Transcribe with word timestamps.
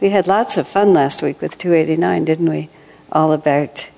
We 0.00 0.10
had 0.10 0.28
lots 0.28 0.56
of 0.56 0.68
fun 0.68 0.92
last 0.92 1.22
week 1.22 1.40
with 1.40 1.58
289, 1.58 2.24
didn't 2.24 2.48
we? 2.48 2.68
All 3.10 3.32
about 3.32 3.90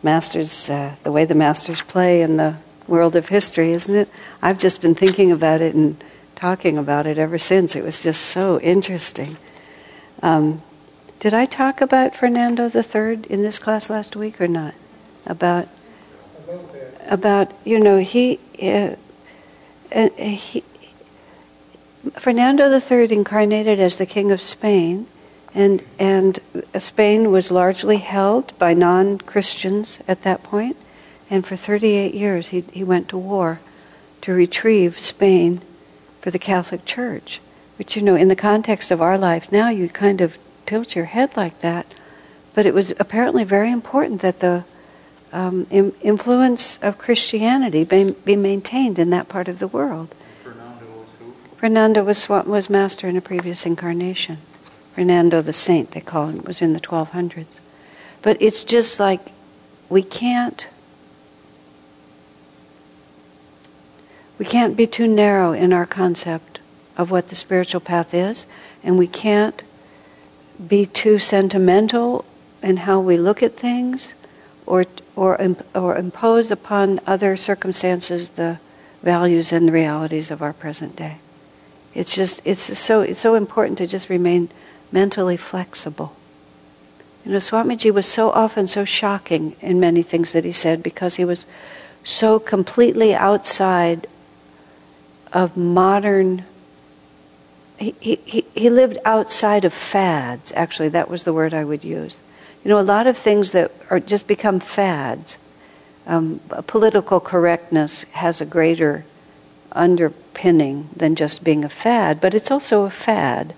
masters, 0.00 0.70
uh, 0.70 0.94
the 1.02 1.10
way 1.10 1.24
the 1.24 1.34
masters 1.34 1.82
play 1.82 2.22
in 2.22 2.36
the 2.36 2.56
world 2.86 3.16
of 3.16 3.30
history, 3.30 3.72
isn't 3.72 3.94
it? 3.94 4.08
I've 4.40 4.58
just 4.58 4.80
been 4.80 4.94
thinking 4.94 5.32
about 5.32 5.60
it 5.60 5.74
and 5.74 6.02
talking 6.36 6.78
about 6.78 7.06
it 7.06 7.18
ever 7.18 7.36
since. 7.36 7.74
It 7.74 7.82
was 7.82 8.00
just 8.00 8.22
so 8.22 8.60
interesting. 8.60 9.36
Um, 10.22 10.62
did 11.18 11.34
I 11.34 11.46
talk 11.46 11.80
about 11.80 12.14
Fernando 12.14 12.70
III 12.70 13.24
in 13.28 13.42
this 13.42 13.58
class 13.58 13.90
last 13.90 14.14
week 14.14 14.40
or 14.40 14.48
not? 14.48 14.74
About 15.26 15.68
about 17.08 17.52
you 17.64 17.80
know 17.80 17.98
he 17.98 18.38
uh, 18.62 18.94
uh, 19.92 20.08
he 20.16 20.62
Fernando 22.12 22.70
III 22.70 23.12
incarnated 23.12 23.80
as 23.80 23.98
the 23.98 24.06
king 24.06 24.30
of 24.30 24.40
Spain, 24.40 25.06
and 25.54 25.82
and 25.98 26.38
Spain 26.78 27.30
was 27.30 27.50
largely 27.50 27.98
held 27.98 28.56
by 28.58 28.74
non-Christians 28.74 29.98
at 30.06 30.22
that 30.22 30.42
point. 30.42 30.76
and 31.30 31.46
for 31.46 31.56
38 31.56 32.14
years 32.14 32.48
he 32.48 32.64
he 32.72 32.84
went 32.84 33.08
to 33.08 33.18
war 33.18 33.60
to 34.20 34.32
retrieve 34.32 34.98
Spain 34.98 35.60
for 36.20 36.30
the 36.30 36.38
Catholic 36.38 36.84
Church. 36.84 37.40
Which 37.78 37.96
you 37.96 38.02
know, 38.02 38.14
in 38.14 38.28
the 38.28 38.36
context 38.36 38.90
of 38.90 39.00
our 39.00 39.16
life 39.16 39.50
now, 39.50 39.70
you 39.70 39.88
kind 39.88 40.20
of 40.20 40.36
tilt 40.66 40.94
your 40.94 41.06
head 41.06 41.36
like 41.36 41.60
that, 41.60 41.94
but 42.54 42.66
it 42.66 42.74
was 42.74 42.92
apparently 42.98 43.44
very 43.44 43.72
important 43.72 44.20
that 44.20 44.40
the 44.40 44.64
um, 45.32 45.66
Im- 45.70 45.94
influence 46.02 46.78
of 46.82 46.98
Christianity 46.98 47.84
be, 47.84 48.12
be 48.12 48.36
maintained 48.36 48.98
in 48.98 49.10
that 49.10 49.28
part 49.28 49.48
of 49.48 49.60
the 49.60 49.68
world. 49.68 50.14
Fernando 51.56 52.04
was, 52.04 52.28
was 52.28 52.68
master 52.68 53.08
in 53.08 53.16
a 53.16 53.20
previous 53.20 53.64
incarnation. 53.64 54.38
Fernando 54.94 55.40
the 55.42 55.52
Saint, 55.52 55.92
they 55.92 56.00
call 56.00 56.28
him, 56.28 56.42
was 56.42 56.60
in 56.60 56.72
the 56.72 56.80
1200s. 56.80 57.60
But 58.22 58.40
it's 58.40 58.64
just 58.64 59.00
like 59.00 59.32
we 59.88 60.02
can't 60.02 60.66
we 64.38 64.46
can't 64.46 64.76
be 64.76 64.86
too 64.86 65.06
narrow 65.06 65.52
in 65.52 65.72
our 65.72 65.86
concept 65.86 66.60
of 66.96 67.10
what 67.10 67.28
the 67.28 67.36
spiritual 67.36 67.80
path 67.80 68.14
is, 68.14 68.46
and 68.82 68.96
we 68.96 69.06
can't 69.06 69.62
be 70.66 70.86
too 70.86 71.18
sentimental 71.18 72.24
in 72.62 72.78
how 72.78 73.00
we 73.00 73.16
look 73.16 73.42
at 73.42 73.54
things, 73.54 74.14
or 74.66 74.86
or 75.16 75.38
or 75.74 75.96
impose 75.96 76.50
upon 76.50 77.00
other 77.06 77.36
circumstances 77.36 78.30
the 78.30 78.58
values 79.02 79.52
and 79.52 79.72
realities 79.72 80.30
of 80.30 80.42
our 80.42 80.52
present 80.52 80.96
day. 80.96 81.18
It's 81.94 82.14
just 82.14 82.42
it's 82.44 82.78
so 82.78 83.00
it's 83.00 83.20
so 83.20 83.34
important 83.34 83.78
to 83.78 83.86
just 83.86 84.08
remain 84.08 84.50
mentally 84.92 85.36
flexible. 85.36 86.16
You 87.24 87.32
know, 87.32 87.38
Swamiji 87.38 87.92
was 87.92 88.06
so 88.06 88.30
often 88.30 88.66
so 88.66 88.84
shocking 88.84 89.54
in 89.60 89.78
many 89.78 90.02
things 90.02 90.32
that 90.32 90.44
he 90.44 90.52
said 90.52 90.82
because 90.82 91.16
he 91.16 91.24
was 91.24 91.44
so 92.02 92.38
completely 92.38 93.14
outside 93.14 94.06
of 95.32 95.56
modern. 95.56 96.44
He, 97.78 97.94
he, 98.00 98.44
he 98.54 98.70
lived 98.70 98.98
outside 99.04 99.64
of 99.64 99.72
fads, 99.72 100.52
actually, 100.56 100.88
that 100.90 101.10
was 101.10 101.24
the 101.24 101.32
word 101.32 101.52
I 101.52 101.64
would 101.64 101.84
use. 101.84 102.20
You 102.64 102.70
know, 102.70 102.80
a 102.80 102.82
lot 102.82 103.06
of 103.06 103.16
things 103.16 103.52
that 103.52 103.72
are 103.90 104.00
just 104.00 104.26
become 104.26 104.60
fads. 104.60 105.38
Um, 106.06 106.40
political 106.66 107.20
correctness 107.20 108.04
has 108.12 108.40
a 108.40 108.46
greater 108.46 109.04
underpinning 109.72 110.88
than 110.96 111.14
just 111.14 111.44
being 111.44 111.64
a 111.64 111.68
fad, 111.68 112.20
but 112.20 112.34
it's 112.34 112.50
also 112.50 112.84
a 112.84 112.90
fad 112.90 113.54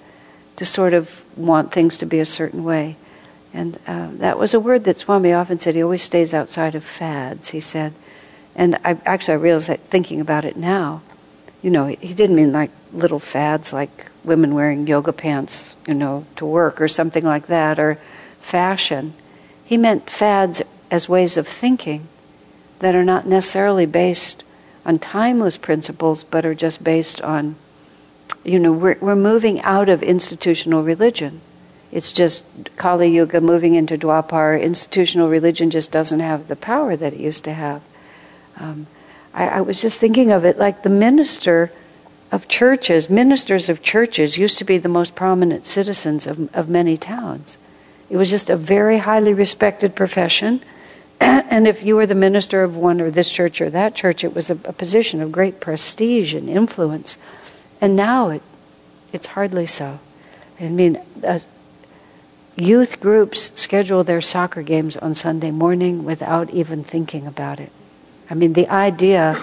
to 0.63 0.67
sort 0.67 0.95
of 0.95 1.25
want 1.37 1.73
things 1.73 1.99
to 1.99 2.07
be 2.07 2.21
a 2.21 2.27
certain 2.27 2.63
way. 2.63 2.95
And 3.53 3.81
uh, 3.85 4.11
that 4.13 4.39
was 4.39 4.55
a 4.55 4.61
word 4.61 4.85
that 4.85 4.97
Swami 4.97 5.33
often 5.33 5.59
said. 5.59 5.75
He 5.75 5.83
always 5.83 6.03
stays 6.03 6.33
outside 6.33 6.77
of 6.77 6.85
fads, 6.85 7.49
he 7.49 7.59
said. 7.59 7.93
And 8.55 8.77
I 8.85 8.97
actually 9.05 9.35
I 9.35 9.39
realize 9.39 9.67
that 9.67 9.81
thinking 9.81 10.21
about 10.21 10.45
it 10.45 10.57
now, 10.57 11.03
you 11.63 11.71
know, 11.73 11.87
he 11.87 12.15
didn't 12.15 12.37
mean 12.37 12.53
like 12.53 12.71
little 12.93 13.19
fads 13.19 13.73
like 13.73 14.07
women 14.23 14.55
wearing 14.55 14.87
yoga 14.87 15.13
pants, 15.13 15.77
you 15.89 15.95
know, 15.95 16.27
to 16.37 16.47
work 16.47 16.81
or 16.81 16.87
something 16.87 17.25
like 17.25 17.49
that, 17.49 17.81
or 17.81 17.97
fashion. 18.39 19.15
He 19.65 19.77
meant 19.77 20.09
fads 20.09 20.63
as 20.93 21.09
ways 21.09 21.37
of 21.37 21.49
thinking 21.49 22.07
that 22.79 22.95
are 22.95 23.05
not 23.05 23.27
necessarily 23.27 23.87
based 23.87 24.45
on 24.87 25.01
timeless 25.01 25.57
principles, 25.57 26.23
but 26.23 26.47
are 26.47 26.55
just 26.55 26.85
based 26.85 27.21
on, 27.23 27.57
you 28.45 28.59
know, 28.59 28.73
we're, 28.73 28.99
we're 29.01 29.17
moving 29.17 29.61
out 29.63 29.89
of 29.89 30.03
institutional 30.03 30.83
religion. 30.83 31.41
It's 31.91 32.13
just 32.13 32.45
Kali 32.77 33.09
Yuga 33.09 33.41
moving 33.41 33.75
into 33.75 33.99
Dwapar. 33.99 34.61
Institutional 34.61 35.29
religion 35.29 35.71
just 35.71 35.93
doesn't 35.93 36.21
have 36.21 36.49
the 36.49 36.57
power 36.57 36.97
that 36.97 37.13
it 37.13 37.21
used 37.21 37.45
to 37.45 37.53
have. 37.53 37.83
Um, 38.59 38.87
I, 39.35 39.49
I 39.49 39.61
was 39.61 39.81
just 39.81 40.01
thinking 40.01 40.31
of 40.31 40.45
it 40.45 40.59
like 40.59 40.83
the 40.83 40.89
minister 40.89 41.71
of 42.33 42.49
churches, 42.49 43.11
ministers 43.11 43.69
of 43.69 43.83
churches 43.83 44.39
used 44.39 44.57
to 44.59 44.65
be 44.65 44.79
the 44.79 44.89
most 44.89 45.15
prominent 45.15 45.67
citizens 45.67 46.27
of, 46.27 46.55
of 46.55 46.69
many 46.69 46.97
towns. 46.97 47.59
It 48.09 48.17
was 48.17 48.31
just 48.31 48.49
a 48.49 48.57
very 48.57 48.99
highly 48.99 49.35
respected 49.35 49.95
profession. 49.95 50.63
and 51.21 51.69
if 51.69 51.85
you 51.85 51.97
were 51.97 52.07
the 52.07 52.15
minister 52.15 52.63
of 52.63 52.75
one 52.75 53.03
or 53.03 53.11
this 53.11 53.29
church 53.29 53.61
or 53.61 53.69
that 53.71 53.95
church, 53.95 54.25
it 54.25 54.35
was 54.35 54.49
a, 54.49 54.55
a 54.65 54.73
position 54.73 55.21
of 55.21 55.31
great 55.31 55.61
prestige 55.61 56.33
and 56.33 56.49
influence. 56.49 57.19
And 57.83 57.97
now 57.97 58.31
it, 58.31 58.43
it's 59.13 59.27
hardly 59.27 59.67
so. 59.67 59.99
I 60.61 60.69
mean, 60.69 61.03
uh, 61.27 61.41
youth 62.55 63.01
groups 63.01 63.51
schedule 63.61 64.05
their 64.05 64.21
soccer 64.21 64.63
games 64.63 64.97
on 64.97 65.17
Sunday 65.17 65.51
morning 65.51 66.05
without 66.05 66.51
even 66.51 66.85
thinking 66.85 67.27
about 67.27 67.59
it. 67.59 67.73
I 68.31 68.35
mean, 68.35 68.53
the 68.53 68.69
idea 68.69 69.35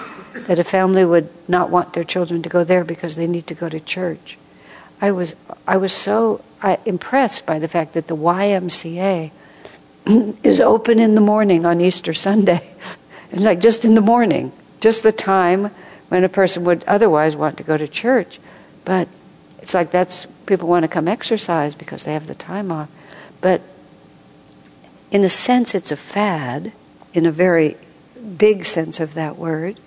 that 0.48 0.58
a 0.58 0.64
family 0.64 1.04
would 1.04 1.30
not 1.50 1.70
want 1.70 1.92
their 1.92 2.06
children 2.06 2.42
to 2.44 2.50
go 2.50 2.64
there 2.64 2.86
because 2.86 3.18
they 3.18 3.28
need 3.28 3.46
to 3.48 3.54
go 3.54 3.68
to 3.68 3.80
church. 3.80 4.38
I 5.02 5.12
was, 5.12 5.36
I 5.68 5.76
was 5.76 5.92
so 5.92 6.42
impressed 6.86 7.46
by 7.46 7.60
the 7.60 7.68
fact 7.68 7.94
that 7.94 8.08
the 8.08 8.16
YMCA 8.16 9.32
is 10.44 10.62
open 10.62 11.00
in 11.00 11.16
the 11.16 11.22
morning 11.22 11.66
on 11.66 11.82
Easter 11.82 12.14
Sunday. 12.14 12.62
it's 13.32 13.42
like 13.42 13.60
just 13.60 13.84
in 13.84 13.96
the 13.96 14.02
morning, 14.02 14.54
just 14.80 15.04
the 15.04 15.12
time 15.12 15.72
when 16.10 16.24
a 16.24 16.30
person 16.30 16.64
would 16.66 16.84
otherwise 16.86 17.36
want 17.36 17.58
to 17.58 17.64
go 17.64 17.78
to 17.78 17.88
church. 17.88 18.40
But 18.84 19.08
it's 19.60 19.74
like 19.74 19.92
that's 19.92 20.26
people 20.46 20.68
want 20.68 20.84
to 20.84 20.90
come 20.90 21.08
exercise 21.08 21.76
because 21.76 22.04
they 22.04 22.14
have 22.14 22.28
the 22.28 22.36
time 22.36 22.72
off. 22.72 22.90
But 23.42 23.62
in 25.12 25.24
a 25.24 25.30
sense, 25.30 25.74
it's 25.74 25.92
a 25.92 25.98
fad, 25.98 26.72
in 27.14 27.26
a 27.26 27.32
very 27.32 27.78
big 28.38 28.66
sense 28.66 29.00
of 29.00 29.14
that 29.14 29.38
word, 29.38 29.80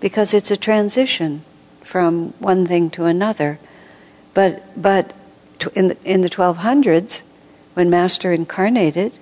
because 0.00 0.34
it's 0.34 0.50
a 0.50 0.56
transition 0.56 1.44
from 1.82 2.30
one 2.38 2.66
thing 2.66 2.90
to 2.90 3.04
another. 3.04 3.58
But, 4.32 4.62
but 4.80 5.12
in 5.74 5.88
the, 5.88 5.96
in 6.04 6.22
the 6.22 6.30
1200s, 6.30 7.22
when 7.74 7.90
Master 7.90 8.32
incarnated, 8.32 9.12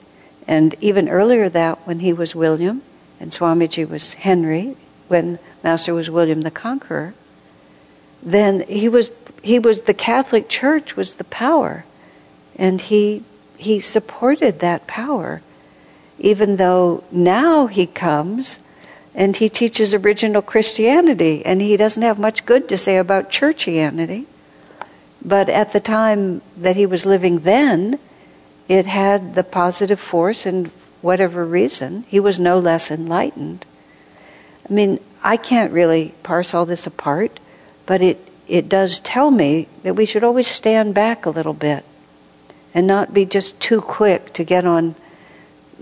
and 0.46 0.74
even 0.80 1.08
earlier 1.08 1.48
that 1.48 1.78
when 1.86 2.00
he 2.00 2.12
was 2.12 2.34
William 2.34 2.82
and 3.20 3.30
Swamiji 3.30 3.88
was 3.88 4.14
Henry, 4.14 4.76
when 5.08 5.38
Master 5.62 5.94
was 5.94 6.10
William 6.10 6.42
the 6.42 6.50
Conqueror, 6.50 7.14
then 8.22 8.60
he 8.68 8.88
was 8.88 9.10
he 9.42 9.58
was 9.58 9.82
the 9.82 9.94
Catholic 9.94 10.48
Church 10.48 10.96
was 10.96 11.14
the 11.14 11.24
power, 11.24 11.84
and 12.56 12.80
he 12.80 13.24
he 13.56 13.80
supported 13.80 14.60
that 14.60 14.86
power, 14.86 15.42
even 16.18 16.56
though 16.56 17.04
now 17.10 17.66
he 17.66 17.86
comes 17.86 18.60
and 19.14 19.36
he 19.36 19.48
teaches 19.48 19.92
original 19.92 20.40
Christianity, 20.40 21.44
and 21.44 21.60
he 21.60 21.76
doesn't 21.76 22.02
have 22.02 22.18
much 22.18 22.46
good 22.46 22.68
to 22.68 22.78
say 22.78 22.96
about 22.96 23.30
churchianity. 23.30 24.24
But 25.24 25.48
at 25.48 25.72
the 25.72 25.80
time 25.80 26.40
that 26.56 26.76
he 26.76 26.86
was 26.86 27.04
living 27.04 27.40
then, 27.40 27.98
it 28.68 28.86
had 28.86 29.34
the 29.34 29.44
positive 29.44 30.00
force, 30.00 30.46
and 30.46 30.68
whatever 31.02 31.44
reason, 31.44 32.04
he 32.08 32.18
was 32.18 32.40
no 32.40 32.58
less 32.58 32.90
enlightened. 32.90 33.66
I 34.68 34.72
mean, 34.72 35.00
I 35.22 35.36
can't 35.36 35.72
really 35.72 36.14
parse 36.22 36.54
all 36.54 36.66
this 36.66 36.86
apart, 36.86 37.38
but 37.86 38.02
it, 38.02 38.28
it 38.48 38.68
does 38.68 39.00
tell 39.00 39.30
me 39.30 39.68
that 39.82 39.94
we 39.94 40.06
should 40.06 40.24
always 40.24 40.48
stand 40.48 40.94
back 40.94 41.26
a 41.26 41.30
little 41.30 41.52
bit 41.52 41.84
and 42.74 42.86
not 42.86 43.14
be 43.14 43.24
just 43.24 43.60
too 43.60 43.80
quick 43.80 44.32
to 44.34 44.44
get 44.44 44.64
on 44.64 44.94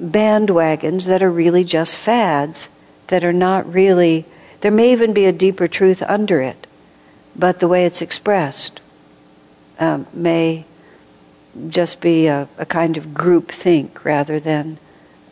bandwagons 0.00 1.06
that 1.06 1.22
are 1.22 1.30
really 1.30 1.64
just 1.64 1.96
fads, 1.96 2.68
that 3.08 3.24
are 3.24 3.32
not 3.32 3.72
really, 3.72 4.24
there 4.60 4.70
may 4.70 4.92
even 4.92 5.12
be 5.12 5.26
a 5.26 5.32
deeper 5.32 5.68
truth 5.68 6.02
under 6.02 6.40
it, 6.40 6.66
but 7.36 7.58
the 7.58 7.68
way 7.68 7.84
it's 7.84 8.02
expressed 8.02 8.80
um, 9.78 10.06
may 10.12 10.64
just 11.68 12.00
be 12.00 12.26
a, 12.26 12.48
a 12.58 12.66
kind 12.66 12.96
of 12.96 13.14
group 13.14 13.50
think 13.50 14.04
rather 14.04 14.38
than 14.40 14.78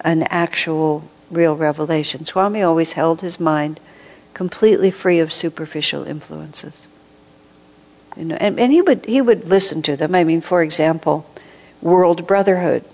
an 0.00 0.22
actual 0.24 1.08
real 1.30 1.56
revelation. 1.56 2.24
Swami 2.24 2.62
always 2.62 2.92
held 2.92 3.20
his 3.20 3.38
mind 3.38 3.80
completely 4.34 4.90
free 4.90 5.18
of 5.18 5.32
superficial 5.32 6.04
influences. 6.04 6.86
You 8.16 8.24
know, 8.24 8.36
and, 8.40 8.58
and 8.58 8.72
he 8.72 8.82
would 8.82 9.04
he 9.06 9.20
would 9.20 9.46
listen 9.46 9.82
to 9.82 9.96
them. 9.96 10.14
I 10.14 10.24
mean, 10.24 10.40
for 10.40 10.62
example, 10.62 11.28
world 11.80 12.26
brotherhood 12.26 12.84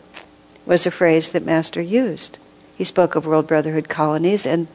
was 0.67 0.87
a 0.87 0.91
phrase 0.91 1.33
that 1.33 1.45
Master 1.45 1.81
used. 1.81 2.39
He 2.77 2.85
spoke 2.85 3.15
of 3.15 3.27
world 3.27 3.47
brotherhood 3.47 3.89
colonies, 3.89 4.47
and 4.47 4.67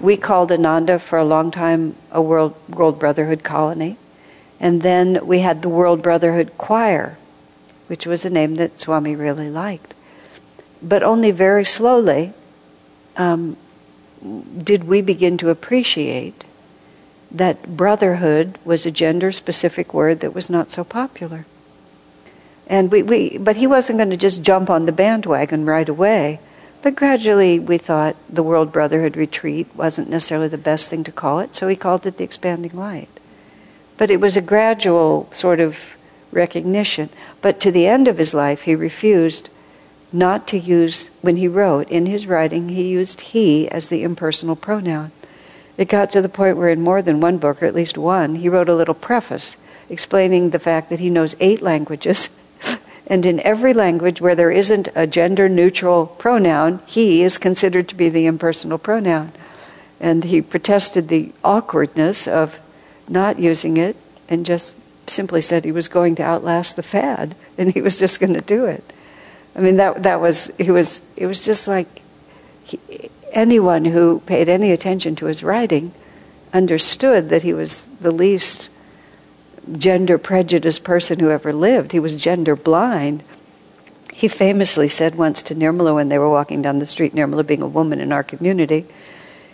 we 0.00 0.16
called 0.16 0.52
Ananda 0.52 0.98
for 0.98 1.18
a 1.18 1.24
long 1.24 1.50
time 1.50 1.96
a 2.12 2.20
world, 2.20 2.54
world 2.68 2.98
brotherhood 2.98 3.42
colony. 3.42 3.96
And 4.60 4.82
then 4.82 5.26
we 5.26 5.40
had 5.40 5.62
the 5.62 5.68
World 5.68 6.02
Brotherhood 6.02 6.58
Choir, 6.58 7.16
which 7.86 8.06
was 8.06 8.24
a 8.24 8.30
name 8.30 8.56
that 8.56 8.80
Swami 8.80 9.14
really 9.14 9.50
liked. 9.50 9.94
But 10.82 11.02
only 11.02 11.30
very 11.30 11.64
slowly 11.64 12.32
um, 13.18 13.56
did 14.62 14.84
we 14.84 15.02
begin 15.02 15.36
to 15.38 15.50
appreciate 15.50 16.44
that 17.30 17.76
brotherhood 17.76 18.58
was 18.64 18.86
a 18.86 18.90
gender 18.90 19.32
specific 19.32 19.92
word 19.92 20.20
that 20.20 20.34
was 20.34 20.48
not 20.48 20.70
so 20.70 20.82
popular. 20.82 21.44
And 22.66 22.90
we, 22.90 23.02
we, 23.02 23.38
but 23.38 23.56
he 23.56 23.66
wasn't 23.66 23.98
going 23.98 24.10
to 24.10 24.16
just 24.16 24.42
jump 24.42 24.70
on 24.70 24.86
the 24.86 24.92
bandwagon 24.92 25.64
right 25.64 25.88
away. 25.88 26.40
But 26.82 26.94
gradually 26.94 27.58
we 27.58 27.78
thought 27.78 28.16
the 28.28 28.42
World 28.42 28.72
Brotherhood 28.72 29.16
Retreat 29.16 29.66
wasn't 29.74 30.10
necessarily 30.10 30.48
the 30.48 30.58
best 30.58 30.88
thing 30.88 31.04
to 31.04 31.12
call 31.12 31.40
it, 31.40 31.54
so 31.54 31.66
he 31.66 31.76
called 31.76 32.06
it 32.06 32.16
the 32.16 32.24
Expanding 32.24 32.76
Light. 32.76 33.08
But 33.96 34.10
it 34.10 34.20
was 34.20 34.36
a 34.36 34.42
gradual 34.42 35.28
sort 35.32 35.60
of 35.60 35.76
recognition. 36.30 37.08
But 37.42 37.60
to 37.60 37.72
the 37.72 37.86
end 37.86 38.06
of 38.06 38.18
his 38.18 38.32
life, 38.32 38.62
he 38.62 38.74
refused 38.74 39.50
not 40.12 40.46
to 40.48 40.58
use, 40.58 41.10
when 41.20 41.36
he 41.36 41.48
wrote, 41.48 41.88
in 41.90 42.06
his 42.06 42.26
writing, 42.26 42.68
he 42.68 42.88
used 42.88 43.20
he 43.20 43.68
as 43.68 43.88
the 43.88 44.02
impersonal 44.02 44.56
pronoun. 44.56 45.12
It 45.76 45.88
got 45.88 46.10
to 46.10 46.22
the 46.22 46.28
point 46.28 46.56
where, 46.56 46.70
in 46.70 46.80
more 46.80 47.02
than 47.02 47.20
one 47.20 47.38
book, 47.38 47.62
or 47.62 47.66
at 47.66 47.74
least 47.74 47.96
one, 47.96 48.36
he 48.36 48.48
wrote 48.48 48.68
a 48.68 48.74
little 48.74 48.94
preface 48.94 49.56
explaining 49.88 50.50
the 50.50 50.58
fact 50.58 50.90
that 50.90 51.00
he 51.00 51.10
knows 51.10 51.36
eight 51.40 51.62
languages. 51.62 52.30
and 53.06 53.24
in 53.24 53.40
every 53.40 53.72
language 53.72 54.20
where 54.20 54.34
there 54.34 54.50
isn't 54.50 54.88
a 54.94 55.06
gender 55.06 55.48
neutral 55.48 56.06
pronoun, 56.06 56.80
he 56.86 57.22
is 57.22 57.38
considered 57.38 57.88
to 57.88 57.94
be 57.94 58.08
the 58.08 58.26
impersonal 58.26 58.78
pronoun. 58.78 59.32
And 60.00 60.24
he 60.24 60.42
protested 60.42 61.08
the 61.08 61.32
awkwardness 61.42 62.28
of 62.28 62.60
not 63.08 63.38
using 63.38 63.76
it 63.76 63.96
and 64.28 64.44
just 64.44 64.76
simply 65.06 65.40
said 65.40 65.64
he 65.64 65.72
was 65.72 65.88
going 65.88 66.14
to 66.16 66.22
outlast 66.22 66.76
the 66.76 66.82
fad 66.82 67.34
and 67.56 67.72
he 67.72 67.80
was 67.80 67.98
just 67.98 68.20
going 68.20 68.34
to 68.34 68.40
do 68.40 68.66
it. 68.66 68.92
I 69.58 69.60
mean, 69.60 69.76
that, 69.78 70.04
that 70.04 70.20
was, 70.20 70.52
he 70.56 70.70
was, 70.70 71.02
it 71.16 71.26
was 71.26 71.44
just 71.44 71.66
like 71.66 71.88
he, 72.62 72.78
anyone 73.32 73.84
who 73.84 74.20
paid 74.20 74.48
any 74.48 74.70
attention 74.70 75.16
to 75.16 75.26
his 75.26 75.42
writing 75.42 75.92
understood 76.52 77.30
that 77.30 77.42
he 77.42 77.52
was 77.52 77.86
the 78.00 78.12
least 78.12 78.68
gender 79.72 80.16
prejudiced 80.16 80.84
person 80.84 81.18
who 81.18 81.32
ever 81.32 81.52
lived. 81.52 81.90
He 81.90 81.98
was 81.98 82.14
gender 82.14 82.54
blind. 82.54 83.24
He 84.14 84.28
famously 84.28 84.88
said 84.88 85.16
once 85.16 85.42
to 85.42 85.56
Nirmala 85.56 85.92
when 85.92 86.08
they 86.08 86.20
were 86.20 86.30
walking 86.30 86.62
down 86.62 86.78
the 86.78 86.86
street, 86.86 87.12
Nirmala 87.12 87.44
being 87.44 87.60
a 87.60 87.66
woman 87.66 87.98
in 87.98 88.12
our 88.12 88.22
community, 88.22 88.86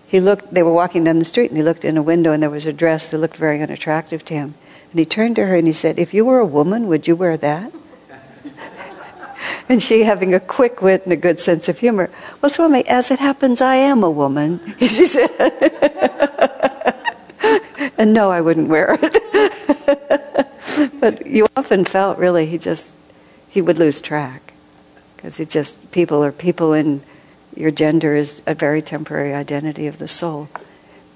he 0.06 0.20
looked, 0.20 0.52
they 0.52 0.62
were 0.62 0.74
walking 0.74 1.04
down 1.04 1.18
the 1.18 1.24
street 1.24 1.50
and 1.50 1.56
he 1.56 1.64
looked 1.64 1.82
in 1.82 1.96
a 1.96 2.02
window 2.02 2.30
and 2.30 2.42
there 2.42 2.50
was 2.50 2.66
a 2.66 2.74
dress 2.74 3.08
that 3.08 3.18
looked 3.18 3.38
very 3.38 3.62
unattractive 3.62 4.22
to 4.26 4.34
him. 4.34 4.54
And 4.90 4.98
he 4.98 5.06
turned 5.06 5.36
to 5.36 5.46
her 5.46 5.56
and 5.56 5.66
he 5.66 5.72
said, 5.72 5.98
If 5.98 6.12
you 6.12 6.26
were 6.26 6.40
a 6.40 6.46
woman, 6.46 6.88
would 6.88 7.08
you 7.08 7.16
wear 7.16 7.38
that? 7.38 7.72
and 9.68 9.82
she, 9.82 10.04
having 10.04 10.34
a 10.34 10.40
quick 10.40 10.82
wit 10.82 11.04
and 11.04 11.12
a 11.12 11.16
good 11.16 11.40
sense 11.40 11.68
of 11.68 11.78
humor, 11.78 12.10
Well, 12.40 12.82
as 12.86 13.10
it 13.10 13.18
happens, 13.18 13.60
I 13.60 13.76
am 13.76 14.02
a 14.02 14.10
woman, 14.10 14.60
she 14.78 15.04
said. 15.04 15.30
and 17.98 18.12
no, 18.12 18.30
I 18.30 18.40
wouldn't 18.40 18.68
wear 18.68 18.98
it. 19.00 21.00
but 21.00 21.26
you 21.26 21.46
often 21.56 21.84
felt 21.84 22.18
really 22.18 22.46
he 22.46 22.58
just, 22.58 22.96
he 23.48 23.60
would 23.60 23.78
lose 23.78 24.00
track. 24.00 24.52
Because 25.16 25.36
he 25.36 25.44
just, 25.44 25.92
people 25.92 26.24
are 26.24 26.32
people 26.32 26.72
in 26.72 27.02
your 27.56 27.70
gender 27.70 28.16
is 28.16 28.42
a 28.46 28.54
very 28.54 28.82
temporary 28.82 29.32
identity 29.32 29.86
of 29.86 29.98
the 29.98 30.08
soul. 30.08 30.48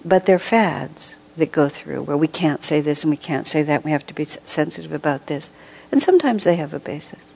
But 0.05 0.27
they're 0.27 0.39
fads 0.39 1.17
that 1.37 1.53
go 1.53 1.69
through 1.69 2.03
where 2.03 2.17
we 2.17 2.29
can't 2.29 2.63
say 2.63 2.81
this 2.81 3.03
and 3.03 3.11
we 3.11 3.17
can't 3.17 3.47
say 3.47 3.63
that. 3.63 3.85
We 3.85 3.91
have 3.91 4.07
to 4.07 4.15
be 4.15 4.25
sensitive 4.25 4.93
about 4.93 5.27
this. 5.27 5.51
And 5.91 6.03
sometimes 6.03 6.45
they 6.45 6.57
have 6.57 6.75
a 6.75 6.79
basis. 6.79 7.27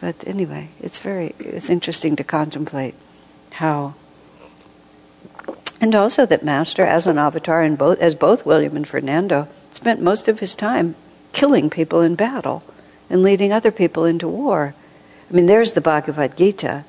But 0.00 0.26
anyway, 0.26 0.68
it's 0.80 0.98
very 0.98 1.34
it's 1.38 1.70
interesting 1.70 2.16
to 2.16 2.24
contemplate 2.24 2.94
how 3.52 3.94
and 5.80 5.94
also 5.94 6.26
that 6.26 6.44
master 6.44 6.84
as 6.84 7.06
an 7.06 7.18
avatar 7.18 7.62
and 7.62 7.76
both 7.76 7.98
as 7.98 8.14
both 8.14 8.46
William 8.46 8.76
and 8.76 8.86
Fernando 8.86 9.48
spent 9.70 10.00
most 10.00 10.28
of 10.28 10.40
his 10.40 10.54
time 10.54 10.94
killing 11.32 11.68
people 11.70 12.00
in 12.00 12.14
battle 12.14 12.62
and 13.10 13.22
leading 13.22 13.52
other 13.52 13.70
people 13.70 14.04
into 14.04 14.28
war. 14.28 14.74
I 15.30 15.34
mean 15.34 15.46
there's 15.46 15.72
the 15.72 15.80
Bhagavad 15.80 16.36
Gita 16.36 16.84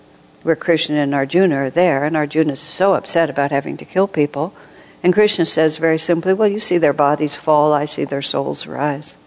where 0.45 0.55
Krishna 0.55 0.97
and 0.97 1.15
Arjuna 1.15 1.55
are 1.55 1.69
there, 1.71 2.03
and 2.03 2.15
Arjuna 2.15 2.53
is 2.53 2.59
so 2.59 2.93
upset 2.93 3.31
about 3.31 3.49
having 3.49 3.77
to 3.77 3.83
kill 3.83 4.07
people. 4.07 4.53
And 5.01 5.11
Krishna 5.11 5.43
says 5.43 5.77
very 5.77 5.97
simply, 5.97 6.33
Well, 6.33 6.47
you 6.47 6.59
see 6.59 6.77
their 6.77 6.93
bodies 6.93 7.35
fall, 7.35 7.73
I 7.73 7.85
see 7.85 8.05
their 8.05 8.21
souls 8.21 8.67
rise. 8.67 9.17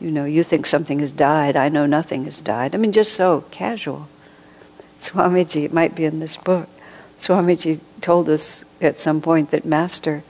You 0.00 0.10
know, 0.10 0.24
you 0.24 0.44
think 0.44 0.66
something 0.66 1.00
has 1.00 1.12
died, 1.12 1.56
I 1.56 1.68
know 1.68 1.86
nothing 1.86 2.24
has 2.24 2.40
died. 2.40 2.74
I 2.74 2.78
mean, 2.78 2.92
just 2.92 3.14
so 3.14 3.44
casual. 3.50 4.08
Swamiji, 4.98 5.64
it 5.64 5.72
might 5.72 5.94
be 5.94 6.04
in 6.04 6.20
this 6.20 6.36
book, 6.36 6.68
Swamiji 7.18 7.80
told 8.00 8.28
us 8.28 8.64
at 8.80 9.00
some 9.00 9.20
point 9.20 9.50
that 9.50 9.64
Master 9.64 10.22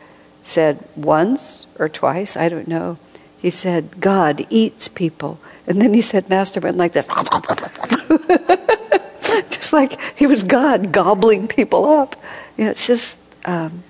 said 0.43 0.83
once 0.97 1.67
or 1.79 1.89
twice, 1.89 2.37
I 2.37 2.49
don't 2.49 2.69
know, 2.69 2.99
he 3.39 3.51
said, 3.51 4.01
God 4.01 4.47
eats 4.51 4.89
people. 4.89 5.39
And 5.67 5.81
then 5.81 5.95
he 5.95 6.01
said, 6.01 6.29
Master 6.29 6.61
went 6.61 6.77
like 6.77 6.93
this. 6.93 7.07
just 9.51 9.73
like 9.73 10.01
he 10.17 10.27
was 10.27 10.43
God 10.43 10.93
gobbling 10.93 11.47
people 11.47 11.87
up. 11.87 12.17
You 12.57 12.65
know, 12.65 12.71
it's 12.71 12.87
just, 12.87 13.19
um, 13.45 13.85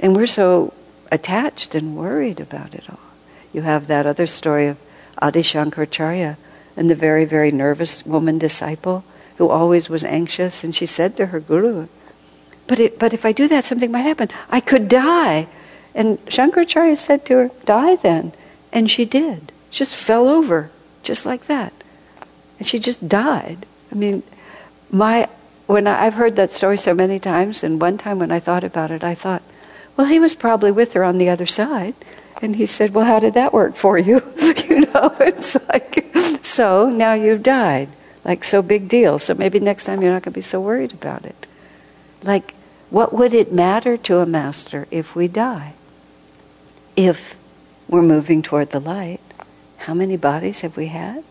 and 0.00 0.16
we're 0.16 0.26
so 0.26 0.72
attached 1.12 1.74
and 1.74 1.96
worried 1.96 2.40
about 2.40 2.74
it 2.74 2.84
all. 2.90 2.98
You 3.52 3.62
have 3.62 3.86
that 3.86 4.06
other 4.06 4.26
story 4.26 4.66
of 4.66 4.78
Adi 5.22 5.42
Shankaracharya 5.42 6.36
and 6.76 6.90
the 6.90 6.94
very, 6.94 7.24
very 7.24 7.50
nervous 7.50 8.04
woman 8.04 8.38
disciple 8.38 9.04
who 9.38 9.48
always 9.48 9.88
was 9.88 10.04
anxious, 10.04 10.62
and 10.62 10.74
she 10.74 10.84
said 10.84 11.16
to 11.16 11.26
her 11.26 11.40
guru, 11.40 11.88
but, 12.66 12.78
it, 12.78 12.98
but 12.98 13.14
if 13.14 13.24
I 13.24 13.32
do 13.32 13.48
that, 13.48 13.64
something 13.64 13.90
might 13.90 14.02
happen. 14.02 14.28
I 14.50 14.60
could 14.60 14.88
die. 14.88 15.48
And 15.94 16.18
Shankaracharya 16.26 16.96
said 16.98 17.24
to 17.26 17.36
her, 17.36 17.50
Die 17.64 17.96
then. 17.96 18.32
And 18.72 18.90
she 18.90 19.04
did. 19.04 19.52
Just 19.70 19.96
fell 19.96 20.28
over, 20.28 20.70
just 21.02 21.26
like 21.26 21.46
that. 21.46 21.72
And 22.58 22.66
she 22.66 22.78
just 22.78 23.08
died. 23.08 23.66
I 23.90 23.94
mean, 23.94 24.22
my 24.90 25.28
when 25.66 25.86
I, 25.86 26.06
I've 26.06 26.14
heard 26.14 26.36
that 26.36 26.50
story 26.50 26.76
so 26.76 26.94
many 26.94 27.18
times, 27.18 27.62
and 27.62 27.80
one 27.80 27.98
time 27.98 28.18
when 28.18 28.30
I 28.30 28.40
thought 28.40 28.64
about 28.64 28.90
it, 28.90 29.02
I 29.02 29.14
thought, 29.14 29.42
well, 29.96 30.06
he 30.06 30.20
was 30.20 30.34
probably 30.34 30.70
with 30.70 30.92
her 30.92 31.04
on 31.04 31.18
the 31.18 31.28
other 31.28 31.46
side. 31.46 31.94
And 32.42 32.56
he 32.56 32.66
said, 32.66 32.92
well, 32.92 33.04
how 33.04 33.20
did 33.20 33.34
that 33.34 33.52
work 33.52 33.76
for 33.76 33.96
you? 33.96 34.20
you 34.68 34.80
know, 34.80 35.16
it's 35.20 35.56
like, 35.68 36.04
so 36.44 36.90
now 36.90 37.14
you've 37.14 37.44
died. 37.44 37.88
Like, 38.24 38.42
so 38.42 38.62
big 38.62 38.88
deal. 38.88 39.20
So 39.20 39.34
maybe 39.34 39.60
next 39.60 39.84
time 39.84 40.02
you're 40.02 40.12
not 40.12 40.22
going 40.22 40.32
to 40.32 40.38
be 40.38 40.42
so 40.42 40.60
worried 40.60 40.92
about 40.92 41.24
it. 41.24 41.46
Like, 42.22 42.54
what 42.90 43.12
would 43.12 43.32
it 43.32 43.52
matter 43.52 43.96
to 43.96 44.18
a 44.18 44.26
master 44.26 44.86
if 44.90 45.14
we 45.14 45.28
die? 45.28 45.74
If 46.96 47.36
we're 47.88 48.02
moving 48.02 48.42
toward 48.42 48.70
the 48.70 48.80
light, 48.80 49.20
how 49.78 49.94
many 49.94 50.16
bodies 50.16 50.60
have 50.60 50.76
we 50.76 50.86
had? 50.86 51.24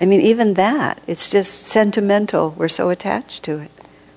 I 0.00 0.06
mean, 0.06 0.20
even 0.22 0.54
that, 0.54 1.00
it's 1.06 1.30
just 1.30 1.66
sentimental. 1.66 2.50
We're 2.50 2.68
so 2.68 2.90
attached 2.90 3.42
to 3.44 3.58
it. 3.58 3.70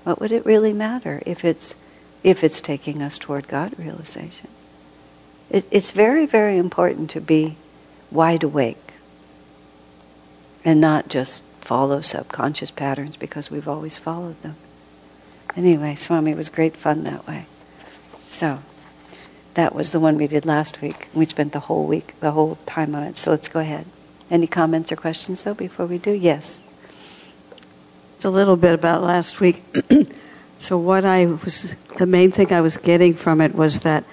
What 0.03 0.20
would 0.20 0.32
it 0.32 0.46
really 0.46 0.74
matter 0.74 1.22
if 1.25 1.46
it's, 1.46 1.75
if 2.24 2.44
it's 2.44 2.62
taking 2.62 3.01
us 3.01 3.17
toward 3.17 3.48
God 3.48 3.77
realization? 3.77 4.50
It, 5.55 5.65
it's 5.71 5.91
very, 5.91 6.25
very 6.25 6.57
important 6.57 7.09
to 7.12 7.21
be 7.21 7.55
wide 8.12 8.43
awake 8.43 8.95
and 10.65 10.81
not 10.81 11.07
just 11.07 11.43
follow 11.62 12.01
subconscious 12.01 12.71
patterns 12.71 13.15
because 13.15 13.50
we've 13.50 13.65
always 13.65 13.95
followed 13.95 14.41
them. 14.41 14.57
Anyway, 15.55 15.95
Swami, 15.95 16.33
was 16.33 16.50
great 16.50 16.75
fun 16.75 17.05
that 17.05 17.25
way. 17.25 17.45
So, 18.27 18.59
that 19.53 19.74
was 19.74 19.93
the 19.93 20.00
one 20.01 20.17
we 20.17 20.27
did 20.27 20.45
last 20.45 20.81
week. 20.81 21.07
We 21.13 21.24
spent 21.24 21.53
the 21.53 21.62
whole 21.62 21.85
week, 21.88 22.19
the 22.19 22.31
whole 22.31 22.57
time 22.65 22.93
on 22.93 23.03
it. 23.03 23.15
So 23.15 23.31
let's 23.31 23.47
go 23.47 23.62
ahead. 23.62 23.85
Any 24.29 24.47
comments 24.47 24.91
or 24.91 24.97
questions, 24.97 25.43
though, 25.43 25.53
before 25.53 25.85
we 25.85 26.00
do? 26.00 26.12
Yes. 26.12 26.65
It's 28.17 28.25
a 28.25 28.29
little 28.29 28.57
bit 28.57 28.74
about 28.74 29.03
last 29.03 29.39
week. 29.39 29.63
so, 30.59 30.77
what 30.77 31.05
I 31.05 31.27
was, 31.27 31.77
the 31.97 32.05
main 32.05 32.31
thing 32.31 32.51
I 32.51 32.59
was 32.59 32.75
getting 32.75 33.13
from 33.13 33.39
it 33.39 33.55
was 33.55 33.79
that 33.81 34.03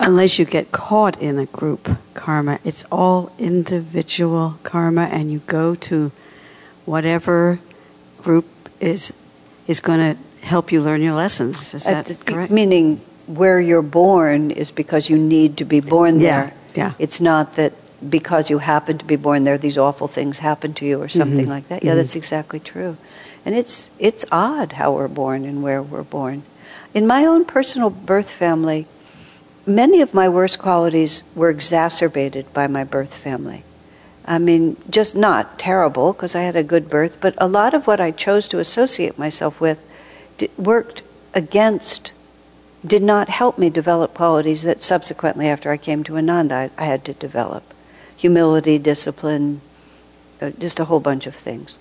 unless 0.00 0.38
you 0.38 0.44
get 0.44 0.72
caught 0.72 1.20
in 1.20 1.38
a 1.38 1.46
group 1.46 1.88
karma, 2.14 2.58
it's 2.64 2.84
all 2.90 3.30
individual 3.38 4.58
karma, 4.62 5.02
and 5.02 5.30
you 5.30 5.40
go 5.46 5.74
to 5.76 6.10
whatever 6.86 7.60
group 8.18 8.46
is 8.80 9.12
is 9.66 9.78
going 9.80 10.00
to 10.00 10.44
help 10.44 10.72
you 10.72 10.82
learn 10.82 11.00
your 11.02 11.14
lessons. 11.14 11.74
Is 11.74 11.84
that 11.84 12.06
correct? 12.26 12.50
Meaning, 12.50 12.96
where 13.26 13.60
you're 13.60 13.82
born 13.82 14.50
is 14.50 14.72
because 14.72 15.08
you 15.08 15.16
need 15.16 15.56
to 15.58 15.64
be 15.64 15.80
born 15.80 16.18
there. 16.18 16.52
Yeah. 16.74 16.86
yeah. 16.88 16.92
It's 16.98 17.20
not 17.20 17.54
that 17.56 17.72
because 18.10 18.50
you 18.50 18.58
happen 18.58 18.98
to 18.98 19.04
be 19.04 19.16
born 19.16 19.44
there, 19.44 19.58
these 19.58 19.78
awful 19.78 20.08
things 20.08 20.38
happen 20.40 20.72
to 20.74 20.84
you 20.86 21.00
or 21.00 21.08
something 21.08 21.46
Mhm. 21.46 21.54
like 21.56 21.68
that. 21.68 21.84
Yeah, 21.84 21.92
Mhm. 21.92 21.96
that's 21.96 22.16
exactly 22.16 22.58
true. 22.58 22.96
And 23.44 23.54
it's, 23.54 23.90
it's 23.98 24.24
odd 24.32 24.72
how 24.72 24.92
we're 24.92 25.08
born 25.08 25.44
and 25.44 25.62
where 25.62 25.82
we're 25.82 26.02
born. 26.02 26.42
In 26.94 27.06
my 27.06 27.24
own 27.26 27.44
personal 27.44 27.90
birth 27.90 28.30
family, 28.30 28.86
many 29.74 30.00
of 30.00 30.14
my 30.14 30.28
worst 30.28 30.58
qualities 30.58 31.22
were 31.34 31.50
exacerbated 31.50 32.52
by 32.52 32.66
my 32.66 32.84
birth 32.84 33.14
family. 33.14 33.64
I 34.24 34.38
mean, 34.38 34.76
just 34.88 35.16
not 35.16 35.58
terrible 35.58 36.12
because 36.12 36.34
I 36.34 36.42
had 36.42 36.56
a 36.56 36.62
good 36.62 36.88
birth, 36.88 37.20
but 37.20 37.34
a 37.38 37.48
lot 37.48 37.74
of 37.74 37.86
what 37.86 38.00
I 38.00 38.10
chose 38.10 38.48
to 38.48 38.58
associate 38.58 39.18
myself 39.18 39.60
with 39.60 39.78
worked 40.56 41.02
against, 41.34 42.12
did 42.86 43.02
not 43.02 43.28
help 43.28 43.58
me 43.58 43.70
develop 43.70 44.14
qualities 44.14 44.62
that 44.62 44.82
subsequently, 44.82 45.48
after 45.48 45.70
I 45.70 45.76
came 45.76 46.02
to 46.04 46.16
Ananda, 46.16 46.54
I, 46.54 46.70
I 46.78 46.84
had 46.86 47.04
to 47.06 47.12
develop 47.12 47.62
humility, 48.16 48.78
discipline, 48.78 49.60
uh, 50.40 50.50
just 50.58 50.80
a 50.80 50.84
whole 50.84 51.00
bunch 51.00 51.26
of 51.26 51.34
things. 51.34 51.78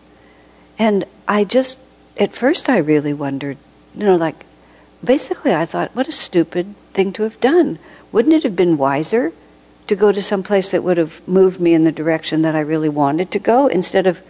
And 0.77 1.05
I 1.27 1.43
just, 1.43 1.79
at 2.17 2.33
first, 2.33 2.69
I 2.69 2.77
really 2.77 3.13
wondered, 3.13 3.57
you 3.95 4.05
know, 4.05 4.15
like, 4.15 4.45
basically, 5.03 5.53
I 5.53 5.65
thought, 5.65 5.95
what 5.95 6.07
a 6.07 6.13
stupid 6.13 6.75
thing 6.93 7.13
to 7.13 7.23
have 7.23 7.39
done. 7.39 7.79
Wouldn't 8.11 8.33
it 8.33 8.43
have 8.43 8.55
been 8.55 8.77
wiser 8.77 9.31
to 9.87 9.95
go 9.95 10.11
to 10.11 10.21
some 10.21 10.43
place 10.43 10.69
that 10.69 10.83
would 10.83 10.97
have 10.97 11.27
moved 11.27 11.59
me 11.59 11.73
in 11.73 11.83
the 11.83 11.91
direction 11.91 12.41
that 12.43 12.55
I 12.55 12.59
really 12.59 12.89
wanted 12.89 13.31
to 13.31 13.39
go 13.39 13.67
instead 13.67 14.05
of 14.05 14.21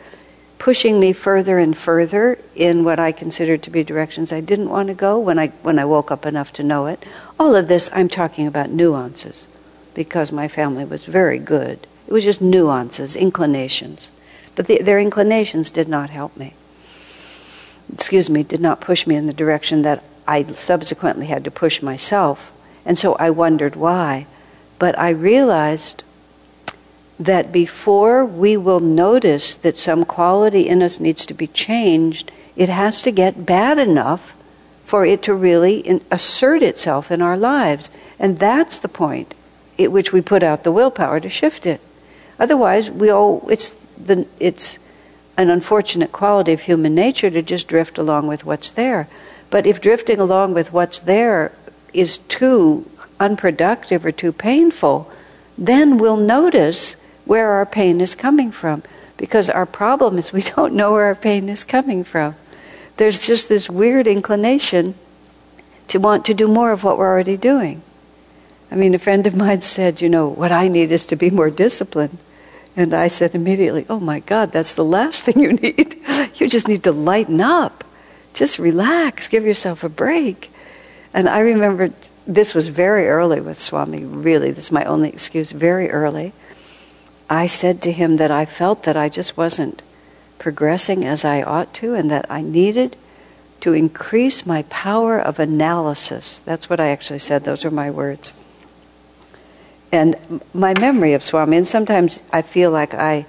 pushing 0.58 1.00
me 1.00 1.14
further 1.14 1.58
and 1.58 1.78
further 1.78 2.38
in 2.56 2.84
what 2.84 3.00
I 3.00 3.12
considered 3.12 3.64
to 3.64 3.70
be 3.70 3.84
directions 3.84 4.32
I 4.32 4.42
didn't 4.42 4.70
want 4.70 4.90
to 4.90 4.94
go 4.94 5.18
when 5.18 5.40
I 5.40 5.48
when 5.64 5.80
I 5.80 5.86
woke 5.86 6.12
up 6.12 6.26
enough 6.26 6.54
to 6.54 6.64
know 6.64 6.86
it. 6.86 7.04
All 7.40 7.56
of 7.56 7.68
this 7.68 7.90
I'm 7.94 8.10
talking 8.10 8.46
about 8.46 8.70
nuances 8.70 9.48
because 9.94 10.32
my 10.32 10.48
family 10.48 10.86
was 10.86 11.06
very 11.06 11.40
good. 11.40 11.88
It 12.08 12.14
was 12.14 12.24
just 12.24 12.42
nuances, 12.42 13.16
inclinations. 13.16 14.12
But 14.56 14.68
the, 14.68 14.82
their 14.82 15.00
inclinations 15.00 15.72
did 15.72 15.88
not 15.88 16.10
help 16.10 16.36
me. 16.36 16.54
Excuse 17.94 18.30
me, 18.30 18.44
did 18.44 18.62
not 18.62 18.82
push 18.82 19.08
me 19.08 19.16
in 19.16 19.28
the 19.28 19.34
direction 19.34 19.82
that 19.84 20.04
I 20.30 20.44
subsequently 20.54 21.26
had 21.26 21.44
to 21.46 21.52
push 21.52 21.82
myself. 21.82 22.52
And 22.86 23.00
so 23.00 23.16
I 23.16 23.32
wondered 23.32 23.76
why. 23.76 24.28
But 24.78 24.98
I 24.98 25.10
realized 25.10 26.04
that 27.20 27.52
before 27.52 28.24
we 28.24 28.56
will 28.56 28.80
notice 28.80 29.56
that 29.56 29.76
some 29.76 30.06
quality 30.06 30.70
in 30.70 30.84
us 30.84 31.00
needs 31.00 31.26
to 31.26 31.34
be 31.34 31.48
changed, 31.48 32.32
it 32.56 32.70
has 32.70 33.02
to 33.02 33.12
get 33.12 33.48
bad 33.48 33.80
enough 33.80 34.36
for 34.86 35.04
it 35.04 35.24
to 35.24 35.34
really 35.34 35.80
in, 35.80 36.00
assert 36.12 36.62
itself 36.62 37.10
in 37.10 37.24
our 37.24 37.36
lives. 37.36 37.90
And 38.20 38.38
that's 38.38 38.78
the 38.78 38.88
point 38.88 39.34
at 39.80 39.92
which 39.92 40.14
we 40.14 40.22
put 40.22 40.44
out 40.44 40.64
the 40.64 40.72
willpower 40.72 41.20
to 41.22 41.30
shift 41.30 41.66
it. 41.66 41.82
Otherwise, 42.38 42.92
we 42.92 43.10
all, 43.10 43.50
it's, 43.50 43.72
the, 43.98 44.28
it's 44.40 44.78
an 45.38 45.50
unfortunate 45.50 46.12
quality 46.12 46.54
of 46.54 46.62
human 46.62 46.94
nature 46.94 47.32
to 47.32 47.42
just 47.42 47.68
drift 47.68 47.98
along 47.98 48.28
with 48.28 48.46
what's 48.46 48.70
there. 48.70 49.08
But 49.50 49.66
if 49.66 49.82
drifting 49.82 50.20
along 50.20 50.54
with 50.54 50.72
what's 50.72 51.00
there 51.00 51.52
is 51.94 52.20
too 52.20 52.90
unproductive 53.20 54.06
or 54.06 54.12
too 54.12 54.32
painful, 54.32 55.12
then 55.58 55.98
we'll 55.98 56.18
notice 56.18 56.96
where 57.26 57.52
our 57.52 57.66
pain 57.66 58.02
is 58.02 58.16
coming 58.16 58.52
from. 58.52 58.84
Because 59.18 59.50
our 59.50 59.66
problem 59.66 60.18
is 60.18 60.32
we 60.32 60.42
don't 60.56 60.74
know 60.74 60.94
where 60.94 61.06
our 61.06 61.16
pain 61.16 61.50
is 61.50 61.64
coming 61.64 62.04
from. 62.04 62.36
There's 62.98 63.26
just 63.26 63.50
this 63.50 63.70
weird 63.70 64.08
inclination 64.08 64.96
to 65.88 66.00
want 66.00 66.26
to 66.26 66.34
do 66.34 66.48
more 66.48 66.72
of 66.72 66.84
what 66.84 66.98
we're 66.98 67.08
already 67.08 67.38
doing. 67.38 67.82
I 68.72 68.76
mean, 68.76 68.94
a 68.94 69.00
friend 69.00 69.26
of 69.26 69.36
mine 69.36 69.62
said, 69.62 70.02
you 70.02 70.10
know, 70.10 70.28
what 70.28 70.52
I 70.52 70.68
need 70.68 70.92
is 70.92 71.06
to 71.08 71.16
be 71.16 71.32
more 71.32 71.50
disciplined. 71.50 72.18
And 72.76 72.94
I 72.94 73.08
said 73.08 73.34
immediately, 73.34 73.86
oh 73.90 74.00
my 74.00 74.20
God, 74.20 74.52
that's 74.52 74.74
the 74.74 74.86
last 74.86 75.24
thing 75.26 75.40
you 75.40 75.54
need. 75.54 75.96
you 76.36 76.48
just 76.48 76.68
need 76.68 76.84
to 76.84 76.92
lighten 76.92 77.42
up. 77.42 77.84
Just 78.34 78.60
relax, 78.60 79.28
give 79.28 79.46
yourself 79.46 79.84
a 79.84 79.90
break. 79.90 80.52
And 81.14 81.28
I 81.28 81.40
remember 81.40 81.92
this 82.28 82.54
was 82.54 82.68
very 82.68 83.08
early 83.08 83.42
with 83.42 83.60
Swami, 83.60 84.06
really, 84.06 84.52
this 84.52 84.66
is 84.66 84.72
my 84.72 84.86
only 84.86 85.10
excuse, 85.10 85.52
very 85.52 85.90
early. 85.90 86.32
I 87.30 87.48
said 87.48 87.82
to 87.84 87.92
him 87.92 88.18
that 88.18 88.32
I 88.32 88.46
felt 88.46 88.84
that 88.84 88.96
I 88.96 89.10
just 89.10 89.36
wasn't 89.36 89.82
progressing 90.38 91.06
as 91.06 91.26
I 91.26 91.42
ought 91.42 91.74
to 91.76 91.96
and 91.96 92.10
that 92.12 92.26
I 92.30 92.42
needed 92.42 92.96
to 93.62 93.74
increase 93.74 94.46
my 94.46 94.64
power 94.64 95.20
of 95.20 95.40
analysis. 95.40 96.40
That's 96.42 96.70
what 96.70 96.80
I 96.80 96.90
actually 96.90 97.20
said, 97.20 97.44
those 97.44 97.66
are 97.66 97.72
my 97.72 97.92
words. 97.92 98.34
And 99.92 100.16
my 100.54 100.80
memory 100.80 101.14
of 101.14 101.24
Swami, 101.24 101.58
and 101.58 101.68
sometimes 101.68 102.22
I 102.32 102.42
feel 102.42 102.72
like 102.72 102.94
I, 102.94 103.26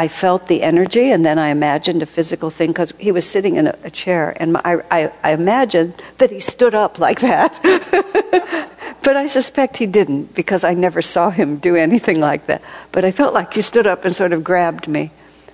I 0.00 0.08
felt 0.08 0.46
the 0.46 0.62
energy 0.62 1.10
and 1.10 1.26
then 1.26 1.38
I 1.38 1.48
imagined 1.48 2.00
a 2.00 2.06
physical 2.06 2.48
thing 2.48 2.70
because 2.70 2.94
he 2.96 3.12
was 3.12 3.28
sitting 3.28 3.56
in 3.56 3.66
a, 3.66 3.74
a 3.84 3.90
chair 3.90 4.34
and 4.40 4.54
my, 4.54 4.82
I, 4.90 5.12
I 5.22 5.32
imagined 5.32 5.92
that 6.16 6.30
he 6.30 6.40
stood 6.40 6.74
up 6.74 6.98
like 6.98 7.20
that. 7.20 7.60
but 9.02 9.18
I 9.18 9.26
suspect 9.26 9.76
he 9.76 9.84
didn't 9.84 10.34
because 10.34 10.64
I 10.64 10.72
never 10.72 11.02
saw 11.02 11.28
him 11.28 11.58
do 11.58 11.76
anything 11.76 12.18
like 12.18 12.46
that. 12.46 12.62
But 12.92 13.04
I 13.04 13.12
felt 13.12 13.34
like 13.34 13.52
he 13.52 13.60
stood 13.60 13.86
up 13.86 14.06
and 14.06 14.16
sort 14.16 14.32
of 14.32 14.42
grabbed 14.42 14.88
me. 14.88 15.10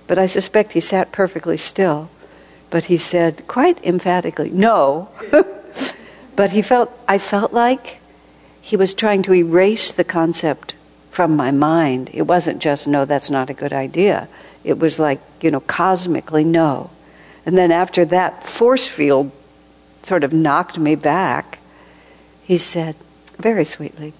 But 0.07 0.17
I 0.17 0.27
suspect 0.27 0.71
he 0.71 0.79
sat 0.79 1.11
perfectly 1.11 1.57
still. 1.57 2.07
But 2.69 2.85
he 2.85 2.95
said 2.95 3.45
quite 3.49 3.83
emphatically, 3.83 4.49
no. 4.51 5.09
but 6.37 6.51
he 6.51 6.61
felt, 6.61 6.89
I 7.05 7.17
felt 7.17 7.51
like 7.51 7.99
he 8.61 8.77
was 8.77 8.93
trying 8.93 9.23
to 9.23 9.33
erase 9.33 9.91
the 9.91 10.05
concept 10.05 10.73
from 11.09 11.35
my 11.35 11.51
mind. 11.51 12.09
It 12.13 12.23
wasn't 12.23 12.61
just, 12.61 12.87
no, 12.87 13.05
that's 13.05 13.29
not 13.29 13.49
a 13.49 13.53
good 13.53 13.73
idea. 13.73 14.27
It 14.63 14.79
was 14.79 14.99
like, 14.99 15.19
you 15.41 15.51
know, 15.51 15.61
cosmically, 15.61 16.43
no. 16.43 16.89
And 17.45 17.57
then 17.57 17.71
after 17.71 18.05
that 18.05 18.43
force 18.43 18.87
field 18.87 19.31
sort 20.03 20.23
of 20.23 20.33
knocked 20.33 20.77
me 20.77 20.95
back, 20.95 21.59
he 22.43 22.57
said, 22.57 22.95
very 23.37 23.65
sweetly, 23.65 24.13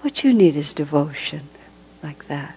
what 0.00 0.24
you 0.24 0.32
need 0.32 0.56
is 0.56 0.74
devotion, 0.74 1.48
like 2.02 2.26
that. 2.28 2.56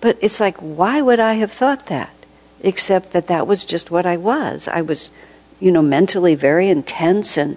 But 0.00 0.18
it's 0.20 0.40
like, 0.40 0.56
why 0.58 1.02
would 1.02 1.20
I 1.20 1.34
have 1.34 1.52
thought 1.52 1.86
that? 1.86 2.14
Except 2.60 3.12
that 3.12 3.26
that 3.26 3.46
was 3.46 3.64
just 3.64 3.90
what 3.90 4.06
I 4.06 4.16
was. 4.16 4.68
I 4.68 4.80
was, 4.80 5.10
you 5.58 5.70
know, 5.70 5.82
mentally 5.82 6.34
very 6.34 6.68
intense 6.68 7.36
and 7.36 7.56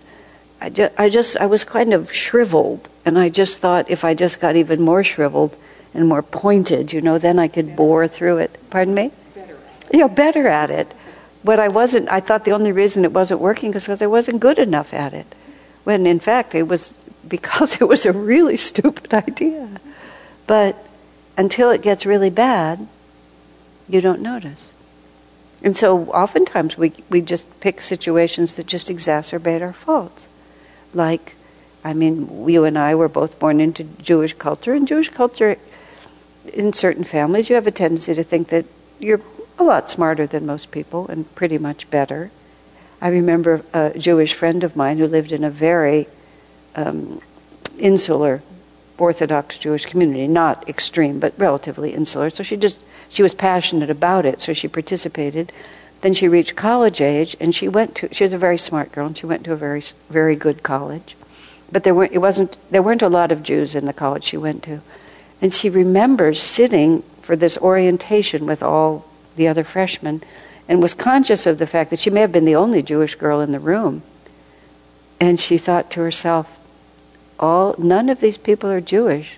I 0.63 0.69
just, 0.69 0.93
I 0.97 1.09
just, 1.09 1.37
I 1.37 1.45
was 1.45 1.65
kind 1.65 1.93
of 1.93 2.13
shriveled, 2.13 2.87
and 3.03 3.19
I 3.19 3.27
just 3.27 3.59
thought 3.59 3.89
if 3.89 4.05
I 4.05 4.13
just 4.13 4.39
got 4.39 4.55
even 4.55 4.81
more 4.81 5.03
shriveled 5.03 5.57
and 5.93 6.07
more 6.07 6.23
pointed, 6.23 6.93
you 6.93 7.01
know, 7.01 7.17
then 7.17 7.37
I 7.37 7.49
could 7.49 7.75
bore 7.75 8.07
through 8.07 8.37
it. 8.37 8.57
Pardon 8.69 8.93
me? 8.93 9.11
Better. 9.35 9.57
Yeah, 9.91 10.07
better 10.07 10.47
at 10.47 10.71
it. 10.71 10.93
But 11.43 11.59
I 11.59 11.67
wasn't. 11.67 12.07
I 12.07 12.21
thought 12.21 12.45
the 12.45 12.53
only 12.53 12.71
reason 12.71 13.03
it 13.03 13.11
wasn't 13.11 13.41
working 13.41 13.73
was 13.73 13.83
because 13.83 14.01
I 14.01 14.07
wasn't 14.07 14.39
good 14.39 14.57
enough 14.57 14.93
at 14.93 15.13
it. 15.13 15.35
When 15.83 16.07
in 16.07 16.21
fact 16.21 16.55
it 16.55 16.63
was 16.63 16.95
because 17.27 17.81
it 17.81 17.85
was 17.89 18.05
a 18.05 18.13
really 18.13 18.55
stupid 18.55 19.13
idea. 19.13 19.67
But 20.47 20.77
until 21.35 21.71
it 21.71 21.81
gets 21.81 22.05
really 22.05 22.29
bad, 22.29 22.87
you 23.89 23.99
don't 23.99 24.21
notice. 24.21 24.71
And 25.61 25.75
so 25.75 26.05
oftentimes 26.11 26.77
we, 26.77 26.93
we 27.09 27.19
just 27.19 27.59
pick 27.59 27.81
situations 27.81 28.55
that 28.55 28.65
just 28.65 28.87
exacerbate 28.87 29.61
our 29.61 29.73
faults 29.73 30.29
like, 30.95 31.35
I 31.83 31.93
mean, 31.93 32.47
you 32.47 32.63
and 32.63 32.77
I 32.77 32.95
were 32.95 33.09
both 33.09 33.39
born 33.39 33.59
into 33.59 33.83
Jewish 33.83 34.33
culture, 34.33 34.73
and 34.73 34.87
Jewish 34.87 35.09
culture, 35.09 35.57
in 36.51 36.73
certain 36.73 37.03
families, 37.03 37.49
you 37.49 37.55
have 37.55 37.67
a 37.67 37.71
tendency 37.71 38.13
to 38.15 38.23
think 38.23 38.49
that 38.49 38.65
you're 38.99 39.21
a 39.57 39.63
lot 39.63 39.89
smarter 39.89 40.25
than 40.25 40.45
most 40.45 40.71
people 40.71 41.07
and 41.07 41.33
pretty 41.35 41.57
much 41.57 41.89
better. 41.89 42.31
I 43.01 43.09
remember 43.09 43.63
a 43.73 43.97
Jewish 43.97 44.33
friend 44.33 44.63
of 44.63 44.75
mine 44.75 44.97
who 44.97 45.07
lived 45.07 45.31
in 45.31 45.43
a 45.43 45.49
very 45.49 46.07
um, 46.75 47.21
insular 47.77 48.41
Orthodox 48.97 49.57
Jewish 49.57 49.85
community, 49.85 50.27
not 50.27 50.67
extreme, 50.69 51.19
but 51.19 51.33
relatively 51.37 51.93
insular. 51.93 52.29
So 52.29 52.43
she 52.43 52.55
just 52.55 52.79
she 53.09 53.21
was 53.21 53.33
passionate 53.33 53.89
about 53.89 54.25
it, 54.25 54.39
so 54.39 54.53
she 54.53 54.67
participated. 54.67 55.51
Then 56.03 56.13
she 56.13 56.27
reached 56.27 56.57
college 56.57 56.99
age, 56.99 57.37
and 57.39 57.55
she 57.55 57.69
went 57.69 57.95
to. 57.95 58.13
She 58.13 58.25
was 58.25 58.33
a 58.33 58.37
very 58.37 58.57
smart 58.57 58.91
girl, 58.91 59.07
and 59.07 59.17
she 59.17 59.25
went 59.25 59.45
to 59.45 59.53
a 59.53 59.55
very 59.55 59.81
very 60.09 60.35
good 60.35 60.61
college. 60.61 61.15
But 61.71 61.85
there 61.85 61.95
weren't 61.95 62.11
it 62.11 62.17
wasn't 62.17 62.57
there 62.69 62.83
weren't 62.83 63.01
a 63.01 63.07
lot 63.07 63.31
of 63.31 63.41
Jews 63.41 63.73
in 63.73 63.85
the 63.85 63.93
college 63.93 64.25
she 64.25 64.35
went 64.35 64.63
to, 64.63 64.81
and 65.41 65.53
she 65.53 65.69
remembers 65.69 66.43
sitting 66.43 67.03
for 67.21 67.37
this 67.37 67.57
orientation 67.57 68.45
with 68.45 68.61
all 68.61 69.05
the 69.37 69.47
other 69.47 69.63
freshmen, 69.63 70.21
and 70.67 70.81
was 70.81 70.93
conscious 70.93 71.45
of 71.45 71.57
the 71.57 71.65
fact 71.65 71.89
that 71.89 71.99
she 72.01 72.09
may 72.09 72.19
have 72.19 72.33
been 72.33 72.43
the 72.43 72.53
only 72.53 72.83
Jewish 72.83 73.15
girl 73.15 73.39
in 73.39 73.53
the 73.53 73.59
room. 73.61 74.03
And 75.21 75.39
she 75.39 75.57
thought 75.57 75.89
to 75.91 76.01
herself, 76.01 76.59
all 77.39 77.75
none 77.77 78.09
of 78.09 78.19
these 78.19 78.37
people 78.37 78.69
are 78.69 78.81
Jewish, 78.81 79.37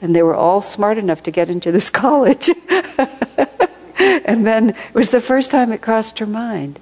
and 0.00 0.14
they 0.14 0.22
were 0.22 0.36
all 0.36 0.60
smart 0.60 0.98
enough 0.98 1.24
to 1.24 1.32
get 1.32 1.50
into 1.50 1.72
this 1.72 1.90
college. 2.04 2.48
and 4.24 4.46
then 4.46 4.70
it 4.70 4.94
was 4.94 5.10
the 5.10 5.20
first 5.20 5.50
time 5.50 5.72
it 5.72 5.82
crossed 5.82 6.18
her 6.18 6.26
mind 6.26 6.78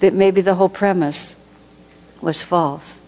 that 0.00 0.12
maybe 0.12 0.40
the 0.40 0.56
whole 0.56 0.68
premise 0.68 1.34
was 2.20 2.42
false. 2.42 2.98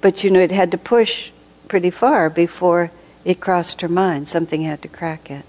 But 0.00 0.24
you 0.24 0.30
know, 0.30 0.40
it 0.40 0.50
had 0.50 0.70
to 0.70 0.78
push 0.78 1.30
pretty 1.68 1.90
far 1.90 2.30
before 2.30 2.90
It 3.22 3.38
crossed 3.38 3.82
her 3.82 3.88
mind. 3.88 4.28
Something 4.28 4.62
had 4.62 4.80
to 4.80 4.88
crack 4.88 5.30
it. 5.30 5.44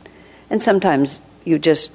And 0.49 0.61
sometimes 0.61 1.21
you 1.45 1.57
just 1.57 1.91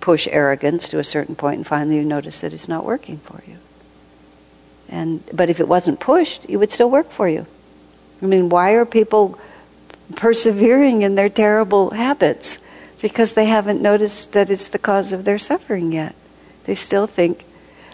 push 0.00 0.26
arrogance 0.30 0.88
to 0.88 0.98
a 0.98 1.04
certain 1.04 1.34
point 1.34 1.56
and 1.56 1.66
finally 1.66 1.96
you 1.96 2.04
notice 2.04 2.40
that 2.40 2.52
it's 2.54 2.68
not 2.68 2.84
working 2.84 3.18
for 3.18 3.42
you. 3.46 3.58
And, 4.88 5.22
but 5.32 5.50
if 5.50 5.60
it 5.60 5.68
wasn't 5.68 6.00
pushed, 6.00 6.46
it 6.48 6.56
would 6.56 6.70
still 6.70 6.90
work 6.90 7.10
for 7.10 7.28
you. 7.28 7.46
I 8.22 8.26
mean, 8.26 8.48
why 8.48 8.72
are 8.72 8.86
people 8.86 9.38
persevering 10.16 11.02
in 11.02 11.16
their 11.16 11.28
terrible 11.28 11.90
habits? 11.90 12.58
Because 13.04 13.34
they 13.34 13.44
haven't 13.44 13.82
noticed 13.82 14.32
that 14.32 14.48
it's 14.48 14.68
the 14.68 14.78
cause 14.78 15.12
of 15.12 15.26
their 15.26 15.38
suffering 15.38 15.92
yet. 15.92 16.14
They 16.64 16.74
still 16.74 17.06
think. 17.06 17.44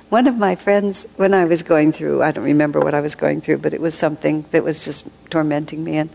One 0.09 0.29
of 0.29 0.37
my 0.37 0.55
friends, 0.55 1.05
when 1.17 1.35
I 1.35 1.47
was 1.47 1.65
going 1.65 1.91
through, 1.91 2.23
I 2.23 2.31
don't 2.31 2.45
remember 2.45 2.79
what 2.79 2.95
I 2.95 3.01
was 3.01 3.17
going 3.17 3.41
through, 3.41 3.59
but 3.59 3.75
it 3.75 3.81
was 3.81 3.97
something 3.97 4.45
that 4.53 4.63
was 4.63 4.85
just 4.85 5.09
tormenting 5.29 5.83
me. 5.83 5.97
And 5.97 6.11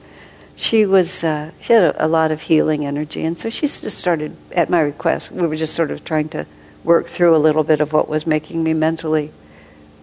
she 0.56 0.86
was, 0.86 1.26
uh, 1.26 1.52
she 1.60 1.74
had 1.74 1.84
a, 1.84 2.06
a 2.06 2.08
lot 2.08 2.32
of 2.32 2.44
healing 2.44 2.86
energy. 2.86 3.26
And 3.26 3.38
so 3.38 3.50
she 3.50 3.68
just 3.68 3.98
started, 3.98 4.34
at 4.54 4.70
my 4.70 4.80
request, 4.80 5.30
we 5.30 5.46
were 5.46 5.58
just 5.58 5.76
sort 5.76 5.92
of 5.92 6.06
trying 6.06 6.30
to 6.30 6.46
work 6.86 7.08
through 7.08 7.36
a 7.36 7.38
little 7.38 7.66
bit 7.66 7.82
of 7.82 7.92
what 7.92 8.08
was 8.08 8.26
making 8.26 8.64
me 8.64 8.74
mentally 8.74 9.30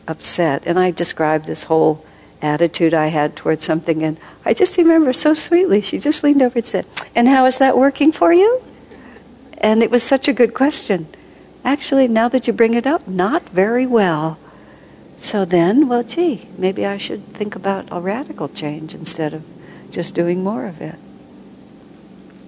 upset. 0.07 0.67
And 0.67 0.79
I 0.79 0.91
described 0.91 1.47
this 1.47 1.65
whole 1.65 2.05
attitude 2.43 2.93
I 2.93 3.07
had 3.07 3.37
towards 3.37 3.65
something. 3.65 4.03
And 4.03 4.21
I 4.45 4.53
just 4.53 4.77
remember 4.77 5.15
so 5.15 5.33
sweetly, 5.33 5.81
she 5.81 5.99
just 5.99 6.23
leaned 6.23 6.43
over 6.43 6.59
and 6.59 6.67
said, 6.67 6.85
And 7.15 7.27
how 7.27 7.47
is 7.47 7.57
that 7.57 7.79
working 7.79 8.13
for 8.13 8.35
you? 8.35 8.63
And 9.63 9.83
it 9.83 9.91
was 9.91 10.03
such 10.03 10.29
a 10.29 10.33
good 10.33 10.55
question. 10.55 11.07
Actually, 11.65 12.09
now 12.09 12.29
that 12.29 12.47
you 12.47 12.53
bring 12.53 12.75
it 12.75 12.87
up, 12.87 13.07
not 13.07 13.49
very 13.51 13.87
well. 13.87 14.39
So 15.19 15.45
then, 15.45 15.89
well, 15.89 16.03
gee, 16.03 16.49
maybe 16.59 16.85
I 16.85 16.97
should 16.97 17.25
think 17.29 17.55
about 17.55 17.87
a 17.93 18.01
radical 18.01 18.49
change 18.49 18.93
instead 18.93 19.33
of 19.33 19.45
just 19.91 20.15
doing 20.17 20.43
more 20.43 20.67
of 20.67 20.81
it. 20.81 20.97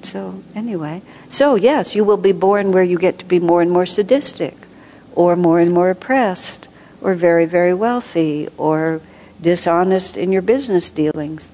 So, 0.02 0.42
anyway, 0.54 1.02
so 1.28 1.54
yes, 1.54 1.94
you 1.94 2.04
will 2.04 2.16
be 2.16 2.32
born 2.32 2.72
where 2.72 2.82
you 2.82 2.98
get 2.98 3.20
to 3.20 3.24
be 3.24 3.38
more 3.38 3.62
and 3.62 3.70
more 3.70 3.86
sadistic, 3.86 4.56
or 5.14 5.36
more 5.36 5.60
and 5.60 5.72
more 5.72 5.90
oppressed, 5.90 6.68
or 7.00 7.14
very, 7.14 7.46
very 7.46 7.72
wealthy, 7.72 8.48
or 8.58 9.00
dishonest 9.40 10.16
in 10.16 10.32
your 10.32 10.42
business 10.42 10.90
dealings 10.90 11.52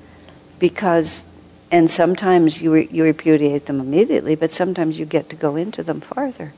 because 0.58 1.26
and 1.70 1.90
sometimes 1.90 2.60
you, 2.60 2.72
re- 2.72 2.88
you 2.90 3.04
repudiate 3.04 3.66
them 3.66 3.80
immediately 3.80 4.34
but 4.34 4.50
sometimes 4.50 4.98
you 4.98 5.04
get 5.04 5.28
to 5.30 5.36
go 5.36 5.56
into 5.56 5.82
them 5.82 6.00
farther. 6.00 6.52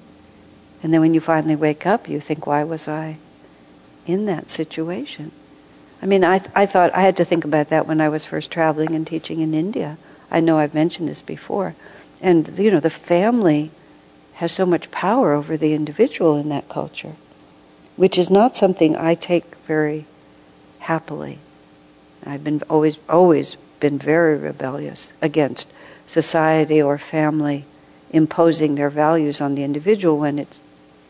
And 0.82 0.92
then 0.92 1.00
when 1.00 1.14
you 1.14 1.20
finally 1.20 1.56
wake 1.56 1.86
up 1.86 2.08
you 2.08 2.20
think 2.20 2.46
why 2.46 2.64
was 2.64 2.88
i 2.88 3.18
in 4.06 4.26
that 4.26 4.48
situation? 4.48 5.32
I 6.00 6.06
mean 6.06 6.24
i, 6.24 6.38
th- 6.38 6.50
I 6.54 6.66
thought 6.66 6.94
i 6.94 7.02
had 7.02 7.16
to 7.18 7.24
think 7.24 7.44
about 7.44 7.68
that 7.68 7.86
when 7.86 8.00
i 8.00 8.08
was 8.08 8.24
first 8.24 8.50
traveling 8.50 8.94
and 8.94 9.06
teaching 9.06 9.40
in 9.40 9.54
india. 9.54 9.98
I 10.30 10.40
know 10.40 10.58
i've 10.58 10.74
mentioned 10.74 11.08
this 11.08 11.22
before. 11.22 11.74
And 12.20 12.56
you 12.58 12.70
know 12.70 12.80
the 12.80 12.90
family 12.90 13.70
has 14.34 14.52
so 14.52 14.66
much 14.66 14.90
power 14.90 15.32
over 15.32 15.56
the 15.56 15.74
individual 15.74 16.36
in 16.36 16.48
that 16.48 16.68
culture 16.68 17.14
which 17.96 18.16
is 18.18 18.30
not 18.30 18.56
something 18.56 18.96
i 18.96 19.14
take 19.14 19.54
very 19.66 20.06
happily. 20.80 21.38
I've 22.24 22.44
been 22.44 22.62
always 22.68 22.98
always 23.08 23.56
been 23.82 23.98
very 23.98 24.38
rebellious 24.38 25.12
against 25.20 25.68
society 26.06 26.80
or 26.80 26.96
family 26.96 27.66
imposing 28.12 28.76
their 28.76 28.88
values 28.88 29.40
on 29.40 29.54
the 29.54 29.64
individual 29.64 30.18
when 30.18 30.38
it's 30.38 30.62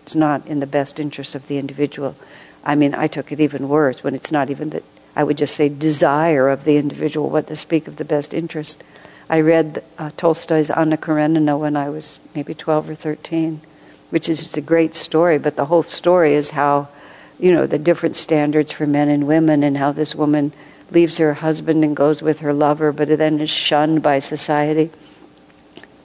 it's 0.03 0.17
not 0.17 0.45
in 0.49 0.59
the 0.59 0.67
best 0.67 0.99
interest 0.99 1.37
of 1.37 1.47
the 1.47 1.59
individual. 1.59 2.17
I 2.65 2.75
mean, 2.75 2.93
I 2.93 3.07
took 3.07 3.31
it 3.31 3.39
even 3.39 3.69
worse 3.69 4.03
when 4.03 4.17
it's 4.17 4.33
not 4.33 4.51
even 4.51 4.71
that 4.71 4.83
I 5.15 5.23
would 5.23 5.39
just 5.39 5.55
say 5.55 5.69
desire 5.69 6.49
of 6.49 6.65
the 6.65 6.77
individual, 6.77 7.31
what 7.31 7.47
to 7.47 7.57
speak 7.57 7.87
of 7.87 7.99
the 7.99 8.05
best 8.05 8.35
interest. 8.35 8.83
I 9.31 9.41
read 9.41 9.85
uh, 9.99 10.11
Tolstoy's 10.17 10.71
Anna 10.71 10.97
Karenina 10.97 11.57
when 11.57 11.77
I 11.77 11.89
was 11.89 12.19
maybe 12.35 12.53
12 12.53 12.91
or 12.91 12.95
13, 12.97 13.61
which 14.11 14.29
is 14.29 14.57
a 14.57 14.61
great 14.61 14.97
story, 14.97 15.39
but 15.39 15.55
the 15.55 15.67
whole 15.67 15.85
story 15.85 16.35
is 16.35 16.51
how 16.51 16.89
you 17.39 17.53
know, 17.53 17.67
the 17.67 17.79
different 17.79 18.15
standards 18.15 18.71
for 18.71 18.87
men 18.87 19.09
and 19.09 19.27
women 19.27 19.65
and 19.65 19.77
how 19.77 19.91
this 19.91 20.15
woman 20.15 20.53
leaves 20.93 21.19
her 21.19 21.35
husband 21.35 21.83
and 21.85 21.97
goes 21.97 22.23
with 22.23 22.41
her 22.41 22.53
lover, 22.53 22.93
but 22.93 23.09
then 23.09 23.41
is 23.41 23.51
shunned 23.51 24.03
by 24.03 24.19
society. 24.19 24.91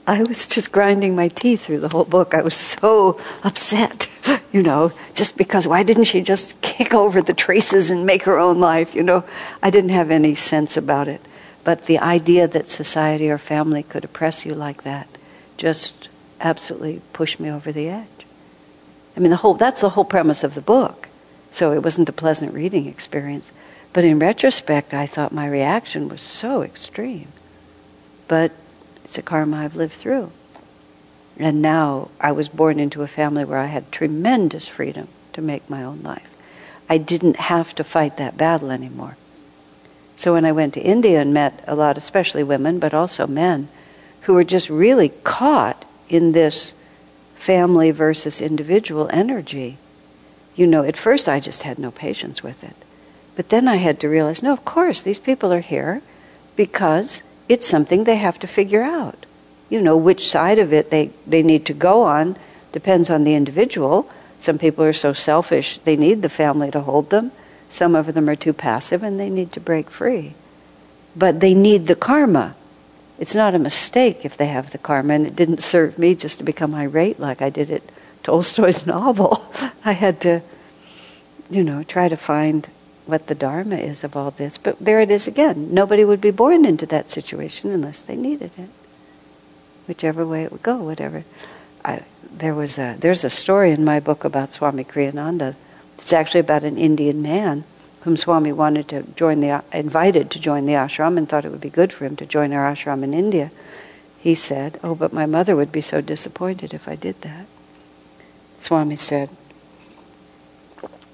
I 0.06 0.22
was 0.22 0.46
just 0.46 0.72
grinding 0.72 1.14
my 1.14 1.28
teeth 1.28 1.66
through 1.66 1.80
the 1.80 1.90
whole 1.90 2.06
book. 2.06 2.32
I 2.32 2.40
was 2.40 2.54
so 2.54 3.20
upset, 3.44 4.10
you 4.52 4.62
know, 4.62 4.92
just 5.14 5.36
because 5.36 5.68
why 5.68 5.82
didn't 5.82 6.04
she 6.04 6.22
just 6.22 6.60
kick 6.62 6.94
over 6.94 7.20
the 7.20 7.34
traces 7.34 7.90
and 7.90 8.06
make 8.06 8.22
her 8.22 8.38
own 8.38 8.58
life, 8.58 8.94
you 8.94 9.02
know? 9.02 9.24
I 9.62 9.70
didn't 9.70 9.90
have 9.90 10.10
any 10.10 10.34
sense 10.34 10.76
about 10.76 11.08
it. 11.08 11.20
But 11.62 11.84
the 11.84 11.98
idea 11.98 12.48
that 12.48 12.68
society 12.68 13.28
or 13.28 13.36
family 13.36 13.82
could 13.82 14.04
oppress 14.04 14.46
you 14.46 14.54
like 14.54 14.84
that 14.84 15.08
just 15.58 16.08
absolutely 16.40 17.02
pushed 17.12 17.38
me 17.38 17.50
over 17.50 17.70
the 17.70 17.88
edge. 17.88 18.06
I 19.14 19.20
mean, 19.20 19.30
the 19.30 19.36
whole, 19.36 19.54
that's 19.54 19.82
the 19.82 19.90
whole 19.90 20.04
premise 20.06 20.42
of 20.42 20.54
the 20.54 20.62
book. 20.62 21.08
So 21.50 21.72
it 21.72 21.82
wasn't 21.82 22.08
a 22.08 22.12
pleasant 22.12 22.54
reading 22.54 22.86
experience. 22.86 23.52
But 23.92 24.04
in 24.04 24.18
retrospect, 24.18 24.94
I 24.94 25.06
thought 25.06 25.32
my 25.32 25.46
reaction 25.46 26.08
was 26.08 26.20
so 26.20 26.62
extreme. 26.62 27.28
But 28.28 28.52
it's 29.04 29.18
a 29.18 29.22
karma 29.22 29.58
I've 29.58 29.76
lived 29.76 29.94
through. 29.94 30.32
And 31.38 31.62
now 31.62 32.10
I 32.20 32.32
was 32.32 32.48
born 32.48 32.78
into 32.78 33.02
a 33.02 33.06
family 33.06 33.44
where 33.44 33.58
I 33.58 33.66
had 33.66 33.90
tremendous 33.90 34.66
freedom 34.66 35.08
to 35.32 35.40
make 35.40 35.70
my 35.70 35.82
own 35.82 36.02
life. 36.02 36.28
I 36.88 36.98
didn't 36.98 37.36
have 37.36 37.74
to 37.76 37.84
fight 37.84 38.16
that 38.16 38.36
battle 38.36 38.70
anymore. 38.70 39.16
So 40.16 40.32
when 40.32 40.44
I 40.44 40.52
went 40.52 40.74
to 40.74 40.80
India 40.80 41.20
and 41.20 41.32
met 41.32 41.62
a 41.66 41.76
lot, 41.76 41.96
especially 41.96 42.42
women, 42.42 42.80
but 42.80 42.92
also 42.92 43.26
men, 43.26 43.68
who 44.22 44.34
were 44.34 44.44
just 44.44 44.68
really 44.68 45.10
caught 45.22 45.84
in 46.08 46.32
this 46.32 46.74
family 47.36 47.92
versus 47.92 48.40
individual 48.40 49.08
energy, 49.12 49.78
you 50.56 50.66
know, 50.66 50.82
at 50.82 50.96
first 50.96 51.28
I 51.28 51.38
just 51.38 51.62
had 51.62 51.78
no 51.78 51.92
patience 51.92 52.42
with 52.42 52.64
it. 52.64 52.77
But 53.38 53.50
then 53.50 53.68
I 53.68 53.76
had 53.76 54.00
to 54.00 54.08
realize 54.08 54.42
no, 54.42 54.52
of 54.52 54.64
course, 54.64 55.00
these 55.00 55.20
people 55.20 55.52
are 55.52 55.60
here 55.60 56.02
because 56.56 57.22
it's 57.48 57.68
something 57.68 58.02
they 58.02 58.16
have 58.16 58.40
to 58.40 58.48
figure 58.48 58.82
out. 58.82 59.26
You 59.70 59.80
know, 59.80 59.96
which 59.96 60.28
side 60.28 60.58
of 60.58 60.72
it 60.72 60.90
they, 60.90 61.12
they 61.24 61.44
need 61.44 61.64
to 61.66 61.72
go 61.72 62.02
on 62.02 62.36
depends 62.72 63.08
on 63.08 63.22
the 63.22 63.36
individual. 63.36 64.10
Some 64.40 64.58
people 64.58 64.82
are 64.82 64.92
so 64.92 65.12
selfish, 65.12 65.78
they 65.78 65.94
need 65.94 66.22
the 66.22 66.28
family 66.28 66.72
to 66.72 66.80
hold 66.80 67.10
them. 67.10 67.30
Some 67.68 67.94
of 67.94 68.12
them 68.12 68.28
are 68.28 68.34
too 68.34 68.52
passive 68.52 69.04
and 69.04 69.20
they 69.20 69.30
need 69.30 69.52
to 69.52 69.60
break 69.60 69.88
free. 69.88 70.34
But 71.14 71.38
they 71.38 71.54
need 71.54 71.86
the 71.86 71.94
karma. 71.94 72.56
It's 73.20 73.36
not 73.36 73.54
a 73.54 73.60
mistake 73.60 74.24
if 74.24 74.36
they 74.36 74.48
have 74.48 74.72
the 74.72 74.78
karma, 74.78 75.14
and 75.14 75.26
it 75.28 75.36
didn't 75.36 75.62
serve 75.62 75.96
me 75.96 76.16
just 76.16 76.38
to 76.38 76.44
become 76.44 76.74
irate 76.74 77.20
like 77.20 77.40
I 77.40 77.50
did 77.50 77.70
it 77.70 77.88
Tolstoy's 78.24 78.84
novel. 78.96 79.46
I 79.84 79.92
had 79.92 80.20
to, 80.22 80.42
you 81.48 81.62
know, 81.62 81.84
try 81.84 82.08
to 82.08 82.16
find 82.16 82.68
what 83.08 83.26
the 83.26 83.34
Dharma 83.34 83.76
is 83.76 84.04
of 84.04 84.14
all 84.14 84.30
this. 84.30 84.58
But 84.58 84.78
there 84.78 85.00
it 85.00 85.10
is 85.10 85.26
again. 85.26 85.72
Nobody 85.72 86.04
would 86.04 86.20
be 86.20 86.30
born 86.30 86.66
into 86.66 86.84
that 86.86 87.08
situation 87.08 87.70
unless 87.70 88.02
they 88.02 88.16
needed 88.16 88.52
it. 88.58 88.68
Whichever 89.86 90.26
way 90.26 90.44
it 90.44 90.52
would 90.52 90.62
go, 90.62 90.76
whatever. 90.76 91.24
I, 91.82 92.02
there 92.30 92.54
was 92.54 92.78
a, 92.78 92.96
there's 92.98 93.24
a 93.24 93.30
story 93.30 93.72
in 93.72 93.82
my 93.82 93.98
book 93.98 94.24
about 94.24 94.52
Swami 94.52 94.84
Kriyananda. 94.84 95.54
It's 95.96 96.12
actually 96.12 96.40
about 96.40 96.64
an 96.64 96.76
Indian 96.76 97.22
man 97.22 97.64
whom 98.02 98.18
Swami 98.18 98.52
wanted 98.52 98.88
to 98.88 99.02
join 99.16 99.40
the, 99.40 99.64
invited 99.72 100.30
to 100.32 100.38
join 100.38 100.66
the 100.66 100.74
ashram 100.74 101.16
and 101.16 101.26
thought 101.26 101.46
it 101.46 101.50
would 101.50 101.62
be 101.62 101.70
good 101.70 101.94
for 101.94 102.04
him 102.04 102.14
to 102.16 102.26
join 102.26 102.52
our 102.52 102.70
ashram 102.70 103.02
in 103.02 103.14
India. 103.14 103.50
He 104.18 104.34
said, 104.34 104.78
Oh, 104.84 104.94
but 104.94 105.14
my 105.14 105.24
mother 105.24 105.56
would 105.56 105.72
be 105.72 105.80
so 105.80 106.02
disappointed 106.02 106.74
if 106.74 106.86
I 106.86 106.94
did 106.94 107.22
that. 107.22 107.46
Swami 108.60 108.96
said. 108.96 109.30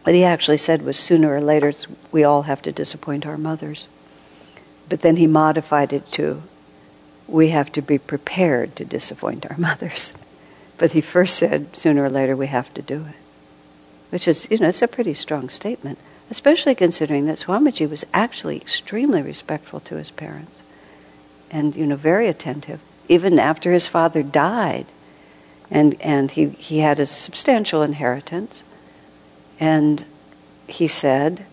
What 0.05 0.15
he 0.15 0.25
actually 0.25 0.59
said 0.59 0.83
was 0.83 0.99
sooner 0.99 1.35
or 1.35 1.41
later 1.41 1.73
we 2.13 2.25
all 2.25 2.43
have 2.43 2.63
to 2.63 2.73
disappoint 2.73 3.27
our 3.27 3.39
mothers. 3.39 3.89
But 4.89 5.01
then 5.01 5.17
he 5.17 5.27
modified 5.27 5.93
it 5.93 6.11
to 6.13 6.43
we 7.27 7.49
have 7.49 7.73
to 7.73 7.81
be 7.81 7.99
prepared 7.99 8.77
to 8.77 8.85
disappoint 8.85 9.47
our 9.51 9.57
mothers. 9.59 10.13
But 10.77 10.93
he 10.93 11.01
first 11.01 11.37
said 11.37 11.75
sooner 11.75 12.05
or 12.05 12.11
later 12.11 12.37
we 12.37 12.49
have 12.49 12.73
to 12.75 12.83
do 12.83 13.07
it. 13.09 13.17
Which 14.11 14.29
is, 14.29 14.47
you 14.51 14.59
know, 14.59 14.69
it's 14.69 14.83
a 14.83 14.89
pretty 14.89 15.15
strong 15.15 15.49
statement, 15.49 15.99
especially 16.31 16.75
considering 16.75 17.25
that 17.27 17.39
Swamiji 17.39 17.89
was 17.89 18.05
actually 18.13 18.57
extremely 18.57 19.23
respectful 19.23 19.81
to 19.81 19.97
his 19.97 20.11
parents 20.11 20.63
and, 21.51 21.75
you 21.75 21.87
know, 21.87 21.97
very 21.97 22.29
attentive. 22.29 22.81
Even 23.09 23.39
after 23.39 23.73
his 23.73 23.89
father 23.89 24.23
died, 24.23 24.87
and 25.71 26.01
and 26.01 26.31
he 26.33 26.49
he 26.51 26.79
had 26.79 27.01
a 27.01 27.07
substantial 27.07 27.83
inheritance, 27.83 28.63
and 29.61 30.05
he 30.67 30.89
said, 30.89 31.45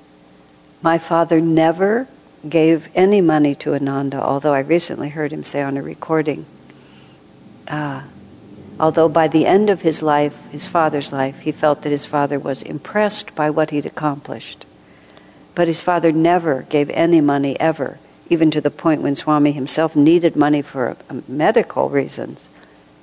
"My 0.81 0.97
father 0.97 1.39
never 1.39 2.07
gave 2.47 2.89
any 2.95 3.21
money 3.21 3.55
to 3.55 3.75
Ananda." 3.75 4.21
Although 4.21 4.53
I 4.53 4.59
recently 4.59 5.09
heard 5.09 5.31
him 5.31 5.43
say 5.43 5.61
on 5.61 5.77
a 5.77 5.81
recording. 5.81 6.45
Uh, 7.67 8.01
although 8.79 9.07
by 9.07 9.27
the 9.27 9.45
end 9.45 9.69
of 9.69 9.81
his 9.81 10.01
life, 10.01 10.35
his 10.51 10.67
father's 10.67 11.13
life, 11.13 11.39
he 11.39 11.51
felt 11.51 11.83
that 11.83 11.91
his 11.91 12.05
father 12.05 12.39
was 12.39 12.61
impressed 12.61 13.35
by 13.35 13.49
what 13.49 13.69
he'd 13.69 13.85
accomplished. 13.85 14.65
But 15.53 15.67
his 15.67 15.81
father 15.81 16.11
never 16.11 16.63
gave 16.63 16.89
any 16.91 17.21
money 17.21 17.59
ever, 17.59 17.99
even 18.29 18.51
to 18.51 18.61
the 18.61 18.71
point 18.71 19.01
when 19.01 19.15
Swami 19.15 19.51
himself 19.51 19.95
needed 19.95 20.35
money 20.35 20.61
for 20.61 20.97
uh, 21.09 21.21
medical 21.27 21.89
reasons. 21.89 22.47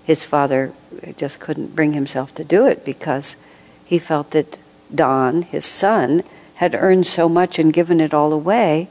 His 0.05 0.25
father 0.25 0.73
just 1.17 1.39
couldn't 1.39 1.75
bring 1.77 1.93
himself 1.93 2.35
to 2.37 2.45
do 2.45 2.67
it 2.67 2.85
because 2.85 3.37
he 3.85 3.99
felt 3.99 4.31
that 4.31 4.59
Don, 4.95 5.43
his 5.43 5.67
son, 5.67 6.23
had 6.55 6.75
earned 6.75 7.07
so 7.07 7.29
much 7.29 7.59
and 7.59 7.73
given 7.73 8.01
it 8.01 8.13
all 8.13 8.33
away. 8.33 8.89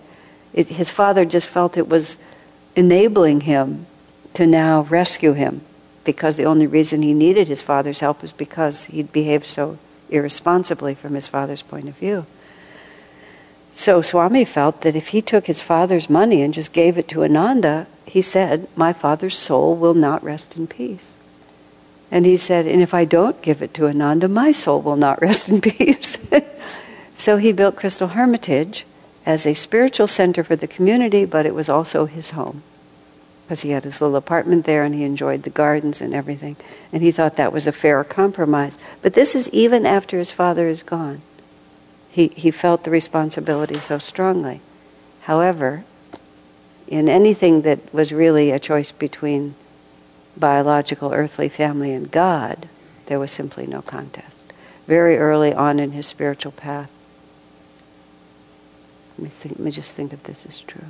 It, 0.53 0.69
his 0.69 0.89
father 0.89 1.25
just 1.25 1.47
felt 1.47 1.77
it 1.77 1.89
was 1.89 2.17
enabling 2.75 3.41
him 3.41 3.85
to 4.33 4.45
now 4.45 4.81
rescue 4.83 5.33
him 5.33 5.61
because 6.03 6.37
the 6.37 6.45
only 6.45 6.67
reason 6.67 7.01
he 7.01 7.13
needed 7.13 7.47
his 7.47 7.61
father's 7.61 7.99
help 7.99 8.21
was 8.21 8.31
because 8.31 8.85
he'd 8.85 9.11
behaved 9.11 9.45
so 9.45 9.77
irresponsibly 10.09 10.95
from 10.95 11.15
his 11.15 11.27
father's 11.27 11.61
point 11.61 11.89
of 11.89 11.97
view. 11.97 12.25
So 13.73 14.01
Swami 14.01 14.45
felt 14.45 14.81
that 14.81 14.95
if 14.95 15.09
he 15.09 15.21
took 15.21 15.47
his 15.47 15.61
father's 15.61 16.09
money 16.09 16.41
and 16.41 16.53
just 16.53 16.71
gave 16.71 16.97
it 16.97 17.07
to 17.09 17.23
Ananda, 17.23 17.87
he 18.05 18.21
said, 18.21 18.67
My 18.75 18.93
father's 18.93 19.37
soul 19.37 19.75
will 19.75 19.93
not 19.93 20.23
rest 20.23 20.55
in 20.55 20.65
peace. 20.65 21.15
And 22.11 22.25
he 22.25 22.37
said, 22.37 22.65
And 22.65 22.81
if 22.81 22.93
I 22.93 23.05
don't 23.05 23.41
give 23.41 23.61
it 23.61 23.73
to 23.75 23.87
Ananda, 23.87 24.27
my 24.27 24.51
soul 24.51 24.81
will 24.81 24.95
not 24.95 25.21
rest 25.21 25.49
in 25.49 25.61
peace. 25.61 26.17
so 27.15 27.37
he 27.37 27.51
built 27.51 27.75
Crystal 27.75 28.09
Hermitage 28.09 28.85
as 29.25 29.45
a 29.45 29.53
spiritual 29.53 30.07
center 30.07 30.43
for 30.43 30.55
the 30.55 30.67
community, 30.67 31.25
but 31.25 31.45
it 31.45 31.53
was 31.53 31.67
also 31.67 32.05
his 32.05 32.31
home. 32.31 32.63
Because 33.45 33.61
he 33.61 33.71
had 33.71 33.83
his 33.83 34.01
little 34.01 34.15
apartment 34.15 34.65
there 34.65 34.83
and 34.83 34.93
he 34.93 35.03
enjoyed 35.03 35.43
the 35.43 35.49
gardens 35.49 36.01
and 36.01 36.13
everything. 36.13 36.57
And 36.91 37.01
he 37.01 37.11
thought 37.11 37.35
that 37.35 37.53
was 37.53 37.67
a 37.67 37.71
fair 37.71 38.03
compromise. 38.03 38.77
But 39.01 39.13
this 39.13 39.35
is 39.35 39.49
even 39.49 39.85
after 39.85 40.17
his 40.17 40.31
father 40.31 40.67
is 40.67 40.83
gone. 40.83 41.21
He, 42.09 42.27
he 42.29 42.51
felt 42.51 42.83
the 42.83 42.89
responsibility 42.89 43.79
so 43.79 43.99
strongly. 43.99 44.61
However, 45.21 45.83
in 46.87 47.09
anything 47.09 47.61
that 47.61 47.93
was 47.93 48.11
really 48.11 48.51
a 48.51 48.59
choice 48.59 48.91
between 48.91 49.55
biological 50.39 51.13
earthly 51.13 51.49
family 51.49 51.93
and 51.93 52.11
God, 52.11 52.67
there 53.07 53.19
was 53.19 53.31
simply 53.31 53.67
no 53.67 53.81
contest. 53.81 54.43
Very 54.85 55.17
early 55.17 55.53
on 55.53 55.79
in 55.79 55.91
his 55.91 56.07
spiritual 56.07 56.51
path. 56.51 56.91
Let 59.17 59.23
me, 59.23 59.29
think, 59.29 59.57
let 59.57 59.65
me 59.65 59.71
just 59.71 59.95
think 59.95 60.13
if 60.13 60.23
this 60.23 60.45
is 60.45 60.59
true. 60.61 60.85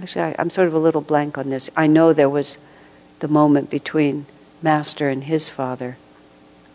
Actually, 0.00 0.22
I, 0.22 0.36
I'm 0.38 0.50
sort 0.50 0.66
of 0.66 0.74
a 0.74 0.78
little 0.78 1.00
blank 1.00 1.38
on 1.38 1.50
this. 1.50 1.70
I 1.76 1.86
know 1.86 2.12
there 2.12 2.30
was 2.30 2.58
the 3.20 3.28
moment 3.28 3.70
between 3.70 4.26
Master 4.62 5.08
and 5.08 5.24
his 5.24 5.48
father 5.48 5.96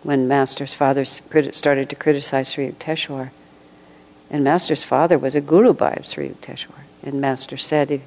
when 0.04 0.28
Master's 0.28 0.74
father 0.74 1.04
started 1.06 1.89
to 1.89 1.95
criticize 1.95 2.50
Sri 2.50 2.69
Yukteswar. 2.69 3.32
And 4.30 4.43
Master's 4.43 4.84
father 4.84 5.17
was 5.17 5.36
a 5.36 5.41
guru 5.41 5.74
by 5.74 6.00
Sri 6.04 6.30
Yukteswar. 6.30 6.84
And 7.04 7.19
Master 7.19 7.58
said, 7.58 7.91
if, 7.91 8.02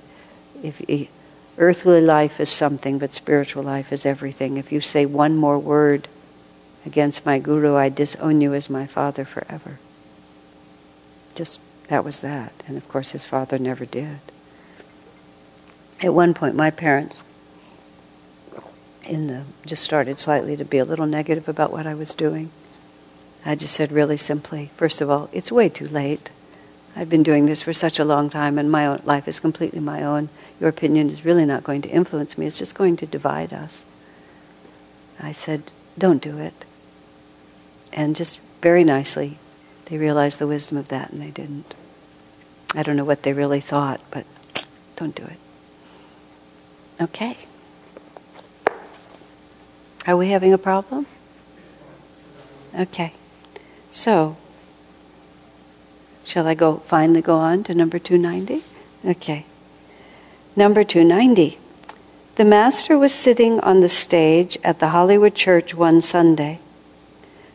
if, 0.63 0.81
if 0.89 1.09
Earthly 1.59 2.01
life 2.01 2.41
is 2.41 2.51
something, 2.51 2.99
but 2.99 3.15
spiritual 3.15 3.63
life 3.63 3.93
is 3.93 4.07
everything. 4.07 4.57
If 4.57 4.73
you 4.73 4.81
say 4.81 5.05
one 5.05 5.37
more 5.37 5.59
word 5.59 6.09
against 6.87 7.27
my 7.27 7.39
guru, 7.39 7.77
I 7.77 7.89
disown 7.89 8.41
you 8.41 8.55
as 8.55 8.71
my 8.71 8.87
father 8.87 9.25
forever. 9.25 9.79
Just 11.35 11.61
that 11.89 12.05
was 12.05 12.21
that. 12.21 12.53
And 12.67 12.77
of 12.77 12.89
course, 12.89 13.11
his 13.11 13.25
father 13.25 13.59
never 13.59 13.85
did. 13.85 14.19
At 16.03 16.15
one 16.15 16.35
point, 16.35 16.57
my 16.57 16.71
parents 16.71 17.23
in 19.05 19.27
the 19.27 19.45
just 19.67 19.83
started 19.83 20.19
slightly 20.19 20.57
to 20.57 20.65
be 20.65 20.79
a 20.79 20.85
little 20.85 21.07
negative 21.07 21.49
about 21.49 21.73
what 21.73 21.87
I 21.87 21.95
was 21.95 22.15
doing. 22.15 22.51
I 23.45 23.57
just 23.57 23.75
said 23.75 23.93
really 23.93 24.17
simply, 24.17 24.71
first 24.77 25.01
of 25.01 25.11
all, 25.11 25.29
it's 25.33 25.53
way 25.53 25.69
too 25.69 25.89
late. 25.89 26.31
I've 26.95 27.11
been 27.11 27.23
doing 27.23 27.47
this 27.47 27.63
for 27.63 27.73
such 27.73 27.99
a 27.99 28.05
long 28.05 28.31
time, 28.31 28.59
and 28.59 28.71
my 28.71 28.87
own 28.87 29.03
life 29.05 29.27
is 29.27 29.41
completely 29.41 29.81
my 29.81 30.03
own. 30.03 30.29
Your 30.63 30.69
opinion 30.69 31.11
is 31.11 31.25
really 31.25 31.45
not 31.45 31.65
going 31.65 31.83
to 31.83 31.89
influence 31.89 32.39
me, 32.39 32.47
it's 32.47 32.57
just 32.57 32.77
going 32.77 32.97
to 32.99 33.05
divide 33.05 33.53
us. 33.53 33.85
I 35.19 35.33
said, 35.33 35.73
Don't 35.99 36.23
do 36.23 36.39
it. 36.39 36.65
And 37.93 38.15
just 38.15 38.39
very 38.61 38.85
nicely, 38.85 39.39
they 39.87 39.99
realized 39.99 40.39
the 40.39 40.47
wisdom 40.47 40.79
of 40.79 40.87
that 40.87 41.11
and 41.11 41.21
they 41.21 41.33
didn't. 41.33 41.75
I 42.77 42.85
don't 42.85 42.95
know 42.95 43.05
what 43.05 43.25
they 43.25 43.33
really 43.33 43.59
thought, 43.59 44.01
but 44.13 44.25
don't 44.95 45.17
do 45.17 45.25
it. 45.25 45.39
Okay. 47.01 47.37
Are 50.07 50.17
we 50.17 50.29
having 50.29 50.53
a 50.53 50.59
problem? 50.59 51.07
Okay. 52.79 53.15
So, 53.91 54.37
shall 56.23 56.47
I 56.47 56.55
go 56.55 56.77
finally 56.87 57.21
go 57.21 57.39
on 57.39 57.65
to 57.65 57.75
number 57.75 57.99
290? 57.99 58.63
Okay. 59.05 59.45
Number 60.55 60.85
290. 60.85 61.59
The 62.35 62.45
Master 62.45 62.99
was 62.99 63.15
sitting 63.15 63.59
on 63.61 63.81
the 63.81 63.89
stage 63.89 64.59
at 64.63 64.81
the 64.81 64.89
Hollywood 64.89 65.35
Church 65.35 65.75
one 65.75 66.03
Sunday. 66.03 66.59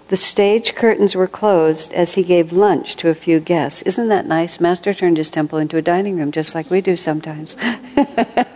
The 0.07 0.15
stage 0.15 0.73
curtains 0.73 1.15
were 1.15 1.27
closed 1.27 1.93
as 1.93 2.13
he 2.13 2.23
gave 2.23 2.51
lunch 2.51 2.95
to 2.97 3.09
a 3.09 3.15
few 3.15 3.39
guests. 3.39 3.83
Isn't 3.83 4.07
that 4.07 4.25
nice? 4.25 4.59
Master 4.59 4.95
turned 4.95 5.17
his 5.17 5.29
temple 5.29 5.59
into 5.59 5.77
a 5.77 5.81
dining 5.81 6.17
room, 6.17 6.31
just 6.31 6.55
like 6.55 6.71
we 6.71 6.81
do 6.81 6.97
sometimes. 6.97 7.55
and 7.61 8.47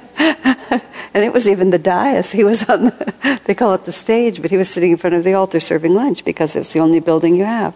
it 1.14 1.34
was 1.34 1.48
even 1.48 1.70
the 1.70 1.78
dais. 1.78 2.32
He 2.32 2.44
was 2.44 2.68
on 2.68 2.86
the, 2.86 3.40
they 3.46 3.54
call 3.54 3.76
it 3.76 3.86
the 3.86 3.92
stage, 3.92 4.42
but 4.42 4.50
he 4.50 4.58
was 4.58 4.70
sitting 4.70 4.92
in 4.92 4.98
front 4.98 5.16
of 5.16 5.24
the 5.24 5.36
altar 5.36 5.60
serving 5.60 5.94
lunch 5.94 6.26
because 6.26 6.56
it's 6.56 6.74
the 6.74 6.80
only 6.80 7.00
building 7.00 7.36
you 7.36 7.46
have. 7.46 7.76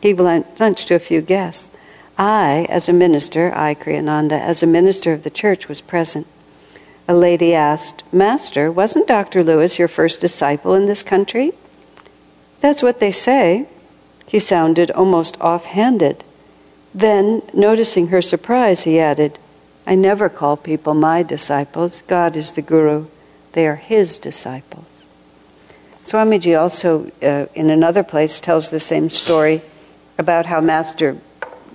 He 0.00 0.12
gave 0.12 0.20
lunch 0.20 0.84
to 0.84 0.94
a 0.94 1.00
few 1.00 1.20
guests. 1.20 1.75
I, 2.18 2.66
as 2.68 2.88
a 2.88 2.92
minister, 2.92 3.52
I, 3.54 3.74
Kriyananda, 3.74 4.40
as 4.40 4.62
a 4.62 4.66
minister 4.66 5.12
of 5.12 5.22
the 5.22 5.30
church, 5.30 5.68
was 5.68 5.80
present. 5.80 6.26
A 7.08 7.14
lady 7.14 7.54
asked, 7.54 8.02
Master, 8.12 8.72
wasn't 8.72 9.06
Dr. 9.06 9.44
Lewis 9.44 9.78
your 9.78 9.88
first 9.88 10.20
disciple 10.20 10.74
in 10.74 10.86
this 10.86 11.02
country? 11.02 11.52
That's 12.60 12.82
what 12.82 13.00
they 13.00 13.12
say. 13.12 13.66
He 14.26 14.38
sounded 14.38 14.90
almost 14.90 15.40
offhanded. 15.40 16.24
Then, 16.94 17.42
noticing 17.52 18.08
her 18.08 18.22
surprise, 18.22 18.84
he 18.84 18.98
added, 18.98 19.38
I 19.86 19.94
never 19.94 20.28
call 20.28 20.56
people 20.56 20.94
my 20.94 21.22
disciples. 21.22 22.02
God 22.08 22.34
is 22.34 22.52
the 22.52 22.62
Guru. 22.62 23.06
They 23.52 23.68
are 23.68 23.76
his 23.76 24.18
disciples. 24.18 25.04
Swamiji 26.02 26.58
also, 26.58 27.10
uh, 27.22 27.46
in 27.54 27.70
another 27.70 28.02
place, 28.02 28.40
tells 28.40 28.70
the 28.70 28.80
same 28.80 29.10
story 29.10 29.62
about 30.18 30.46
how 30.46 30.60
Master 30.60 31.18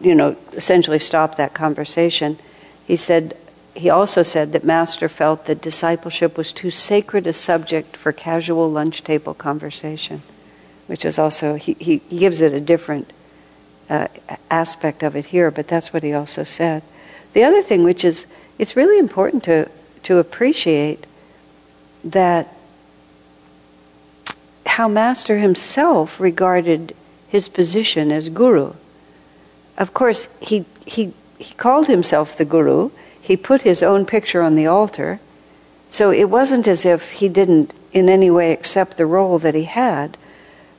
you 0.01 0.15
know, 0.15 0.35
essentially 0.53 0.99
stopped 0.99 1.37
that 1.37 1.53
conversation. 1.53 2.37
He 2.85 2.95
said, 2.95 3.37
he 3.75 3.89
also 3.89 4.23
said 4.23 4.51
that 4.53 4.63
Master 4.63 5.07
felt 5.07 5.45
that 5.45 5.61
discipleship 5.61 6.37
was 6.37 6.51
too 6.51 6.71
sacred 6.71 7.27
a 7.27 7.33
subject 7.33 7.95
for 7.95 8.11
casual 8.11 8.69
lunch 8.69 9.03
table 9.03 9.33
conversation, 9.33 10.21
which 10.87 11.05
is 11.05 11.17
also, 11.17 11.55
he, 11.55 11.73
he 11.79 11.97
gives 12.09 12.41
it 12.41 12.53
a 12.53 12.59
different 12.59 13.11
uh, 13.89 14.07
aspect 14.49 15.03
of 15.03 15.15
it 15.15 15.27
here, 15.27 15.51
but 15.51 15.67
that's 15.67 15.93
what 15.93 16.03
he 16.03 16.13
also 16.13 16.43
said. 16.43 16.83
The 17.33 17.43
other 17.43 17.61
thing, 17.61 17.83
which 17.83 18.03
is, 18.03 18.27
it's 18.57 18.75
really 18.75 18.99
important 18.99 19.43
to, 19.45 19.69
to 20.03 20.17
appreciate 20.17 21.05
that 22.03 22.53
how 24.65 24.87
Master 24.87 25.37
himself 25.37 26.19
regarded 26.19 26.95
his 27.27 27.47
position 27.47 28.11
as 28.11 28.29
guru 28.29 28.73
of 29.77 29.93
course, 29.93 30.27
he, 30.39 30.65
he, 30.85 31.13
he 31.37 31.53
called 31.55 31.87
himself 31.87 32.37
the 32.37 32.45
guru. 32.45 32.91
He 33.21 33.37
put 33.37 33.61
his 33.61 33.81
own 33.81 34.05
picture 34.05 34.41
on 34.41 34.55
the 34.55 34.67
altar. 34.67 35.19
So 35.89 36.11
it 36.11 36.29
wasn't 36.29 36.67
as 36.67 36.85
if 36.85 37.11
he 37.11 37.29
didn't 37.29 37.73
in 37.91 38.09
any 38.09 38.31
way 38.31 38.51
accept 38.51 38.97
the 38.97 39.05
role 39.05 39.39
that 39.39 39.55
he 39.55 39.65
had. 39.65 40.17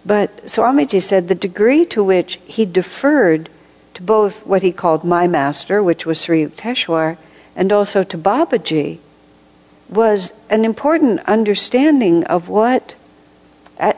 But 0.04 0.46
Swamiji 0.46 1.02
said 1.02 1.28
the 1.28 1.34
degree 1.34 1.84
to 1.86 2.02
which 2.02 2.40
he 2.44 2.64
deferred 2.64 3.48
to 3.94 4.02
both 4.02 4.46
what 4.46 4.62
he 4.62 4.72
called 4.72 5.04
my 5.04 5.26
master, 5.26 5.82
which 5.82 6.06
was 6.06 6.22
Sri 6.22 6.44
Yukteswar, 6.44 7.18
and 7.54 7.72
also 7.72 8.02
to 8.02 8.18
Babaji, 8.18 8.98
was 9.88 10.32
an 10.48 10.64
important 10.64 11.20
understanding 11.20 12.24
of 12.24 12.48
what, 12.48 12.94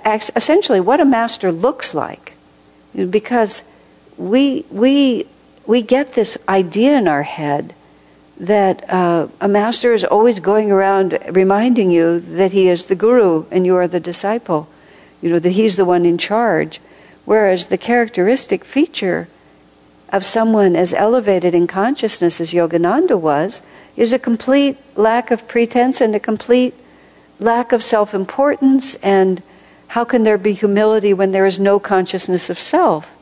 essentially, 0.05 0.81
what 0.81 1.01
a 1.01 1.05
master 1.05 1.53
looks 1.53 1.95
like. 1.95 2.35
Because 2.95 3.63
we, 4.17 4.65
we, 4.71 5.27
we 5.67 5.83
get 5.83 6.13
this 6.13 6.37
idea 6.49 6.97
in 6.97 7.09
our 7.09 7.23
head 7.23 7.75
that 8.39 8.89
uh, 8.91 9.29
a 9.41 9.49
master 9.49 9.93
is 9.93 10.05
always 10.05 10.41
going 10.41 10.71
around 10.71 11.19
reminding 11.31 11.91
you 11.91 12.21
that 12.21 12.53
he 12.53 12.69
is 12.69 12.87
the 12.87 12.97
guru 12.97 13.45
and 13.51 13.65
you 13.65 13.77
are 13.77 13.87
the 13.87 14.01
disciple, 14.01 14.69
you 15.23 15.31
know, 15.31 15.39
that 15.39 15.51
he's 15.51 15.77
the 15.77 15.85
one 15.85 16.05
in 16.05 16.19
charge. 16.19 16.81
Whereas 17.25 17.67
the 17.67 17.79
characteristic 17.79 18.65
feature 18.65 19.29
of 20.11 20.25
someone 20.25 20.77
as 20.77 20.93
elevated 20.93 21.55
in 21.55 21.67
consciousness 21.67 22.41
as 22.41 22.53
Yogananda 22.53 23.19
was 23.19 23.63
is 23.97 24.13
a 24.13 24.19
complete 24.19 24.77
lack 24.97 25.31
of 25.31 25.49
pretense 25.49 26.01
and 26.01 26.15
a 26.15 26.21
complete 26.21 26.75
lack 27.39 27.73
of 27.73 27.83
self 27.83 28.15
importance. 28.15 28.97
And 28.97 29.43
how 29.89 30.05
can 30.05 30.25
there 30.25 30.39
be 30.39 30.53
humility 30.53 31.15
when 31.15 31.33
there 31.33 31.47
is 31.47 31.59
no 31.59 31.79
consciousness 31.79 32.51
of 32.51 32.61
self? 32.61 33.14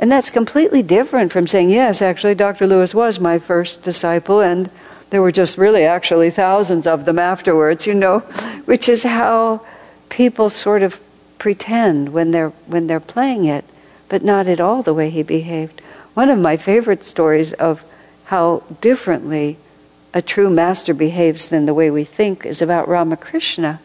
And 0.00 0.10
that's 0.10 0.30
completely 0.30 0.82
different 0.82 1.30
from 1.30 1.46
saying, 1.46 1.68
yes, 1.68 2.00
actually, 2.00 2.34
Dr. 2.34 2.66
Lewis 2.66 2.94
was 2.94 3.20
my 3.20 3.38
first 3.38 3.82
disciple, 3.82 4.40
and 4.40 4.70
there 5.10 5.20
were 5.20 5.30
just 5.30 5.58
really 5.58 5.84
actually 5.84 6.30
thousands 6.30 6.86
of 6.86 7.04
them 7.04 7.18
afterwards, 7.18 7.86
you 7.86 7.92
know, 7.92 8.20
which 8.64 8.88
is 8.88 9.02
how 9.02 9.60
people 10.08 10.48
sort 10.48 10.82
of 10.82 10.98
pretend 11.38 12.14
when 12.14 12.30
they're, 12.30 12.48
when 12.66 12.86
they're 12.86 12.98
playing 12.98 13.44
it, 13.44 13.66
but 14.08 14.24
not 14.24 14.46
at 14.46 14.58
all 14.58 14.82
the 14.82 14.94
way 14.94 15.10
he 15.10 15.22
behaved. 15.22 15.82
One 16.14 16.30
of 16.30 16.38
my 16.38 16.56
favorite 16.56 17.04
stories 17.04 17.52
of 17.52 17.84
how 18.24 18.62
differently 18.80 19.58
a 20.14 20.22
true 20.22 20.48
master 20.48 20.94
behaves 20.94 21.48
than 21.48 21.66
the 21.66 21.74
way 21.74 21.90
we 21.90 22.04
think 22.04 22.46
is 22.46 22.62
about 22.62 22.88
Ramakrishna, 22.88 23.82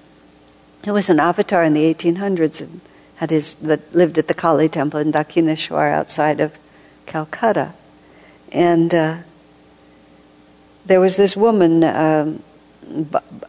who 0.86 0.94
was 0.94 1.10
an 1.10 1.20
avatar 1.20 1.62
in 1.62 1.74
the 1.74 1.94
1800s 1.94 2.62
and 2.62 2.80
his, 3.30 3.56
that 3.56 3.96
lived 3.96 4.18
at 4.18 4.28
the 4.28 4.34
Kali 4.34 4.70
temple 4.70 5.00
in 5.00 5.12
Dakshineshwar 5.12 5.92
outside 5.92 6.40
of 6.40 6.58
Calcutta. 7.06 7.74
And 8.52 8.94
uh, 8.94 9.18
there 10.86 11.00
was 11.00 11.16
this 11.16 11.36
woman, 11.36 11.84
um, 11.84 12.44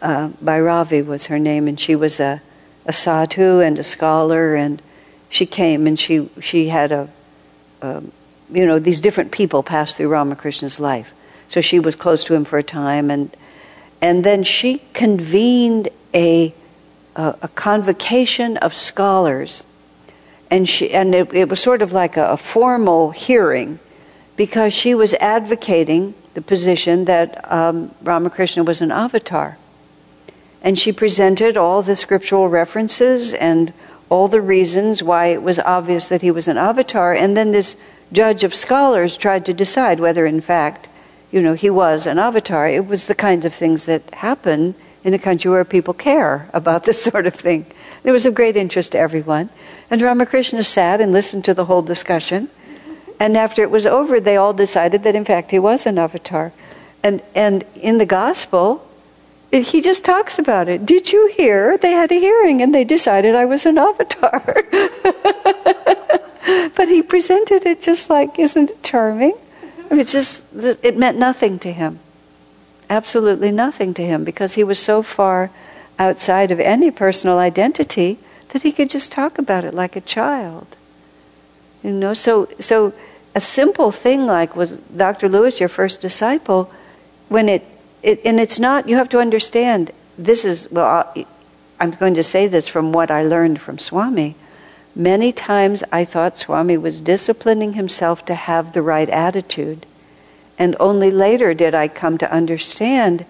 uh, 0.00 0.28
Bhairavi 0.42 1.04
was 1.04 1.26
her 1.26 1.38
name, 1.38 1.68
and 1.68 1.78
she 1.78 1.94
was 1.94 2.20
a, 2.20 2.40
a 2.86 2.92
sadhu 2.92 3.60
and 3.60 3.78
a 3.78 3.84
scholar, 3.84 4.54
and 4.54 4.80
she 5.28 5.46
came 5.46 5.86
and 5.86 5.98
she, 5.98 6.28
she 6.40 6.68
had 6.68 6.92
a, 6.92 7.08
a, 7.82 8.02
you 8.50 8.64
know, 8.64 8.78
these 8.78 9.00
different 9.00 9.32
people 9.32 9.62
passed 9.62 9.96
through 9.96 10.08
Ramakrishna's 10.08 10.80
life. 10.80 11.12
So 11.48 11.60
she 11.60 11.78
was 11.78 11.94
close 11.96 12.24
to 12.24 12.34
him 12.34 12.44
for 12.44 12.58
a 12.58 12.62
time, 12.62 13.10
and, 13.10 13.36
and 14.00 14.24
then 14.24 14.44
she 14.44 14.82
convened 14.92 15.88
a 16.14 16.54
a, 17.16 17.34
a 17.42 17.48
convocation 17.48 18.56
of 18.58 18.74
scholars, 18.74 19.64
and 20.50 20.68
she 20.68 20.92
and 20.92 21.14
it, 21.14 21.34
it 21.34 21.48
was 21.48 21.60
sort 21.60 21.82
of 21.82 21.92
like 21.92 22.16
a, 22.16 22.26
a 22.28 22.36
formal 22.36 23.10
hearing, 23.10 23.80
because 24.36 24.72
she 24.72 24.94
was 24.94 25.14
advocating 25.14 26.14
the 26.34 26.42
position 26.42 27.06
that 27.06 27.50
um, 27.50 27.90
Ramakrishna 28.02 28.62
was 28.62 28.80
an 28.80 28.92
avatar, 28.92 29.58
and 30.62 30.78
she 30.78 30.92
presented 30.92 31.56
all 31.56 31.82
the 31.82 31.96
scriptural 31.96 32.48
references 32.48 33.32
and 33.32 33.72
all 34.08 34.28
the 34.28 34.42
reasons 34.42 35.02
why 35.02 35.26
it 35.26 35.42
was 35.42 35.58
obvious 35.58 36.06
that 36.08 36.22
he 36.22 36.30
was 36.30 36.46
an 36.46 36.58
avatar, 36.58 37.12
and 37.14 37.36
then 37.36 37.50
this 37.50 37.76
judge 38.12 38.44
of 38.44 38.54
scholars 38.54 39.16
tried 39.16 39.44
to 39.46 39.52
decide 39.52 39.98
whether, 39.98 40.26
in 40.26 40.40
fact, 40.40 40.88
you 41.32 41.42
know, 41.42 41.54
he 41.54 41.68
was 41.68 42.06
an 42.06 42.18
avatar. 42.20 42.68
It 42.68 42.86
was 42.86 43.06
the 43.06 43.16
kinds 43.16 43.44
of 43.44 43.52
things 43.52 43.86
that 43.86 44.14
happen 44.14 44.76
in 45.06 45.14
a 45.14 45.18
country 45.20 45.50
where 45.50 45.64
people 45.64 45.94
care 45.94 46.50
about 46.52 46.82
this 46.82 47.00
sort 47.10 47.26
of 47.26 47.34
thing. 47.34 47.64
It 48.04 48.10
was 48.10 48.26
of 48.26 48.34
great 48.34 48.56
interest 48.56 48.92
to 48.92 48.98
everyone. 48.98 49.48
And 49.90 50.02
Ramakrishna 50.02 50.64
sat 50.64 51.00
and 51.00 51.12
listened 51.12 51.44
to 51.46 51.54
the 51.54 51.64
whole 51.64 51.82
discussion. 51.82 52.50
And 53.18 53.36
after 53.36 53.62
it 53.62 53.70
was 53.70 53.86
over, 53.86 54.20
they 54.20 54.36
all 54.36 54.52
decided 54.52 55.04
that 55.04 55.14
in 55.14 55.24
fact 55.24 55.52
he 55.52 55.58
was 55.58 55.86
an 55.86 55.96
avatar. 55.96 56.52
And, 57.02 57.22
and 57.34 57.64
in 57.76 57.98
the 57.98 58.04
gospel, 58.04 58.84
it, 59.52 59.68
he 59.68 59.80
just 59.80 60.04
talks 60.04 60.40
about 60.40 60.68
it. 60.68 60.84
Did 60.84 61.12
you 61.12 61.28
hear? 61.28 61.78
They 61.78 61.92
had 61.92 62.10
a 62.10 62.18
hearing 62.18 62.60
and 62.60 62.74
they 62.74 62.84
decided 62.84 63.36
I 63.36 63.44
was 63.44 63.64
an 63.64 63.78
avatar. 63.78 64.42
but 66.76 66.88
he 66.88 67.00
presented 67.00 67.64
it 67.64 67.80
just 67.80 68.10
like, 68.10 68.40
isn't 68.40 68.72
it 68.72 68.82
charming? 68.82 69.34
I 69.62 69.90
mean, 69.90 70.00
it's 70.00 70.12
just, 70.12 70.42
it 70.82 70.96
meant 70.98 71.16
nothing 71.16 71.60
to 71.60 71.72
him 71.72 72.00
absolutely 72.88 73.50
nothing 73.50 73.94
to 73.94 74.02
him 74.02 74.24
because 74.24 74.54
he 74.54 74.64
was 74.64 74.78
so 74.78 75.02
far 75.02 75.50
outside 75.98 76.50
of 76.50 76.60
any 76.60 76.90
personal 76.90 77.38
identity 77.38 78.18
that 78.50 78.62
he 78.62 78.72
could 78.72 78.90
just 78.90 79.10
talk 79.10 79.38
about 79.38 79.64
it 79.64 79.74
like 79.74 79.96
a 79.96 80.00
child. 80.00 80.66
You 81.82 81.92
know, 81.92 82.14
so 82.14 82.48
so 82.58 82.92
a 83.34 83.40
simple 83.40 83.92
thing 83.92 84.26
like 84.26 84.56
was 84.56 84.72
Dr. 84.72 85.28
Lewis 85.28 85.60
your 85.60 85.68
first 85.68 86.00
disciple 86.00 86.70
when 87.28 87.48
it, 87.48 87.64
it 88.02 88.20
and 88.24 88.40
it's 88.40 88.58
not 88.58 88.88
you 88.88 88.96
have 88.96 89.08
to 89.10 89.18
understand 89.18 89.92
this 90.16 90.44
is 90.44 90.70
well 90.70 91.12
I'm 91.78 91.90
going 91.90 92.14
to 92.14 92.24
say 92.24 92.46
this 92.46 92.68
from 92.68 92.92
what 92.92 93.10
I 93.10 93.22
learned 93.22 93.60
from 93.60 93.78
Swami. 93.78 94.34
Many 94.94 95.30
times 95.30 95.84
I 95.92 96.06
thought 96.06 96.38
Swami 96.38 96.78
was 96.78 97.02
disciplining 97.02 97.74
himself 97.74 98.24
to 98.26 98.34
have 98.34 98.72
the 98.72 98.80
right 98.80 99.10
attitude 99.10 99.84
and 100.58 100.76
only 100.80 101.10
later 101.10 101.54
did 101.54 101.74
I 101.74 101.88
come 101.88 102.18
to 102.18 102.32
understand 102.32 103.24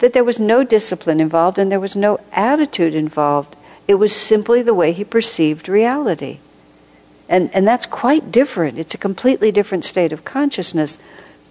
that 0.00 0.12
there 0.12 0.24
was 0.24 0.40
no 0.40 0.64
discipline 0.64 1.20
involved 1.20 1.58
and 1.58 1.70
there 1.70 1.80
was 1.80 1.94
no 1.94 2.18
attitude 2.32 2.94
involved. 2.94 3.56
It 3.86 3.94
was 3.94 4.14
simply 4.14 4.62
the 4.62 4.74
way 4.74 4.92
he 4.92 5.04
perceived 5.04 5.68
reality. 5.68 6.38
And, 7.28 7.50
and 7.54 7.66
that's 7.66 7.86
quite 7.86 8.32
different. 8.32 8.78
It's 8.78 8.94
a 8.94 8.98
completely 8.98 9.52
different 9.52 9.84
state 9.84 10.12
of 10.12 10.24
consciousness. 10.24 10.98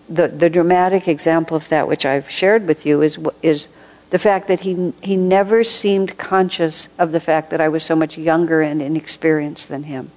The, 0.10 0.28
the 0.28 0.50
dramatic 0.50 1.08
example 1.08 1.56
of 1.56 1.70
that, 1.70 1.88
which 1.88 2.06
I've 2.06 2.30
shared 2.30 2.68
with 2.68 2.86
you, 2.86 3.02
is, 3.02 3.18
is 3.42 3.70
the 4.10 4.20
fact 4.20 4.50
that 4.50 4.60
he, 4.60 4.94
he 5.02 5.16
never 5.16 5.64
seemed 5.64 6.18
conscious 6.18 6.90
of 7.00 7.14
the 7.14 7.22
fact 7.22 7.50
that 7.52 7.62
I 7.62 7.70
was 7.70 7.84
so 7.84 7.96
much 7.96 8.18
younger 8.18 8.62
and 8.62 8.82
inexperienced 8.82 9.70
than 9.70 9.84
him. 9.84 10.12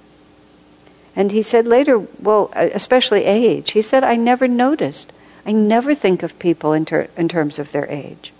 And 1.15 1.31
he 1.31 1.41
said 1.41 1.65
later, 1.65 1.99
well, 1.99 2.51
uh, 2.53 2.69
especially 2.73 3.23
age, 3.23 3.71
he 3.71 3.81
said, 3.81 4.03
I 4.03 4.15
never 4.15 4.47
noticed. 4.47 5.11
I 5.45 5.51
never 5.51 5.95
think 5.95 6.23
of 6.23 6.37
people 6.39 6.73
in, 6.73 6.85
ter- 6.85 7.07
in 7.15 7.29
terms 7.29 7.59
of 7.59 7.71
their 7.71 7.85
age 7.87 8.33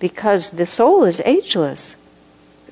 because 0.00 0.50
the 0.50 0.66
soul 0.66 1.04
is 1.04 1.22
ageless. 1.24 1.94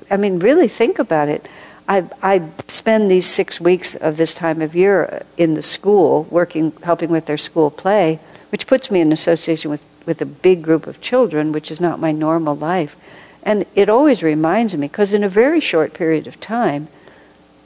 I 0.09 0.17
mean, 0.17 0.39
really 0.39 0.67
think 0.67 0.99
about 0.99 1.29
it. 1.29 1.47
I, 1.87 2.09
I 2.21 2.49
spend 2.67 3.09
these 3.09 3.25
six 3.25 3.61
weeks 3.61 3.95
of 3.95 4.17
this 4.17 4.33
time 4.33 4.61
of 4.61 4.75
year 4.75 5.05
uh, 5.05 5.19
in 5.37 5.53
the 5.53 5.61
school, 5.61 6.27
working, 6.29 6.73
helping 6.83 7.09
with 7.09 7.27
their 7.27 7.37
school 7.37 7.71
play, 7.71 8.19
which 8.49 8.67
puts 8.67 8.91
me 8.91 8.99
in 8.99 9.13
association 9.13 9.71
with, 9.71 9.83
with 10.05 10.21
a 10.21 10.25
big 10.25 10.61
group 10.61 10.87
of 10.87 10.99
children, 10.99 11.53
which 11.53 11.71
is 11.71 11.79
not 11.79 11.99
my 11.99 12.11
normal 12.11 12.55
life. 12.55 12.97
And 13.43 13.65
it 13.75 13.89
always 13.89 14.21
reminds 14.21 14.75
me, 14.75 14.87
because 14.87 15.13
in 15.13 15.23
a 15.23 15.29
very 15.29 15.61
short 15.61 15.93
period 15.93 16.27
of 16.27 16.39
time, 16.39 16.89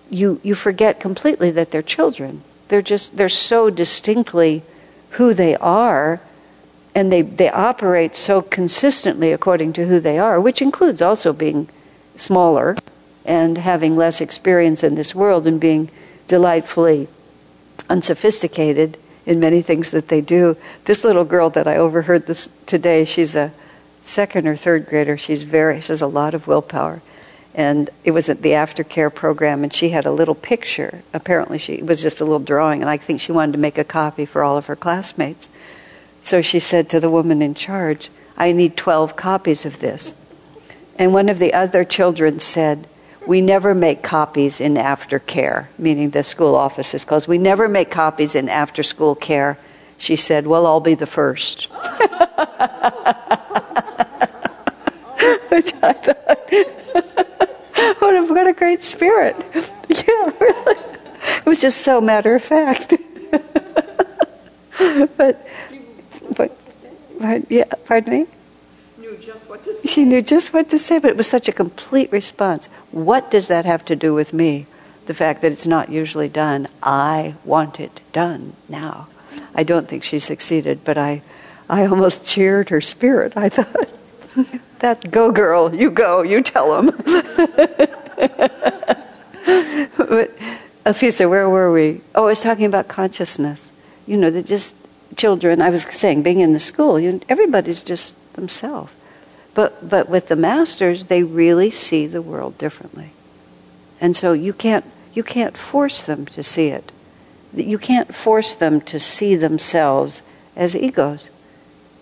you, 0.09 0.39
you 0.43 0.55
forget 0.55 0.99
completely 0.99 1.51
that 1.51 1.71
they're 1.71 1.81
children. 1.81 2.41
They're 2.67 2.81
just, 2.81 3.17
they're 3.17 3.29
so 3.29 3.69
distinctly 3.69 4.63
who 5.11 5.33
they 5.33 5.55
are, 5.57 6.19
and 6.93 7.11
they, 7.11 7.21
they 7.21 7.49
operate 7.49 8.15
so 8.15 8.41
consistently 8.41 9.31
according 9.31 9.73
to 9.73 9.85
who 9.87 9.99
they 9.99 10.19
are, 10.19 10.39
which 10.39 10.61
includes 10.61 11.01
also 11.01 11.33
being 11.33 11.69
smaller 12.17 12.77
and 13.25 13.57
having 13.57 13.95
less 13.95 14.21
experience 14.21 14.83
in 14.83 14.95
this 14.95 15.15
world 15.15 15.47
and 15.47 15.59
being 15.59 15.89
delightfully 16.27 17.07
unsophisticated 17.89 18.97
in 19.25 19.39
many 19.39 19.61
things 19.61 19.91
that 19.91 20.07
they 20.07 20.21
do. 20.21 20.55
This 20.85 21.03
little 21.03 21.25
girl 21.25 21.49
that 21.51 21.67
I 21.67 21.77
overheard 21.77 22.27
this 22.27 22.49
today, 22.65 23.05
she's 23.05 23.35
a 23.35 23.51
second 24.01 24.47
or 24.47 24.55
third 24.55 24.85
grader. 24.85 25.17
She's 25.17 25.43
very, 25.43 25.81
she 25.81 25.87
has 25.87 26.01
a 26.01 26.07
lot 26.07 26.33
of 26.33 26.47
willpower 26.47 27.01
and 27.55 27.89
it 28.03 28.11
was 28.11 28.27
at 28.27 28.41
the 28.41 28.51
aftercare 28.51 29.11
program 29.13 29.63
and 29.63 29.73
she 29.73 29.89
had 29.89 30.05
a 30.05 30.11
little 30.11 30.35
picture. 30.35 31.01
Apparently 31.13 31.57
she 31.57 31.75
it 31.75 31.85
was 31.85 32.01
just 32.01 32.19
a 32.19 32.25
little 32.25 32.39
drawing 32.39 32.81
and 32.81 32.89
i 32.89 32.97
think 32.97 33.21
she 33.21 33.31
wanted 33.31 33.53
to 33.53 33.57
make 33.57 33.77
a 33.77 33.83
copy 33.83 34.25
for 34.25 34.43
all 34.43 34.57
of 34.57 34.65
her 34.67 34.75
classmates. 34.75 35.49
So 36.21 36.41
she 36.41 36.59
said 36.59 36.89
to 36.89 36.99
the 36.99 37.09
woman 37.09 37.41
in 37.41 37.55
charge 37.55 38.11
i 38.37 38.51
need 38.51 38.75
12 38.75 39.15
copies 39.15 39.65
of 39.65 39.79
this. 39.79 40.13
And 40.97 41.13
one 41.13 41.29
of 41.29 41.39
the 41.39 41.53
other 41.53 41.85
children 41.85 42.39
said 42.39 42.87
we 43.25 43.39
never 43.41 43.73
make 43.73 44.03
copies 44.03 44.59
in 44.59 44.73
aftercare 44.75 45.67
meaning 45.77 46.09
the 46.09 46.25
school 46.25 46.55
offices 46.55 47.05
because 47.05 47.25
we 47.25 47.37
never 47.37 47.69
make 47.69 47.89
copies 47.89 48.35
in 48.35 48.49
after 48.49 48.83
school 48.83 49.15
care. 49.15 49.57
She 49.97 50.17
said 50.17 50.45
well 50.45 50.65
i'll 50.65 50.81
be 50.81 50.95
the 50.95 51.07
first. 51.07 51.69
Which 55.49 55.71
i 55.81 55.93
thought 55.93 56.25
what, 58.15 58.29
a, 58.29 58.33
what 58.33 58.47
a 58.47 58.53
great 58.53 58.83
spirit. 58.83 59.35
Yeah, 59.87 60.31
really. 60.41 60.79
It 61.37 61.45
was 61.45 61.61
just 61.61 61.81
so 61.81 62.01
matter 62.01 62.33
of 62.33 62.43
fact. 62.43 62.95
but, 65.15 65.47
but, 66.35 66.57
but, 67.19 67.51
yeah, 67.51 67.65
pardon 67.85 68.11
me? 68.11 68.25
Knew 68.97 69.15
just 69.17 69.47
what 69.47 69.61
to 69.63 69.73
say. 69.73 69.87
She 69.87 70.05
knew 70.05 70.23
just 70.23 70.53
what 70.53 70.69
to 70.69 70.79
say, 70.79 70.97
but 70.97 71.11
it 71.11 71.17
was 71.17 71.27
such 71.27 71.47
a 71.47 71.51
complete 71.51 72.11
response. 72.11 72.65
What 72.89 73.29
does 73.29 73.47
that 73.47 73.65
have 73.65 73.85
to 73.85 73.95
do 73.95 74.15
with 74.15 74.33
me? 74.33 74.65
The 75.05 75.13
fact 75.13 75.43
that 75.43 75.51
it's 75.51 75.67
not 75.67 75.89
usually 75.89 76.29
done. 76.29 76.67
I 76.81 77.35
want 77.45 77.79
it 77.79 78.01
done 78.11 78.53
now. 78.67 79.07
I 79.53 79.61
don't 79.61 79.87
think 79.87 80.03
she 80.03 80.17
succeeded, 80.17 80.83
but 80.83 80.97
I, 80.97 81.21
I 81.69 81.85
almost 81.85 82.25
cheered 82.25 82.69
her 82.69 82.81
spirit. 82.81 83.33
I 83.37 83.49
thought, 83.49 83.87
that 84.79 85.11
go 85.11 85.31
girl, 85.31 85.73
you 85.73 85.91
go, 85.91 86.23
you 86.23 86.41
tell 86.41 86.81
him. 86.81 86.89
but 89.97 90.31
Athisa, 90.85 91.29
where 91.29 91.49
were 91.49 91.71
we? 91.71 92.01
Oh, 92.13 92.25
I 92.25 92.27
was 92.27 92.41
talking 92.41 92.65
about 92.65 92.87
consciousness. 92.87 93.71
You 94.07 94.17
know, 94.17 94.29
that 94.29 94.45
just 94.45 94.75
children. 95.15 95.61
I 95.61 95.69
was 95.69 95.83
saying, 95.83 96.23
being 96.23 96.39
in 96.39 96.53
the 96.53 96.59
school, 96.59 96.99
you 96.99 97.21
everybody's 97.29 97.81
just 97.81 98.15
themselves. 98.33 98.91
But 99.53 99.89
but 99.89 100.09
with 100.09 100.27
the 100.27 100.35
masters, 100.35 101.05
they 101.05 101.23
really 101.23 101.69
see 101.69 102.07
the 102.07 102.21
world 102.21 102.57
differently, 102.57 103.11
and 103.99 104.15
so 104.15 104.33
you 104.33 104.53
can't 104.53 104.85
you 105.13 105.23
can't 105.23 105.57
force 105.57 106.01
them 106.01 106.25
to 106.27 106.43
see 106.43 106.67
it. 106.67 106.91
You 107.53 107.77
can't 107.77 108.13
force 108.13 108.53
them 108.53 108.81
to 108.81 108.99
see 108.99 109.35
themselves 109.35 110.21
as 110.55 110.75
egos 110.75 111.29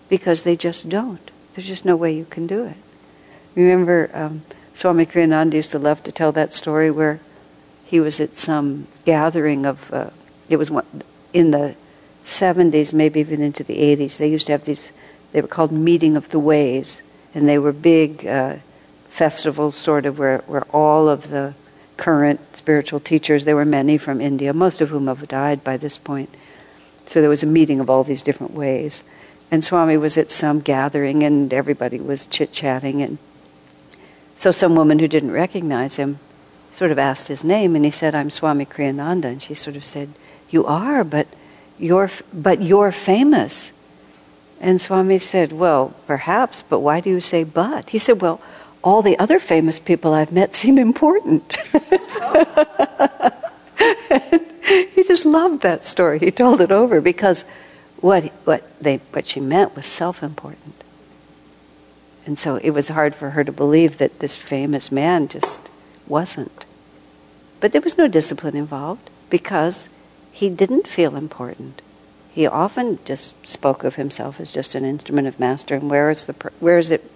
because 0.08 0.42
they 0.42 0.56
just 0.56 0.88
don't. 0.88 1.30
There's 1.54 1.68
just 1.68 1.84
no 1.84 1.96
way 1.96 2.12
you 2.12 2.24
can 2.24 2.46
do 2.46 2.64
it. 2.64 2.76
Remember, 3.54 4.10
um, 4.12 4.42
Swami 4.74 5.06
Kriyananda 5.06 5.54
used 5.54 5.70
to 5.70 5.78
love 5.78 6.02
to 6.02 6.12
tell 6.12 6.32
that 6.32 6.52
story 6.52 6.90
where 6.90 7.20
he 7.84 8.00
was 8.00 8.18
at 8.18 8.34
some 8.34 8.88
gathering 9.04 9.64
of, 9.64 9.92
uh, 9.92 10.10
it 10.48 10.56
was 10.56 10.70
one, 10.70 10.84
in 11.32 11.52
the 11.52 11.76
70s, 12.24 12.92
maybe 12.92 13.20
even 13.20 13.40
into 13.40 13.62
the 13.62 13.76
80s. 13.76 14.18
They 14.18 14.28
used 14.28 14.46
to 14.46 14.52
have 14.52 14.64
these, 14.64 14.90
they 15.32 15.40
were 15.40 15.48
called 15.48 15.70
Meeting 15.70 16.16
of 16.16 16.28
the 16.30 16.40
Ways, 16.40 17.02
and 17.34 17.48
they 17.48 17.58
were 17.58 17.72
big 17.72 18.26
uh, 18.26 18.56
festivals, 19.08 19.76
sort 19.76 20.06
of, 20.06 20.18
where, 20.18 20.38
where 20.46 20.64
all 20.64 21.08
of 21.08 21.30
the 21.30 21.54
current 21.96 22.40
spiritual 22.56 22.98
teachers, 22.98 23.44
there 23.44 23.54
were 23.54 23.64
many 23.64 23.96
from 23.96 24.20
India, 24.20 24.52
most 24.52 24.80
of 24.80 24.88
whom 24.88 25.06
have 25.06 25.28
died 25.28 25.62
by 25.62 25.76
this 25.76 25.96
point. 25.96 26.34
So 27.06 27.20
there 27.20 27.30
was 27.30 27.44
a 27.44 27.46
meeting 27.46 27.78
of 27.78 27.88
all 27.88 28.02
these 28.02 28.22
different 28.22 28.54
ways. 28.54 29.04
And 29.52 29.62
Swami 29.62 29.96
was 29.96 30.16
at 30.16 30.32
some 30.32 30.60
gathering, 30.60 31.22
and 31.22 31.52
everybody 31.52 32.00
was 32.00 32.26
chit 32.26 32.50
chatting, 32.50 33.02
and 33.02 33.18
so 34.36 34.50
some 34.50 34.74
woman 34.74 34.98
who 34.98 35.08
didn't 35.08 35.32
recognize 35.32 35.96
him 35.96 36.18
sort 36.72 36.90
of 36.90 36.98
asked 36.98 37.28
his 37.28 37.44
name, 37.44 37.76
and 37.76 37.84
he 37.84 37.90
said, 37.90 38.14
"I'm 38.14 38.30
Swami 38.30 38.66
Kriyananda." 38.66 39.26
And 39.26 39.42
she 39.42 39.54
sort 39.54 39.76
of 39.76 39.84
said, 39.84 40.08
"You 40.50 40.66
are, 40.66 41.04
but 41.04 41.26
you're 41.78 42.10
but 42.32 42.60
you're 42.60 42.92
famous." 42.92 43.72
And 44.60 44.80
Swami 44.80 45.18
said, 45.18 45.52
"Well, 45.52 45.94
perhaps, 46.06 46.62
but 46.62 46.80
why 46.80 47.00
do 47.00 47.10
you 47.10 47.20
say 47.20 47.44
but?" 47.44 47.90
He 47.90 47.98
said, 47.98 48.20
"Well, 48.20 48.40
all 48.82 49.02
the 49.02 49.18
other 49.18 49.38
famous 49.38 49.78
people 49.78 50.12
I've 50.12 50.32
met 50.32 50.54
seem 50.54 50.78
important." 50.78 51.56
he 54.94 55.02
just 55.02 55.24
loved 55.24 55.62
that 55.62 55.84
story. 55.84 56.18
He 56.18 56.30
told 56.30 56.60
it 56.60 56.72
over 56.72 57.00
because 57.00 57.44
what 58.00 58.24
what 58.44 58.62
they 58.80 58.96
what 59.12 59.26
she 59.26 59.40
meant 59.40 59.76
was 59.76 59.86
self-important. 59.86 60.83
And 62.26 62.38
so 62.38 62.56
it 62.56 62.70
was 62.70 62.88
hard 62.88 63.14
for 63.14 63.30
her 63.30 63.44
to 63.44 63.52
believe 63.52 63.98
that 63.98 64.20
this 64.20 64.36
famous 64.36 64.90
man 64.90 65.28
just 65.28 65.70
wasn't. 66.06 66.64
But 67.60 67.72
there 67.72 67.80
was 67.80 67.98
no 67.98 68.08
discipline 68.08 68.56
involved 68.56 69.10
because 69.30 69.88
he 70.32 70.48
didn't 70.48 70.86
feel 70.86 71.16
important. 71.16 71.80
He 72.32 72.46
often 72.46 72.98
just 73.04 73.46
spoke 73.46 73.84
of 73.84 73.94
himself 73.94 74.40
as 74.40 74.52
just 74.52 74.74
an 74.74 74.84
instrument 74.84 75.28
of 75.28 75.38
master, 75.38 75.76
and 75.76 75.88
where 75.88 76.10
is 76.10 76.26
the 76.26 76.32
where 76.58 76.78
is 76.78 76.90
it? 76.90 77.08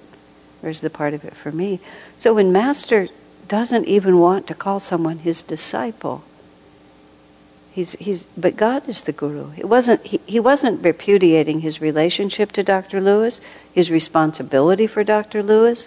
Where's 0.61 0.81
the 0.81 0.90
part 0.90 1.14
of 1.14 1.25
it 1.25 1.35
for 1.35 1.51
me? 1.53 1.81
So 2.18 2.35
when 2.35 2.53
master 2.53 3.09
doesn't 3.49 3.87
even 3.87 4.18
want 4.18 4.47
to 4.47 4.55
call 4.55 4.79
someone 4.79 5.18
his 5.18 5.42
disciple, 5.42 6.25
He's, 7.79 7.93
he's, 7.93 8.27
but 8.37 8.57
God 8.57 8.88
is 8.88 9.05
the 9.05 9.12
guru. 9.12 9.53
It 9.57 9.69
wasn't, 9.69 10.05
he, 10.05 10.21
he 10.27 10.41
wasn't 10.41 10.83
repudiating 10.83 11.61
his 11.61 11.81
relationship 11.81 12.51
to 12.55 12.64
Dr. 12.64 13.01
Lewis, 13.01 13.41
his 13.73 13.88
responsibility 13.88 14.88
for 14.88 15.05
Dr. 15.05 15.45
Lewis, 15.45 15.87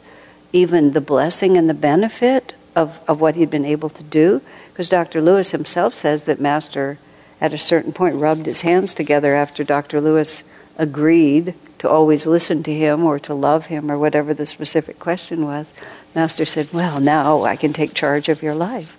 even 0.53 0.93
the 0.93 1.01
blessing 1.01 1.57
and 1.57 1.69
the 1.69 1.73
benefit 1.73 2.53
of, 2.77 3.01
of 3.09 3.19
what 3.19 3.35
he'd 3.35 3.49
been 3.49 3.65
able 3.65 3.89
to 3.89 4.03
do. 4.03 4.41
Because 4.71 4.87
Dr. 4.87 5.21
Lewis 5.21 5.51
himself 5.51 5.93
says 5.93 6.23
that 6.23 6.39
Master, 6.39 6.97
at 7.41 7.53
a 7.53 7.57
certain 7.57 7.91
point, 7.91 8.15
rubbed 8.15 8.45
his 8.45 8.61
hands 8.61 8.93
together 8.93 9.35
after 9.35 9.61
Dr. 9.61 9.99
Lewis 9.99 10.45
agreed 10.77 11.55
to 11.79 11.89
always 11.89 12.25
listen 12.25 12.63
to 12.63 12.73
him 12.73 13.03
or 13.03 13.19
to 13.19 13.33
love 13.33 13.65
him 13.65 13.91
or 13.91 13.99
whatever 13.99 14.33
the 14.33 14.45
specific 14.45 14.97
question 14.97 15.43
was. 15.43 15.73
Master 16.15 16.45
said, 16.45 16.71
Well, 16.71 17.01
now 17.01 17.43
I 17.43 17.57
can 17.57 17.73
take 17.73 17.93
charge 17.93 18.29
of 18.29 18.41
your 18.41 18.55
life. 18.55 18.97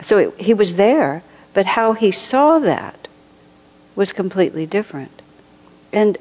So 0.00 0.16
it, 0.16 0.40
he 0.40 0.54
was 0.54 0.76
there 0.76 1.22
but 1.52 1.66
how 1.66 1.92
he 1.92 2.10
saw 2.10 2.58
that 2.58 3.08
was 3.96 4.12
completely 4.12 4.66
different. 4.66 5.22
And 5.92 6.16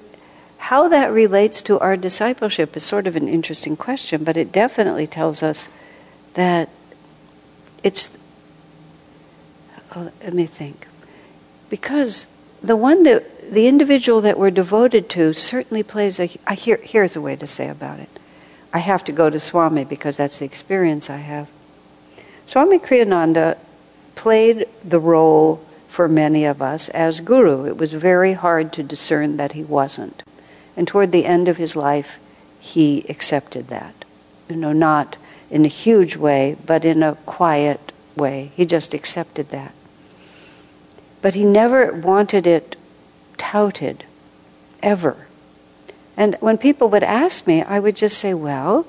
how 0.57 0.87
that 0.89 1.11
relates 1.11 1.61
to 1.63 1.79
our 1.79 1.95
discipleship 1.95 2.75
is 2.75 2.83
sort 2.83 3.07
of 3.07 3.15
an 3.15 3.27
interesting 3.27 3.77
question, 3.77 4.23
but 4.23 4.37
it 4.37 4.51
definitely 4.51 5.07
tells 5.07 5.41
us 5.41 5.69
that 6.33 6.69
it's. 7.83 8.09
Oh, 9.95 10.11
let 10.23 10.33
me 10.33 10.45
think. 10.45 10.87
Because 11.69 12.27
the 12.61 12.75
one 12.75 13.03
that 13.03 13.51
the 13.51 13.67
individual 13.67 14.21
that 14.21 14.37
we're 14.37 14.51
devoted 14.51 15.09
to 15.11 15.33
certainly 15.33 15.83
plays 15.83 16.19
a. 16.19 16.29
I 16.45 16.55
hear, 16.55 16.77
here's 16.77 17.15
a 17.15 17.21
way 17.21 17.35
to 17.35 17.47
say 17.47 17.69
about 17.69 17.99
it. 17.99 18.09
I 18.73 18.79
have 18.79 19.03
to 19.05 19.11
go 19.11 19.29
to 19.29 19.39
Swami 19.39 19.85
because 19.85 20.17
that's 20.17 20.39
the 20.39 20.45
experience 20.45 21.09
I 21.09 21.17
have. 21.17 21.49
Swami 22.45 22.79
Kriyananda 22.79 23.57
played 24.19 24.67
the 24.83 24.99
role 24.99 25.65
for 25.87 26.09
many 26.09 26.43
of 26.43 26.61
us 26.61 26.89
as 26.89 27.21
guru. 27.21 27.65
It 27.65 27.77
was 27.77 27.93
very 27.93 28.33
hard 28.33 28.73
to 28.73 28.83
discern 28.83 29.37
that 29.37 29.53
he 29.53 29.63
wasn't. 29.63 30.23
And 30.75 30.85
toward 30.85 31.13
the 31.13 31.25
end 31.25 31.47
of 31.47 31.55
his 31.55 31.77
life, 31.77 32.19
he 32.59 33.05
accepted 33.07 33.69
that. 33.69 33.95
You 34.49 34.57
know, 34.57 34.73
not 34.73 35.15
in 35.49 35.63
a 35.63 35.69
huge 35.69 36.17
way, 36.17 36.57
but 36.65 36.83
in 36.83 37.01
a 37.01 37.15
quiet 37.25 37.93
way. 38.17 38.51
He 38.57 38.65
just 38.65 38.93
accepted 38.93 39.51
that. 39.51 39.73
But 41.21 41.35
he 41.35 41.45
never 41.45 41.93
wanted 41.93 42.45
it 42.45 42.75
touted, 43.37 44.03
ever. 44.83 45.27
And 46.17 46.35
when 46.41 46.57
people 46.57 46.89
would 46.89 47.05
ask 47.05 47.47
me, 47.47 47.61
I 47.61 47.79
would 47.79 47.95
just 47.95 48.17
say, 48.17 48.33
well, 48.33 48.85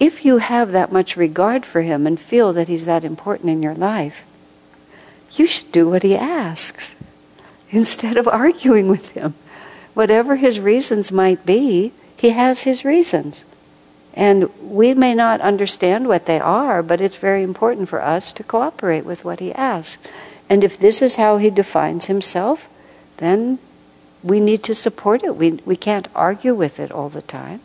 if 0.00 0.24
you 0.24 0.38
have 0.38 0.72
that 0.72 0.90
much 0.90 1.16
regard 1.16 1.64
for 1.64 1.82
him 1.82 2.08
and 2.08 2.18
feel 2.18 2.52
that 2.54 2.66
he's 2.66 2.86
that 2.86 3.04
important 3.04 3.50
in 3.50 3.62
your 3.62 3.76
life, 3.76 4.24
you 5.38 5.46
should 5.46 5.72
do 5.72 5.88
what 5.88 6.02
he 6.02 6.16
asks 6.16 6.96
instead 7.70 8.16
of 8.16 8.28
arguing 8.44 8.88
with 8.88 9.10
him. 9.10 9.34
Whatever 9.94 10.36
his 10.36 10.58
reasons 10.58 11.12
might 11.12 11.46
be, 11.46 11.92
he 12.16 12.30
has 12.30 12.62
his 12.62 12.84
reasons. 12.84 13.44
And 14.14 14.48
we 14.60 14.94
may 14.94 15.14
not 15.14 15.40
understand 15.40 16.06
what 16.06 16.26
they 16.26 16.38
are, 16.38 16.82
but 16.82 17.00
it's 17.00 17.16
very 17.16 17.42
important 17.42 17.88
for 17.88 18.00
us 18.00 18.32
to 18.32 18.44
cooperate 18.44 19.04
with 19.04 19.24
what 19.24 19.40
he 19.40 19.52
asks. 19.52 20.02
And 20.48 20.62
if 20.62 20.78
this 20.78 21.02
is 21.02 21.16
how 21.16 21.38
he 21.38 21.50
defines 21.50 22.06
himself, 22.06 22.68
then 23.16 23.58
we 24.22 24.40
need 24.40 24.62
to 24.64 24.74
support 24.74 25.24
it. 25.24 25.36
We, 25.36 25.52
we 25.64 25.76
can't 25.76 26.08
argue 26.14 26.54
with 26.54 26.78
it 26.78 26.92
all 26.92 27.08
the 27.08 27.22
time. 27.22 27.60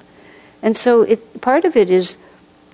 And 0.62 0.76
so 0.76 1.04
it, 1.04 1.42
part 1.42 1.66
of 1.66 1.76
it 1.76 1.90
is 1.90 2.18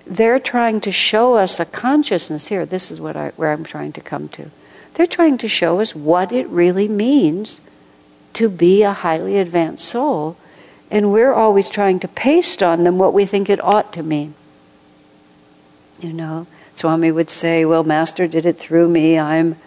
they're 0.05 0.39
trying 0.39 0.81
to 0.81 0.91
show 0.91 1.35
us 1.35 1.59
a 1.59 1.65
consciousness 1.65 2.47
here. 2.47 2.65
This 2.65 2.91
is 2.91 2.99
what 2.99 3.15
I, 3.15 3.29
where 3.35 3.51
I'm 3.51 3.63
trying 3.63 3.91
to 3.93 4.01
come 4.01 4.29
to. 4.29 4.51
They're 4.95 5.05
trying 5.05 5.37
to 5.39 5.47
show 5.47 5.79
us 5.81 5.93
what 5.93 6.31
it 6.31 6.47
really 6.47 6.87
means 6.87 7.61
to 8.33 8.49
be 8.49 8.83
a 8.83 8.93
highly 8.93 9.37
advanced 9.37 9.85
soul, 9.85 10.37
and 10.89 11.11
we're 11.11 11.33
always 11.33 11.69
trying 11.69 11.99
to 11.99 12.07
paste 12.07 12.63
on 12.63 12.83
them 12.83 12.97
what 12.97 13.13
we 13.13 13.25
think 13.25 13.49
it 13.49 13.63
ought 13.63 13.93
to 13.93 14.03
mean. 14.03 14.33
You 15.99 16.13
know, 16.13 16.47
Swami 16.73 17.11
would 17.11 17.29
say, 17.29 17.65
Well, 17.65 17.83
Master 17.83 18.27
did 18.27 18.45
it 18.45 18.57
through 18.57 18.89
me. 18.89 19.17
I'm 19.17 19.57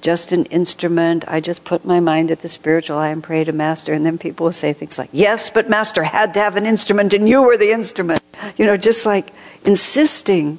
just 0.00 0.32
an 0.32 0.44
instrument. 0.46 1.24
I 1.26 1.40
just 1.40 1.64
put 1.64 1.84
my 1.84 2.00
mind 2.00 2.30
at 2.30 2.42
the 2.42 2.48
spiritual 2.48 2.98
eye 2.98 3.08
and 3.08 3.22
pray 3.22 3.44
to 3.44 3.52
Master. 3.52 3.92
And 3.92 4.04
then 4.04 4.18
people 4.18 4.44
will 4.44 4.52
say 4.52 4.72
things 4.72 4.98
like, 4.98 5.10
Yes, 5.12 5.48
but 5.50 5.68
Master 5.68 6.02
had 6.02 6.34
to 6.34 6.40
have 6.40 6.56
an 6.56 6.66
instrument 6.66 7.14
and 7.14 7.28
you 7.28 7.42
were 7.42 7.56
the 7.56 7.72
instrument. 7.72 8.22
You 8.56 8.66
know, 8.66 8.76
just 8.76 9.06
like 9.06 9.30
insisting 9.64 10.58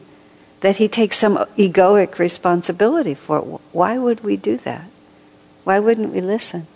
that 0.62 0.78
he 0.78 0.88
takes 0.88 1.18
some 1.18 1.38
egoic 1.58 2.18
responsibility 2.18 3.14
for. 3.14 3.42
Why 3.72 3.98
would 3.98 4.24
we 4.24 4.38
do 4.38 4.58
that? 4.58 4.86
Why 5.64 5.80
wouldn't 5.80 6.14
we 6.14 6.22
listen? 6.22 6.68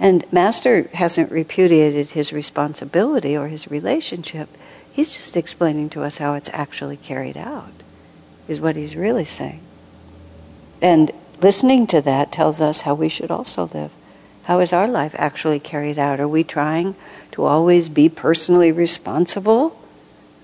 And 0.00 0.30
Master 0.32 0.84
hasn't 0.94 1.32
repudiated 1.32 2.10
his 2.10 2.32
responsibility 2.32 3.36
or 3.36 3.48
his 3.48 3.70
relationship. 3.70 4.48
He's 4.92 5.14
just 5.14 5.36
explaining 5.36 5.90
to 5.90 6.02
us 6.02 6.18
how 6.18 6.34
it's 6.34 6.50
actually 6.52 6.96
carried 6.96 7.36
out, 7.36 7.72
is 8.46 8.60
what 8.60 8.76
he's 8.76 8.96
really 8.96 9.24
saying. 9.24 9.60
And 10.80 11.10
listening 11.40 11.86
to 11.88 12.00
that 12.02 12.30
tells 12.30 12.60
us 12.60 12.82
how 12.82 12.94
we 12.94 13.08
should 13.08 13.30
also 13.30 13.66
live. 13.74 13.90
How 14.44 14.60
is 14.60 14.72
our 14.72 14.86
life 14.86 15.14
actually 15.18 15.60
carried 15.60 15.98
out? 15.98 16.20
Are 16.20 16.28
we 16.28 16.44
trying 16.44 16.94
to 17.32 17.44
always 17.44 17.88
be 17.88 18.08
personally 18.08 18.72
responsible? 18.72 19.78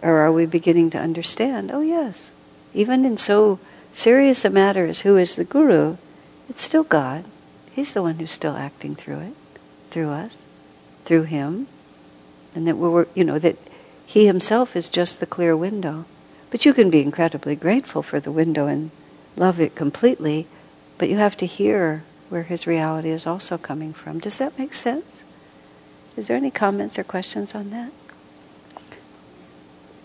Or 0.05 0.19
are 0.19 0.31
we 0.31 0.45
beginning 0.45 0.91
to 0.91 0.99
understand, 0.99 1.71
oh, 1.73 1.81
yes, 1.81 2.31
even 2.75 3.07
in 3.07 3.17
so 3.17 3.59
serious 3.95 4.45
a 4.45 4.51
matter 4.51 4.85
as 4.85 5.01
who 5.01 5.17
is 5.17 5.35
the 5.35 5.45
guru, 5.45 5.97
it's 6.47 6.61
still 6.61 6.85
God. 6.85 7.25
He's 7.73 7.95
the 7.95 8.03
one 8.03 8.19
who's 8.19 8.31
still 8.31 8.55
acting 8.55 8.95
through 8.97 9.21
it, 9.21 9.35
through 9.91 10.11
us, 10.11 10.43
through 11.07 11.23
him. 11.23 11.69
And 12.55 12.69
that 12.69 12.77
we're, 12.77 13.07
you 13.15 13.25
know, 13.25 13.39
that 13.39 13.57
he 14.05 14.27
himself 14.27 14.77
is 14.77 14.91
just 14.91 15.21
the 15.21 15.27
clear 15.27 15.57
window. 15.57 16.05
But 16.51 16.67
you 16.67 16.75
can 16.75 16.91
be 16.91 17.01
incredibly 17.01 17.57
grateful 17.57 18.03
for 18.03 18.21
the 18.21 18.31
window 18.31 18.67
and 18.67 18.91
love 19.37 19.59
it 19.59 19.75
completely, 19.75 20.47
but 20.99 21.09
you 21.09 21.17
have 21.17 21.37
to 21.39 21.47
hear 21.47 22.05
where 22.29 22.43
his 22.43 22.67
reality 22.67 23.09
is 23.09 23.27
also 23.27 23.57
coming 23.57 23.95
from. 23.95 24.19
Does 24.19 24.37
that 24.37 24.59
make 24.59 24.75
sense? 24.75 25.25
Is 26.15 26.29
there 26.29 26.37
any 26.37 26.51
comments 26.51 26.99
or 26.99 27.05
questions 27.05 27.55
on 27.55 27.71
that? 27.71 27.91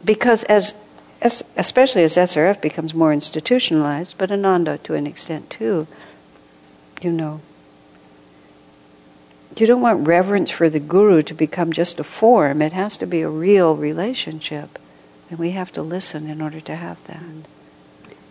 Because 0.03 0.43
as, 0.45 0.75
as 1.21 1.43
especially 1.57 2.03
as 2.03 2.15
SRF 2.15 2.61
becomes 2.61 2.93
more 2.93 3.13
institutionalized, 3.13 4.17
but 4.17 4.31
Ananda 4.31 4.77
to 4.79 4.95
an 4.95 5.07
extent 5.07 5.49
too, 5.49 5.87
you 7.01 7.11
know, 7.11 7.41
you 9.57 9.67
don't 9.67 9.81
want 9.81 10.07
reverence 10.07 10.51
for 10.51 10.69
the 10.69 10.79
guru 10.79 11.21
to 11.23 11.33
become 11.33 11.71
just 11.71 11.99
a 11.99 12.03
form. 12.03 12.61
It 12.61 12.73
has 12.73 12.95
to 12.97 13.05
be 13.05 13.21
a 13.21 13.29
real 13.29 13.75
relationship. 13.75 14.79
And 15.29 15.37
we 15.37 15.51
have 15.51 15.71
to 15.73 15.81
listen 15.81 16.27
in 16.27 16.41
order 16.41 16.59
to 16.61 16.75
have 16.75 17.03
that. 17.05 17.21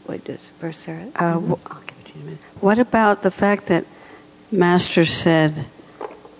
What 0.06 0.24
does 0.24 0.48
verse 0.58 0.78
Sarah? 0.78 1.08
Uh, 1.16 1.34
w- 1.34 1.58
I'll 1.66 1.80
give 1.82 1.98
it 2.00 2.04
to 2.06 2.14
you 2.14 2.20
in 2.20 2.22
a 2.22 2.30
minute. 2.30 2.44
What 2.60 2.78
about 2.78 3.22
the 3.22 3.30
fact 3.30 3.66
that 3.66 3.84
Master 4.50 5.04
said 5.04 5.66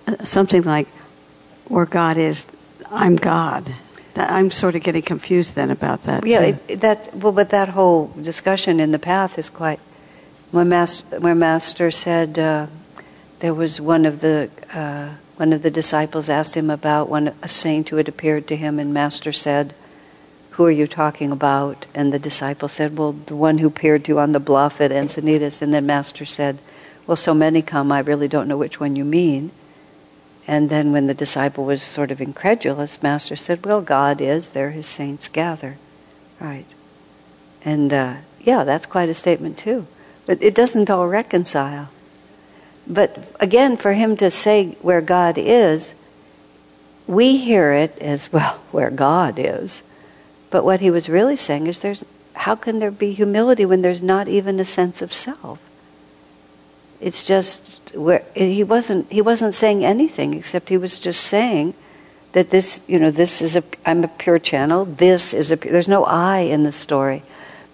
uh, 0.07 0.25
something 0.25 0.63
like, 0.63 0.89
where 1.67 1.85
God 1.85 2.17
is, 2.17 2.47
I'm 2.91 3.17
God? 3.17 3.75
I'm 4.19 4.51
sort 4.51 4.75
of 4.75 4.83
getting 4.83 5.03
confused 5.03 5.55
then 5.55 5.71
about 5.71 6.03
that. 6.03 6.27
Yeah, 6.27 6.41
it, 6.41 6.81
that 6.81 7.15
well, 7.15 7.33
but 7.33 7.51
that 7.51 7.71
whole 7.71 8.09
discussion 8.21 8.81
in 8.81 8.93
the 8.93 8.99
path 8.99 9.39
is 9.39 9.49
quite. 9.49 9.81
When 10.51 10.69
Master, 10.71 11.21
where 11.21 11.35
Master 11.35 11.91
said 11.91 12.39
uh, 12.39 12.67
there 13.41 13.55
was 13.55 13.81
one 13.81 14.07
of 14.07 14.21
the 14.21 14.51
uh, 14.73 15.11
one 15.37 15.53
of 15.53 15.63
the 15.63 15.71
disciples 15.71 16.29
asked 16.29 16.57
him 16.57 16.71
about 16.71 17.09
one 17.09 17.33
a 17.43 17.49
saint 17.49 17.91
who 17.91 17.97
had 17.97 18.09
appeared 18.09 18.47
to 18.49 18.57
him, 18.57 18.79
and 18.79 18.93
Master 18.93 19.33
said, 19.33 19.75
"Who 20.51 20.65
are 20.65 20.71
you 20.71 20.87
talking 20.87 21.31
about?" 21.31 21.87
And 21.95 22.13
the 22.13 22.19
disciple 22.19 22.69
said, 22.69 22.97
"Well, 22.99 23.13
the 23.13 23.37
one 23.37 23.59
who 23.59 23.69
appeared 23.69 24.05
to 24.07 24.13
you 24.13 24.19
on 24.19 24.33
the 24.33 24.41
bluff 24.41 24.81
at 24.81 24.91
Encinitas." 24.91 25.63
And 25.63 25.73
then 25.73 25.87
Master 25.87 26.25
said, 26.25 26.59
"Well, 27.07 27.17
so 27.17 27.35
many 27.35 27.63
come, 27.63 27.93
I 27.93 28.01
really 28.01 28.29
don't 28.29 28.49
know 28.49 28.59
which 28.59 28.81
one 28.81 28.97
you 28.97 29.05
mean." 29.05 29.53
And 30.49 30.71
then 30.71 30.93
when 30.93 31.07
the 31.07 31.15
disciple 31.15 31.67
was 31.67 31.83
sort 31.83 32.11
of 32.11 32.23
incredulous, 32.23 33.03
Master 33.03 33.37
said, 33.37 33.67
Well, 33.67 33.83
God 33.83 34.23
is, 34.23 34.51
there 34.51 34.71
his 34.71 34.87
saints 34.87 35.29
gather. 35.29 35.77
Right. 36.41 36.65
And 37.67 37.93
uh, 37.93 38.17
yeah, 38.41 38.65
that's 38.65 38.87
quite 38.87 39.11
a 39.11 39.15
statement 39.15 39.59
too. 39.59 39.87
But 40.25 40.43
it 40.43 40.55
doesn't 40.55 40.89
all 40.89 41.07
reconcile. 41.07 41.91
But 42.87 43.31
again, 43.39 43.77
for 43.77 43.93
him 43.93 44.17
to 44.17 44.31
say 44.31 44.79
where 44.81 45.03
God 45.03 45.37
is, 45.37 45.95
we 47.07 47.37
hear 47.37 47.73
it 47.73 47.99
as, 47.99 48.33
well, 48.33 48.59
where 48.71 48.91
God 48.91 49.35
is. 49.37 49.83
But 50.49 50.65
what 50.65 50.81
he 50.81 50.91
was 50.91 51.11
really 51.11 51.37
saying 51.37 51.67
is 51.67 51.81
there's 51.81 52.05
how 52.33 52.55
can 52.55 52.79
there 52.79 52.91
be 52.91 53.13
humility 53.13 53.67
when 53.67 53.83
there's 53.83 54.03
not 54.03 54.29
even 54.29 54.59
a 54.59 54.65
sense 54.65 55.03
of 55.03 55.13
self? 55.13 55.59
It's 57.01 57.25
just 57.25 57.95
where 57.95 58.25
he 58.35 58.65
wasn't 58.65 59.11
he 59.11 59.23
wasn't 59.23 59.55
saying 59.55 59.85
anything 59.85 60.35
except 60.35 60.69
he 60.69 60.77
was 60.77 60.99
just 60.99 61.23
saying 61.25 61.75
that 62.33 62.51
this 62.51 62.83
you 62.87 62.99
know 62.99 63.11
this 63.11 63.41
is 63.41 63.57
a 63.57 63.63
I'm 63.87 64.05
a 64.05 64.09
pure 64.09 64.39
channel. 64.39 64.85
This 64.85 65.33
is 65.33 65.51
a 65.51 65.57
there's 65.57 65.89
no 65.89 66.05
I 66.05 66.41
in 66.41 66.65
the 66.65 66.73
story. 66.73 67.23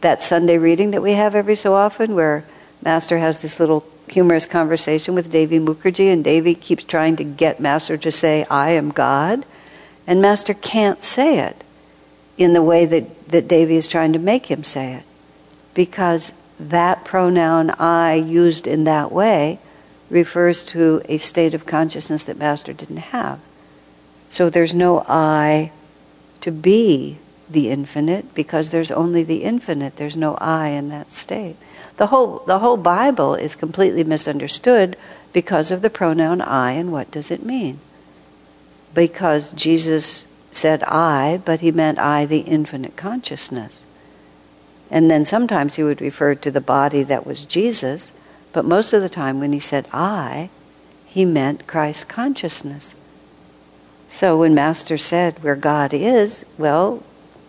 That 0.02 0.20
Sunday 0.20 0.58
reading 0.58 0.90
that 0.90 1.02
we 1.02 1.12
have 1.12 1.34
every 1.34 1.56
so 1.56 1.74
often, 1.74 2.14
where 2.14 2.44
Master 2.82 3.18
has 3.18 3.40
this 3.40 3.58
little 3.58 3.86
humorous 4.08 4.44
conversation 4.44 5.14
with 5.14 5.32
Devi 5.32 5.58
Mukherjee, 5.58 6.12
and 6.12 6.22
Devi 6.22 6.54
keeps 6.54 6.84
trying 6.84 7.16
to 7.16 7.24
get 7.24 7.58
Master 7.58 7.96
to 7.96 8.12
say 8.12 8.44
I 8.50 8.72
am 8.72 8.90
God, 8.90 9.46
and 10.06 10.20
Master 10.20 10.52
can't 10.52 11.02
say 11.02 11.38
it 11.38 11.64
in 12.36 12.52
the 12.52 12.62
way 12.62 12.84
that 12.84 13.28
that 13.28 13.48
Devi 13.48 13.76
is 13.76 13.88
trying 13.88 14.12
to 14.12 14.18
make 14.18 14.46
him 14.46 14.62
say 14.62 14.92
it, 14.92 15.04
because 15.72 16.34
that 16.70 17.04
pronoun 17.04 17.70
I 17.70 18.14
used 18.14 18.66
in 18.66 18.84
that 18.84 19.12
way 19.12 19.58
refers 20.10 20.62
to 20.64 21.02
a 21.08 21.18
state 21.18 21.54
of 21.54 21.66
consciousness 21.66 22.24
that 22.24 22.38
Master 22.38 22.72
didn't 22.72 22.98
have. 22.98 23.40
So 24.28 24.50
there's 24.50 24.74
no 24.74 25.04
I 25.08 25.72
to 26.40 26.50
be 26.50 27.18
the 27.48 27.70
infinite 27.70 28.34
because 28.34 28.70
there's 28.70 28.90
only 28.90 29.22
the 29.22 29.44
infinite. 29.44 29.96
There's 29.96 30.16
no 30.16 30.34
I 30.36 30.68
in 30.68 30.88
that 30.90 31.12
state. 31.12 31.56
The 31.96 32.08
whole, 32.08 32.38
the 32.46 32.58
whole 32.58 32.76
Bible 32.76 33.34
is 33.34 33.54
completely 33.54 34.04
misunderstood 34.04 34.96
because 35.32 35.70
of 35.70 35.82
the 35.82 35.90
pronoun 35.90 36.40
I 36.40 36.72
and 36.72 36.92
what 36.92 37.10
does 37.10 37.30
it 37.30 37.44
mean? 37.44 37.80
Because 38.92 39.52
Jesus 39.52 40.26
said 40.52 40.82
I, 40.84 41.40
but 41.44 41.60
he 41.60 41.72
meant 41.72 41.98
I, 41.98 42.26
the 42.26 42.40
infinite 42.40 42.96
consciousness. 42.96 43.84
And 44.90 45.10
then 45.10 45.24
sometimes 45.24 45.74
he 45.74 45.82
would 45.82 46.00
refer 46.00 46.34
to 46.34 46.50
the 46.50 46.60
body 46.60 47.02
that 47.02 47.26
was 47.26 47.44
Jesus, 47.44 48.12
but 48.52 48.64
most 48.64 48.92
of 48.92 49.02
the 49.02 49.08
time 49.08 49.40
when 49.40 49.52
he 49.52 49.58
said 49.58 49.86
I, 49.92 50.50
he 51.06 51.24
meant 51.24 51.66
Christ 51.66 52.08
consciousness. 52.08 52.94
So 54.08 54.38
when 54.38 54.54
Master 54.54 54.98
said 54.98 55.42
where 55.42 55.56
God 55.56 55.92
is, 55.92 56.44
well, 56.58 57.02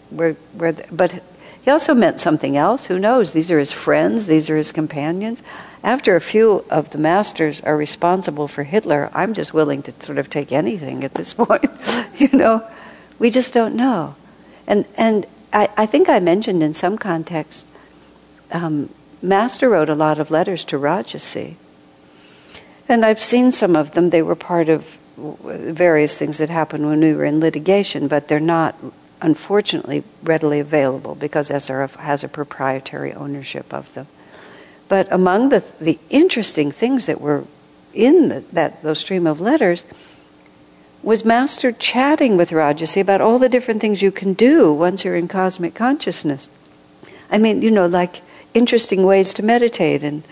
where, 0.09 0.33
where, 0.53 0.73
but 0.91 1.21
he 1.65 1.71
also 1.71 1.95
meant 1.95 2.19
something 2.19 2.55
else. 2.55 2.85
Who 2.85 2.99
knows? 2.99 3.33
These 3.33 3.49
are 3.49 3.57
his 3.57 3.71
friends, 3.71 4.27
these 4.27 4.51
are 4.51 4.55
his 4.55 4.71
companions. 4.71 5.41
After 5.83 6.15
a 6.15 6.21
few 6.21 6.63
of 6.69 6.91
the 6.91 6.99
masters 6.99 7.59
are 7.61 7.75
responsible 7.75 8.47
for 8.47 8.63
Hitler, 8.63 9.09
I'm 9.13 9.33
just 9.33 9.51
willing 9.51 9.81
to 9.83 9.93
sort 9.99 10.19
of 10.19 10.29
take 10.29 10.51
anything 10.51 11.03
at 11.03 11.15
this 11.15 11.33
point. 11.35 11.65
you 12.17 12.29
know, 12.33 12.63
we 13.17 13.31
just 13.31 13.51
don't 13.51 13.75
know. 13.75 14.15
And, 14.67 14.85
and 14.95 15.25
I, 15.55 15.69
I 15.77 15.85
think 15.85 16.09
I 16.09 16.19
mentioned 16.19 16.61
in 16.61 16.73
some 16.73 16.97
context, 16.97 17.65
um, 18.51 18.93
Master 19.21 19.69
wrote 19.69 19.89
a 19.89 19.95
lot 19.95 20.19
of 20.19 20.29
letters 20.29 20.65
to 20.65 20.77
Rajarsi. 20.77 21.55
And 22.89 23.05
I've 23.05 23.23
seen 23.23 23.51
some 23.51 23.75
of 23.75 23.91
them. 23.91 24.09
They 24.09 24.21
were 24.21 24.35
part 24.35 24.67
of 24.67 24.97
various 25.17 26.17
things 26.17 26.39
that 26.39 26.49
happened 26.49 26.85
when 26.85 26.99
we 26.99 27.13
were 27.13 27.23
in 27.23 27.39
litigation, 27.39 28.09
but 28.09 28.27
they're 28.27 28.39
not, 28.39 28.75
unfortunately, 29.21 30.03
readily 30.21 30.59
available 30.59 31.15
because 31.15 31.49
SRF 31.49 31.95
has 31.95 32.23
a 32.23 32.27
proprietary 32.27 33.13
ownership 33.13 33.73
of 33.73 33.91
them. 33.93 34.07
But 34.89 35.07
among 35.09 35.49
the, 35.49 35.63
the 35.79 35.97
interesting 36.09 36.69
things 36.69 37.05
that 37.05 37.21
were 37.21 37.45
in 37.93 38.27
the, 38.27 38.43
that 38.51 38.83
those 38.83 38.99
stream 38.99 39.25
of 39.25 39.39
letters 39.39 39.85
was 41.05 41.23
Master 41.23 41.71
chatting 41.71 42.35
with 42.35 42.49
Rajarsi 42.49 42.99
about 42.99 43.21
all 43.21 43.37
the 43.37 43.47
different 43.47 43.79
things 43.79 44.01
you 44.01 44.11
can 44.11 44.33
do 44.33 44.73
once 44.73 45.05
you're 45.05 45.15
in 45.15 45.27
cosmic 45.27 45.75
consciousness. 45.75 46.49
I 47.29 47.37
mean, 47.37 47.61
you 47.61 47.69
know, 47.69 47.85
like 47.85 48.21
interesting 48.55 49.05
ways 49.05 49.31
to 49.35 49.43
meditate 49.43 50.03
and 50.03 50.23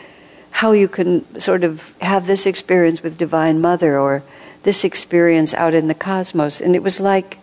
how 0.49 0.71
you 0.71 0.87
can 0.87 1.39
sort 1.39 1.63
of 1.63 1.95
have 2.01 2.25
this 2.25 2.47
experience 2.47 3.03
with 3.03 3.19
Divine 3.19 3.61
Mother 3.61 3.99
or 3.99 4.23
this 4.63 4.83
experience 4.83 5.53
out 5.53 5.75
in 5.75 5.87
the 5.87 5.93
cosmos. 5.93 6.59
And 6.59 6.75
it 6.75 6.81
was 6.81 6.99
like, 6.99 7.37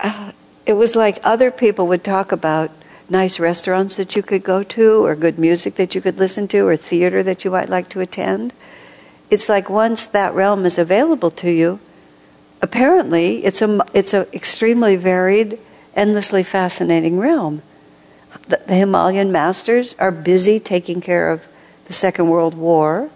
uh, 0.00 0.32
it 0.66 0.74
was 0.74 0.94
like 0.94 1.18
other 1.24 1.50
people 1.50 1.86
would 1.86 2.04
talk 2.04 2.32
about 2.32 2.70
nice 3.08 3.38
restaurants 3.38 3.96
that 3.96 4.14
you 4.14 4.22
could 4.22 4.42
go 4.42 4.62
to, 4.62 5.04
or 5.06 5.14
good 5.14 5.38
music 5.38 5.76
that 5.76 5.94
you 5.94 6.02
could 6.02 6.18
listen 6.18 6.48
to, 6.48 6.66
or 6.66 6.76
theater 6.76 7.22
that 7.22 7.44
you 7.44 7.50
might 7.50 7.70
like 7.70 7.88
to 7.88 8.00
attend. 8.00 8.52
It's 9.30 9.48
like 9.48 9.68
once 9.68 10.06
that 10.06 10.34
realm 10.34 10.64
is 10.64 10.78
available 10.78 11.30
to 11.32 11.50
you, 11.50 11.80
apparently 12.62 13.44
it's 13.44 13.62
a 13.62 13.80
it's 13.92 14.14
an 14.14 14.26
extremely 14.32 14.96
varied, 14.96 15.58
endlessly 15.94 16.42
fascinating 16.42 17.18
realm. 17.18 17.62
The, 18.48 18.60
the 18.66 18.74
Himalayan 18.74 19.32
masters 19.32 19.94
are 19.98 20.12
busy 20.12 20.60
taking 20.60 21.00
care 21.00 21.30
of 21.30 21.46
the 21.86 21.92
Second 21.92 22.28
World 22.28 22.54
War. 22.54 23.10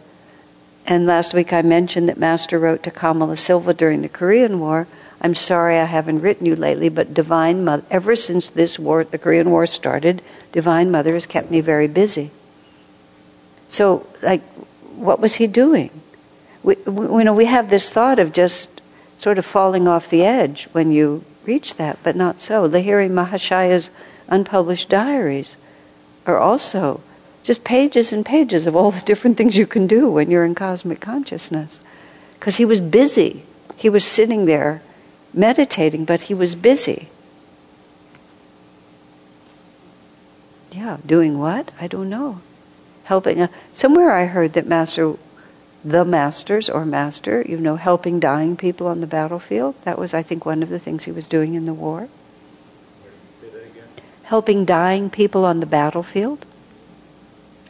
And 0.86 1.06
last 1.06 1.34
week 1.34 1.52
I 1.52 1.62
mentioned 1.62 2.08
that 2.08 2.18
Master 2.18 2.58
wrote 2.58 2.82
to 2.82 2.90
Kamala 2.90 3.36
Silva 3.36 3.74
during 3.74 4.02
the 4.02 4.08
Korean 4.08 4.58
War 4.58 4.88
I'm 5.20 5.34
sorry 5.34 5.76
I 5.78 5.84
haven't 5.84 6.20
written 6.20 6.46
you 6.46 6.56
lately, 6.56 6.88
but 6.88 7.12
Divine 7.12 7.62
Mother, 7.64 7.84
ever 7.90 8.16
since 8.16 8.48
this 8.48 8.78
war, 8.78 9.04
the 9.04 9.18
Korean 9.18 9.50
War 9.50 9.66
started, 9.66 10.22
Divine 10.50 10.90
Mother 10.90 11.12
has 11.12 11.26
kept 11.26 11.50
me 11.50 11.60
very 11.60 11.88
busy. 11.88 12.30
So, 13.68 14.06
like, 14.22 14.42
what 14.96 15.20
was 15.20 15.34
he 15.34 15.46
doing? 15.46 15.90
We, 16.62 16.74
we, 16.86 17.18
you 17.18 17.24
know, 17.24 17.34
we 17.34 17.46
have 17.46 17.70
this 17.70 17.90
thought 17.90 18.18
of 18.18 18.32
just 18.32 18.80
sort 19.18 19.38
of 19.38 19.46
falling 19.46 19.86
off 19.86 20.08
the 20.08 20.24
edge 20.24 20.68
when 20.72 20.92
you 20.92 21.24
reach 21.44 21.76
that, 21.76 21.98
but 22.02 22.16
not 22.16 22.40
so. 22.40 22.68
Lahiri 22.68 23.10
Mahashaya's 23.10 23.90
unpublished 24.28 24.88
diaries 24.88 25.56
are 26.26 26.38
also 26.38 27.00
just 27.42 27.64
pages 27.64 28.12
and 28.12 28.24
pages 28.24 28.66
of 28.66 28.76
all 28.76 28.90
the 28.90 29.00
different 29.00 29.36
things 29.36 29.56
you 29.56 29.66
can 29.66 29.86
do 29.86 30.08
when 30.08 30.30
you're 30.30 30.44
in 30.44 30.54
cosmic 30.54 31.00
consciousness. 31.00 31.80
Because 32.38 32.56
he 32.56 32.64
was 32.64 32.80
busy. 32.80 33.44
He 33.76 33.88
was 33.88 34.04
sitting 34.04 34.44
there 34.46 34.82
meditating, 35.32 36.04
but 36.04 36.22
he 36.22 36.34
was 36.34 36.54
busy. 36.54 37.08
Yeah, 40.72 40.98
doing 41.04 41.38
what? 41.38 41.72
I 41.80 41.86
don't 41.86 42.08
know. 42.08 42.40
Helping. 43.04 43.40
Uh, 43.40 43.48
somewhere 43.72 44.12
I 44.12 44.26
heard 44.26 44.52
that 44.52 44.66
Master, 44.66 45.16
the 45.84 46.04
Masters 46.04 46.68
or 46.68 46.84
Master, 46.84 47.42
you 47.42 47.58
know, 47.58 47.76
helping 47.76 48.20
dying 48.20 48.56
people 48.56 48.86
on 48.86 49.00
the 49.00 49.06
battlefield. 49.06 49.74
That 49.84 49.98
was, 49.98 50.12
I 50.12 50.22
think, 50.22 50.44
one 50.44 50.62
of 50.62 50.68
the 50.68 50.78
things 50.78 51.04
he 51.04 51.12
was 51.12 51.26
doing 51.26 51.54
in 51.54 51.64
the 51.64 51.74
war. 51.74 52.08
Helping 54.24 54.64
dying 54.64 55.10
people 55.10 55.44
on 55.44 55.60
the 55.60 55.66
battlefield. 55.66 56.46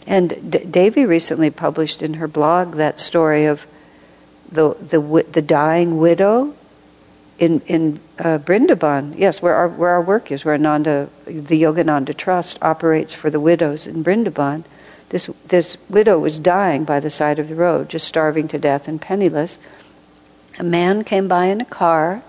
And 0.06 0.50
D- 0.50 0.64
Devi 0.64 1.06
recently 1.06 1.50
published 1.50 2.02
in 2.02 2.14
her 2.14 2.28
blog 2.28 2.74
that 2.74 2.98
story 2.98 3.46
of 3.46 3.66
the, 4.50 4.74
the, 4.74 5.00
the 5.30 5.42
dying 5.42 5.98
widow 5.98 6.54
in 7.40 7.60
in 7.60 7.98
uh, 8.18 8.38
Brindaban, 8.38 9.18
yes, 9.18 9.40
where 9.40 9.54
our 9.54 9.68
where 9.68 9.90
our 9.90 10.02
work 10.02 10.30
is, 10.30 10.44
where 10.44 10.54
Ananda, 10.54 11.08
the 11.24 11.62
Yogananda 11.62 12.14
Trust 12.14 12.58
operates 12.60 13.14
for 13.14 13.30
the 13.30 13.40
widows 13.40 13.86
in 13.86 14.04
Brindaban, 14.04 14.64
This, 15.10 15.28
this 15.46 15.76
widow 15.88 16.18
was 16.18 16.38
dying 16.38 16.84
by 16.84 17.00
the 17.00 17.10
side 17.10 17.38
of 17.38 17.48
the 17.48 17.54
road, 17.56 17.88
just 17.88 18.06
starving 18.06 18.48
to 18.48 18.58
death 18.58 18.88
and 18.88 19.00
penniless. 19.00 19.58
A 20.58 20.64
man 20.64 21.04
came 21.04 21.26
by 21.28 21.46
in 21.46 21.60
a 21.60 21.64
car 21.64 22.22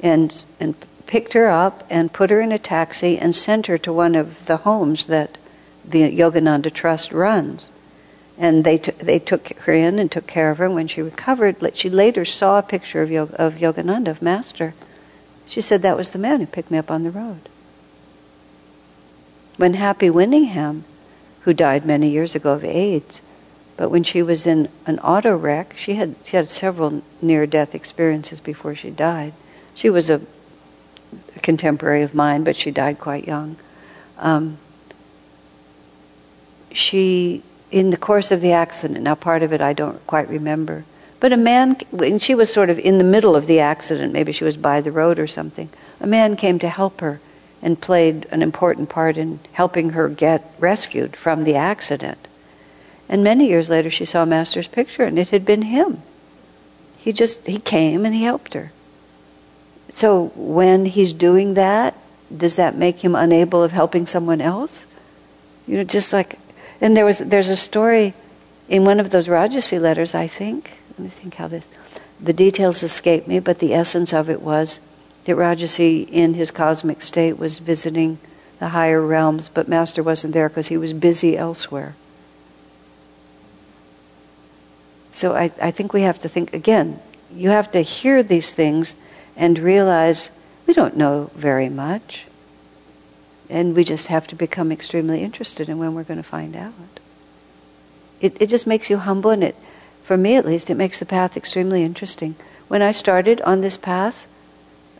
and, 0.00 0.44
and 0.60 0.74
picked 1.08 1.32
her 1.32 1.48
up 1.48 1.84
and 1.90 2.12
put 2.12 2.30
her 2.30 2.40
in 2.40 2.52
a 2.52 2.58
taxi 2.58 3.18
and 3.18 3.34
sent 3.34 3.66
her 3.66 3.78
to 3.78 3.92
one 3.92 4.14
of 4.14 4.46
the 4.46 4.58
homes 4.58 5.06
that 5.06 5.38
the 5.84 6.02
Yogananda 6.16 6.72
Trust 6.72 7.12
runs. 7.12 7.70
And 8.38 8.62
they, 8.62 8.78
t- 8.78 8.92
they 8.92 9.18
took 9.18 9.48
her 9.60 9.72
in 9.72 9.98
and 9.98 10.12
took 10.12 10.28
care 10.28 10.52
of 10.52 10.58
her. 10.58 10.66
And 10.66 10.74
when 10.74 10.86
she 10.86 11.02
recovered, 11.02 11.56
she 11.76 11.90
later 11.90 12.24
saw 12.24 12.60
a 12.60 12.62
picture 12.62 13.02
of, 13.02 13.10
Yog- 13.10 13.34
of 13.36 13.54
Yogananda, 13.54 14.08
of 14.08 14.22
Master. 14.22 14.74
She 15.46 15.60
said, 15.60 15.82
That 15.82 15.96
was 15.96 16.10
the 16.10 16.18
man 16.20 16.38
who 16.38 16.46
picked 16.46 16.70
me 16.70 16.78
up 16.78 16.92
on 16.92 17.02
the 17.02 17.10
road. 17.10 17.48
When 19.56 19.74
Happy 19.74 20.08
Winningham, 20.08 20.84
who 21.42 21.54
died 21.54 21.84
many 21.84 22.08
years 22.08 22.34
ago 22.34 22.52
of 22.52 22.64
AIDS, 22.64 23.22
but 23.76 23.90
when 23.90 24.02
she 24.02 24.22
was 24.22 24.46
in 24.46 24.68
an 24.86 24.98
auto 24.98 25.36
wreck, 25.36 25.74
she 25.76 25.94
had, 25.94 26.16
she 26.24 26.36
had 26.36 26.50
several 26.50 27.02
near 27.22 27.46
death 27.46 27.74
experiences 27.74 28.40
before 28.40 28.74
she 28.74 28.90
died. 28.90 29.32
She 29.74 29.88
was 29.88 30.10
a, 30.10 30.20
a 31.36 31.40
contemporary 31.40 32.02
of 32.02 32.12
mine, 32.12 32.42
but 32.42 32.56
she 32.56 32.72
died 32.72 32.98
quite 32.98 33.26
young. 33.26 33.56
Um, 34.18 34.58
she, 36.72 37.42
in 37.70 37.90
the 37.90 37.96
course 37.96 38.32
of 38.32 38.40
the 38.40 38.52
accident, 38.52 39.00
now 39.02 39.14
part 39.14 39.44
of 39.44 39.52
it 39.52 39.60
I 39.60 39.72
don't 39.72 40.04
quite 40.06 40.28
remember, 40.28 40.84
but 41.20 41.32
a 41.32 41.36
man, 41.36 41.76
and 41.92 42.20
she 42.20 42.34
was 42.34 42.52
sort 42.52 42.70
of 42.70 42.78
in 42.80 42.98
the 42.98 43.04
middle 43.04 43.36
of 43.36 43.46
the 43.46 43.60
accident, 43.60 44.12
maybe 44.12 44.32
she 44.32 44.44
was 44.44 44.56
by 44.56 44.80
the 44.80 44.92
road 44.92 45.18
or 45.18 45.26
something, 45.26 45.68
a 46.00 46.06
man 46.06 46.36
came 46.36 46.58
to 46.58 46.68
help 46.68 47.00
her 47.00 47.20
and 47.60 47.80
played 47.80 48.26
an 48.30 48.42
important 48.42 48.88
part 48.88 49.16
in 49.16 49.40
helping 49.52 49.90
her 49.90 50.08
get 50.08 50.54
rescued 50.58 51.16
from 51.16 51.42
the 51.42 51.54
accident. 51.54 52.28
And 53.08 53.24
many 53.24 53.48
years 53.48 53.68
later, 53.68 53.90
she 53.90 54.04
saw 54.04 54.24
Master's 54.24 54.68
picture, 54.68 55.04
and 55.04 55.18
it 55.18 55.30
had 55.30 55.44
been 55.44 55.62
him. 55.62 56.02
He 56.98 57.12
just, 57.12 57.46
he 57.46 57.58
came 57.58 58.04
and 58.04 58.14
he 58.14 58.24
helped 58.24 58.54
her. 58.54 58.72
So 59.90 60.32
when 60.34 60.84
he's 60.84 61.14
doing 61.14 61.54
that, 61.54 61.94
does 62.34 62.56
that 62.56 62.76
make 62.76 63.00
him 63.00 63.14
unable 63.14 63.62
of 63.62 63.72
helping 63.72 64.06
someone 64.06 64.40
else? 64.40 64.84
You 65.66 65.78
know, 65.78 65.84
just 65.84 66.12
like, 66.12 66.38
and 66.80 66.96
there 66.96 67.06
was, 67.06 67.18
there's 67.18 67.48
a 67.48 67.56
story 67.56 68.14
in 68.68 68.84
one 68.84 69.00
of 69.00 69.10
those 69.10 69.28
Rajarsi 69.28 69.80
letters, 69.80 70.14
I 70.14 70.26
think. 70.26 70.72
Let 70.90 70.98
me 71.00 71.08
think 71.08 71.34
how 71.34 71.48
this, 71.48 71.68
the 72.20 72.34
details 72.34 72.82
escape 72.82 73.26
me, 73.26 73.38
but 73.38 73.58
the 73.58 73.72
essence 73.72 74.12
of 74.12 74.28
it 74.28 74.42
was 74.42 74.80
that 75.28 75.36
Rajarsi, 75.36 76.08
in 76.10 76.32
his 76.32 76.50
cosmic 76.50 77.02
state, 77.02 77.38
was 77.38 77.58
visiting 77.58 78.18
the 78.60 78.70
higher 78.70 79.04
realms, 79.04 79.50
but 79.50 79.68
Master 79.68 80.02
wasn't 80.02 80.32
there 80.32 80.48
because 80.48 80.68
he 80.68 80.78
was 80.78 80.94
busy 80.94 81.36
elsewhere. 81.36 81.96
So 85.12 85.34
I, 85.34 85.52
I 85.60 85.70
think 85.70 85.92
we 85.92 86.00
have 86.00 86.18
to 86.20 86.30
think 86.30 86.54
again, 86.54 86.98
you 87.30 87.50
have 87.50 87.70
to 87.72 87.82
hear 87.82 88.22
these 88.22 88.52
things 88.52 88.96
and 89.36 89.58
realize 89.58 90.30
we 90.66 90.72
don't 90.72 90.96
know 90.96 91.30
very 91.34 91.68
much. 91.68 92.24
And 93.50 93.76
we 93.76 93.84
just 93.84 94.06
have 94.06 94.26
to 94.28 94.34
become 94.34 94.72
extremely 94.72 95.22
interested 95.22 95.68
in 95.68 95.76
when 95.76 95.94
we're 95.94 96.04
going 96.04 96.22
to 96.22 96.22
find 96.22 96.56
out. 96.56 96.72
It, 98.22 98.40
it 98.40 98.46
just 98.46 98.66
makes 98.66 98.88
you 98.88 98.96
humble, 98.96 99.30
and 99.30 99.44
it, 99.44 99.56
for 100.02 100.16
me 100.16 100.36
at 100.36 100.46
least, 100.46 100.70
it 100.70 100.76
makes 100.76 101.00
the 101.00 101.06
path 101.06 101.36
extremely 101.36 101.82
interesting. 101.82 102.34
When 102.68 102.80
I 102.80 102.92
started 102.92 103.42
on 103.42 103.60
this 103.60 103.76
path, 103.76 104.26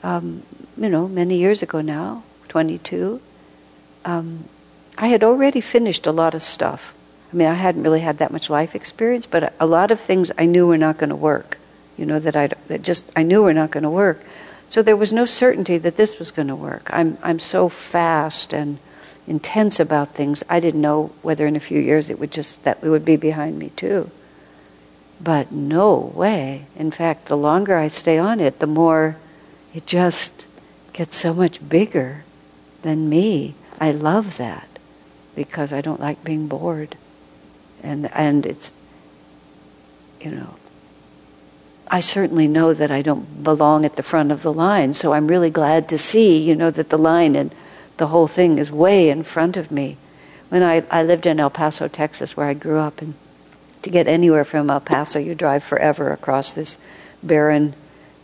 um, 0.03 0.43
you 0.77 0.89
know, 0.89 1.09
many 1.09 1.37
years 1.37 1.63
ago 1.63 1.81
now, 1.81 2.23
22, 2.49 3.21
um, 4.05 4.45
I 4.97 5.09
had 5.09 5.23
already 5.23 5.61
finished 5.61 6.07
a 6.07 6.13
lot 6.13 6.35
of 6.35 6.43
stuff. 6.43 6.95
I 7.33 7.37
mean, 7.37 7.49
I 7.49 7.55
hadn't 7.55 7.83
really 7.83 8.01
had 8.01 8.19
that 8.19 8.33
much 8.33 8.49
life 8.49 8.75
experience, 8.75 9.27
but 9.27 9.53
a 9.61 9.67
lot 9.67 9.91
of 9.91 10.01
things 10.01 10.33
I 10.39 10.47
knew 10.47 10.67
were 10.67 10.79
not 10.79 10.99
going 10.99 11.11
to 11.11 11.17
work. 11.17 11.59
You 11.97 12.07
know, 12.07 12.19
that 12.19 12.37
I 12.37 12.49
that 12.69 12.83
just 12.83 13.11
I 13.17 13.23
knew 13.23 13.43
were 13.43 13.53
not 13.53 13.71
going 13.71 13.83
to 13.83 13.91
work. 13.91 14.23
So 14.69 14.83
there 14.83 14.97
was 14.97 15.13
no 15.13 15.27
certainty 15.27 15.79
that 15.79 15.97
this 15.97 16.19
was 16.19 16.31
going 16.31 16.49
to 16.49 16.57
work. 16.57 16.89
I'm 16.93 17.19
I'm 17.23 17.39
so 17.39 17.69
fast 17.69 18.53
and 18.53 18.79
intense 19.27 19.79
about 19.79 20.15
things. 20.15 20.43
I 20.49 20.61
didn't 20.61 20.81
know 20.81 21.11
whether 21.23 21.47
in 21.47 21.57
a 21.57 21.61
few 21.61 21.81
years 21.81 22.09
it 22.09 22.19
would 22.19 22.31
just 22.31 22.63
that 22.65 22.79
it 22.83 22.89
would 22.89 23.05
be 23.05 23.17
behind 23.17 23.59
me 23.59 23.71
too. 23.71 24.11
But 25.21 25.51
no 25.51 26.13
way. 26.15 26.67
In 26.77 26.91
fact, 26.93 27.27
the 27.27 27.37
longer 27.37 27.77
I 27.77 27.89
stay 27.89 28.19
on 28.19 28.41
it, 28.41 28.61
the 28.61 28.67
more 28.67 29.17
it 29.79 29.87
just 29.87 30.49
gets 30.93 31.15
so 31.15 31.33
much 31.33 31.67
bigger 31.69 32.25
than 32.83 33.09
me. 33.09 33.55
I 33.81 33.93
love 33.93 34.37
that 34.39 34.69
because 35.37 35.73
I 35.73 35.81
don't 35.81 36.01
like 36.01 36.25
being 36.25 36.49
bored 36.49 36.97
and 37.81 38.11
and 38.13 38.45
it's 38.45 38.73
you 40.21 40.33
know 40.33 40.57
I 41.87 42.01
certainly 42.01 42.49
know 42.49 42.75
that 42.75 42.91
I 42.91 43.03
don't 43.03 43.45
belong 43.45 43.85
at 43.85 43.95
the 43.95 44.03
front 44.03 44.33
of 44.33 44.43
the 44.43 44.53
line, 44.53 44.95
so 44.95 45.13
I'm 45.13 45.29
really 45.29 45.49
glad 45.49 45.89
to 45.91 45.97
see, 45.97 46.37
you 46.37 46.57
know, 46.57 46.73
that 46.73 46.91
the 46.91 46.99
line 46.99 47.37
and 47.37 47.55
the 47.99 48.09
whole 48.09 48.27
thing 48.27 48.59
is 48.59 48.71
way 48.71 49.09
in 49.09 49.23
front 49.23 49.57
of 49.57 49.71
me. 49.71 49.97
When 50.49 50.63
I, 50.63 50.83
I 50.91 51.05
lived 51.05 51.25
in 51.25 51.41
El 51.41 51.51
Paso, 51.51 51.87
Texas, 51.87 52.37
where 52.37 52.47
I 52.47 52.53
grew 52.53 52.79
up, 52.79 53.01
and 53.01 53.15
to 53.81 53.91
get 53.91 54.07
anywhere 54.07 54.45
from 54.45 54.69
El 54.69 54.81
Paso, 54.81 55.19
you 55.19 55.35
drive 55.35 55.65
forever 55.65 56.13
across 56.13 56.53
this 56.53 56.77
barren, 57.23 57.73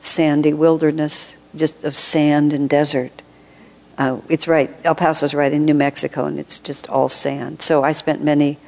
sandy 0.00 0.52
wilderness, 0.52 1.38
just 1.57 1.84
of 1.84 1.96
sand 1.96 2.52
and 2.52 2.68
desert. 2.68 3.22
Uh, 3.96 4.20
it's 4.28 4.48
right, 4.48 4.74
El 4.84 4.94
Paso's 4.94 5.34
right 5.34 5.52
in 5.52 5.64
New 5.64 5.74
Mexico, 5.74 6.24
and 6.26 6.38
it's 6.38 6.59
just 6.59 6.88
all 6.88 7.09
sand. 7.09 7.62
So 7.62 7.84
I 7.84 7.92
spent 7.92 8.22
many 8.22 8.59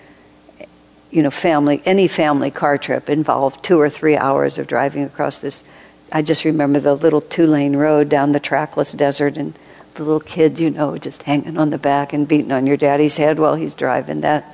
you 1.10 1.22
know, 1.22 1.30
family, 1.30 1.82
any 1.84 2.08
family 2.08 2.50
car 2.50 2.78
trip 2.78 3.08
involved 3.08 3.64
two 3.64 3.80
or 3.80 3.88
three 3.88 4.16
hours 4.16 4.58
of 4.58 4.66
driving 4.66 5.04
across 5.04 5.38
this. 5.38 5.64
I 6.12 6.22
just 6.22 6.44
remember 6.44 6.80
the 6.80 6.94
little 6.94 7.20
two 7.20 7.46
lane 7.46 7.76
road 7.76 8.08
down 8.08 8.32
the 8.32 8.40
trackless 8.40 8.92
desert 8.92 9.36
and 9.36 9.54
the 9.94 10.04
little 10.04 10.20
kids, 10.20 10.60
you 10.60 10.70
know, 10.70 10.98
just 10.98 11.22
hanging 11.22 11.56
on 11.56 11.70
the 11.70 11.78
back 11.78 12.12
and 12.12 12.28
beating 12.28 12.52
on 12.52 12.66
your 12.66 12.76
daddy's 12.76 13.16
head 13.16 13.38
while 13.38 13.54
he's 13.54 13.74
driving 13.74 14.20
that. 14.20 14.44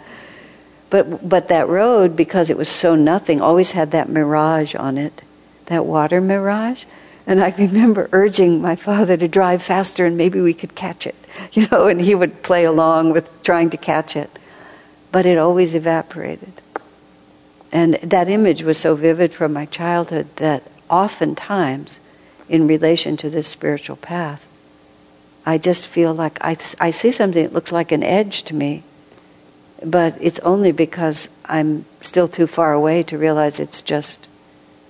But, 0.89 1.27
but 1.29 1.49
that 1.49 1.69
road, 1.69 2.17
because 2.17 2.51
it 2.51 2.57
was 2.57 2.69
so 2.69 2.95
nothing, 2.95 3.41
always 3.41 3.73
had 3.73 3.91
that 3.93 4.09
mirage 4.09 4.75
on 4.75 4.99
it, 4.99 5.23
that 5.67 5.87
water 5.87 6.21
mirage. 6.21 6.85
And 7.27 7.43
I 7.43 7.55
remember 7.57 8.09
urging 8.13 8.61
my 8.61 8.77
father 8.77 9.17
to 9.17 9.29
drive 9.29 9.63
faster 9.63 10.07
and 10.07 10.17
maybe 10.17 10.41
we 10.41 10.55
could 10.55 10.75
catch 10.75 11.07
it, 11.07 11.15
you 11.53 11.67
know, 11.71 11.87
and 11.87 12.01
he 12.01 12.15
would 12.15 12.43
play 12.43 12.65
along 12.65 13.13
with 13.13 13.43
trying 13.43 13.71
to 13.71 13.77
catch 13.77 14.17
it 14.17 14.39
but 15.13 15.27
it 15.27 15.39
always 15.39 15.75
evaporated. 15.75 16.55
And 17.71 17.95
that 17.97 18.29
image 18.29 18.63
was 18.63 18.79
so 18.79 18.97
vivid 18.97 19.33
from 19.33 19.53
my 19.53 19.67
childhood 19.67 20.35
that 20.37 20.63
oftentimes, 20.91 22.01
in 22.49 22.67
relation 22.67 23.17
to 23.19 23.31
this 23.31 23.49
spiritual 23.49 23.97
path, 23.97 24.47
I 25.45 25.59
just 25.59 25.87
feel 25.87 26.15
like 26.15 26.39
I, 26.41 26.57
I 26.81 26.91
see 26.91 27.13
something 27.13 27.43
that 27.43 27.53
looks 27.53 27.73
like 27.73 27.93
an 27.93 28.03
edge 28.03 28.43
to 28.45 28.55
me, 28.55 28.83
but 29.85 30.17
it's 30.21 30.39
only 30.41 30.73
because 30.73 31.29
I'm 31.45 31.85
still 32.01 32.29
too 32.29 32.47
far 32.47 32.73
away 32.73 33.03
to 33.05 33.19
realize 33.19 33.59
it's 33.59 33.83
just, 33.83 34.29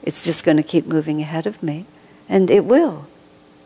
it's 0.03 0.25
just 0.25 0.45
going 0.45 0.57
to 0.57 0.63
keep 0.63 0.87
moving 0.87 1.21
ahead 1.21 1.47
of 1.47 1.63
me. 1.63 1.87
And 2.33 2.51
it 2.51 2.65
will. 2.65 3.05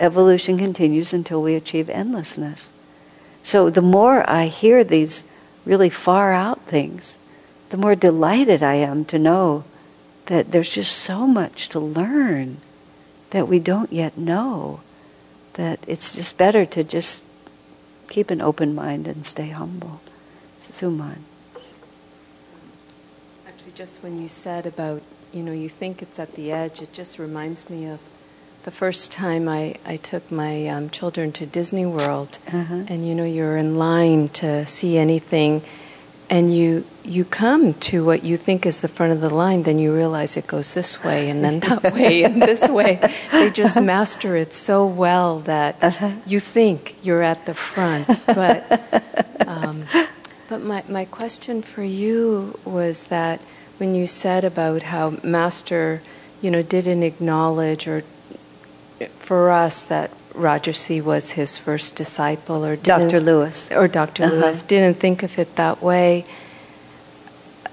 Evolution 0.00 0.58
continues 0.58 1.12
until 1.12 1.40
we 1.40 1.54
achieve 1.54 1.88
endlessness. 1.88 2.72
So 3.44 3.70
the 3.70 3.80
more 3.80 4.28
I 4.28 4.46
hear 4.46 4.82
these 4.82 5.24
really 5.64 5.88
far 5.88 6.32
out 6.32 6.62
things, 6.62 7.16
the 7.70 7.76
more 7.76 7.94
delighted 7.94 8.64
I 8.64 8.74
am 8.74 9.04
to 9.04 9.20
know 9.20 9.62
that 10.26 10.50
there's 10.50 10.68
just 10.68 10.96
so 10.96 11.28
much 11.28 11.68
to 11.68 11.78
learn 11.78 12.56
that 13.30 13.46
we 13.46 13.60
don't 13.60 13.92
yet 13.92 14.18
know. 14.18 14.80
That 15.52 15.78
it's 15.86 16.16
just 16.16 16.36
better 16.36 16.66
to 16.66 16.82
just 16.82 17.22
keep 18.08 18.30
an 18.30 18.42
open 18.42 18.74
mind 18.74 19.06
and 19.06 19.24
stay 19.24 19.50
humble. 19.50 20.00
Suman. 20.60 21.18
Actually, 23.46 23.72
just 23.76 24.02
when 24.02 24.20
you 24.20 24.26
said 24.26 24.66
about, 24.66 25.02
you 25.32 25.44
know, 25.44 25.52
you 25.52 25.68
think 25.68 26.02
it's 26.02 26.18
at 26.18 26.34
the 26.34 26.50
edge, 26.50 26.82
it 26.82 26.92
just 26.92 27.20
reminds 27.20 27.70
me 27.70 27.86
of 27.86 28.00
the 28.66 28.72
first 28.72 29.12
time 29.12 29.48
I, 29.48 29.76
I 29.86 29.96
took 29.96 30.28
my 30.32 30.66
um, 30.66 30.90
children 30.90 31.30
to 31.38 31.46
Disney 31.46 31.86
World, 31.86 32.38
uh-huh. 32.48 32.86
and 32.88 33.06
you 33.06 33.14
know, 33.14 33.24
you're 33.24 33.56
in 33.56 33.78
line 33.78 34.28
to 34.30 34.66
see 34.66 34.98
anything, 34.98 35.62
and 36.28 36.52
you 36.52 36.84
you 37.04 37.24
come 37.24 37.74
to 37.74 38.04
what 38.04 38.24
you 38.24 38.36
think 38.36 38.66
is 38.66 38.80
the 38.80 38.88
front 38.88 39.12
of 39.12 39.20
the 39.20 39.32
line, 39.32 39.62
then 39.62 39.78
you 39.78 39.94
realize 39.94 40.36
it 40.36 40.48
goes 40.48 40.74
this 40.74 41.04
way 41.04 41.30
and 41.30 41.44
then 41.44 41.60
that 41.60 41.94
way 41.94 42.24
and 42.24 42.42
this 42.42 42.68
way. 42.68 42.98
They 43.30 43.50
just 43.50 43.80
master 43.80 44.34
it 44.34 44.52
so 44.52 44.84
well 44.84 45.38
that 45.46 45.76
uh-huh. 45.80 46.10
you 46.26 46.40
think 46.40 46.96
you're 47.04 47.22
at 47.22 47.46
the 47.46 47.54
front. 47.54 48.08
But 48.26 48.66
um, 49.46 49.84
but 50.48 50.60
my 50.60 50.82
my 50.88 51.04
question 51.04 51.62
for 51.62 51.84
you 51.84 52.58
was 52.64 53.04
that 53.04 53.40
when 53.78 53.94
you 53.94 54.08
said 54.08 54.42
about 54.42 54.82
how 54.82 55.20
Master, 55.22 56.02
you 56.42 56.50
know, 56.50 56.62
didn't 56.62 57.04
acknowledge 57.04 57.86
or 57.86 58.02
for 59.18 59.50
us 59.50 59.86
that 59.86 60.10
Rajarsi 60.32 61.02
was 61.02 61.32
his 61.32 61.56
first 61.56 61.96
disciple, 61.96 62.64
or 62.64 62.76
Dr. 62.76 63.20
Lewis, 63.20 63.70
or 63.72 63.88
doctor 63.88 64.24
uh-huh. 64.24 64.34
Lewis 64.34 64.62
didn't 64.62 64.98
think 64.98 65.22
of 65.22 65.38
it 65.38 65.56
that 65.56 65.82
way. 65.82 66.26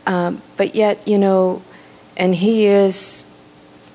Um, 0.06 0.42
but 0.58 0.76
yet, 0.76 1.06
you 1.08 1.18
know, 1.18 1.62
and 2.18 2.36
he 2.36 2.66
is 2.66 3.26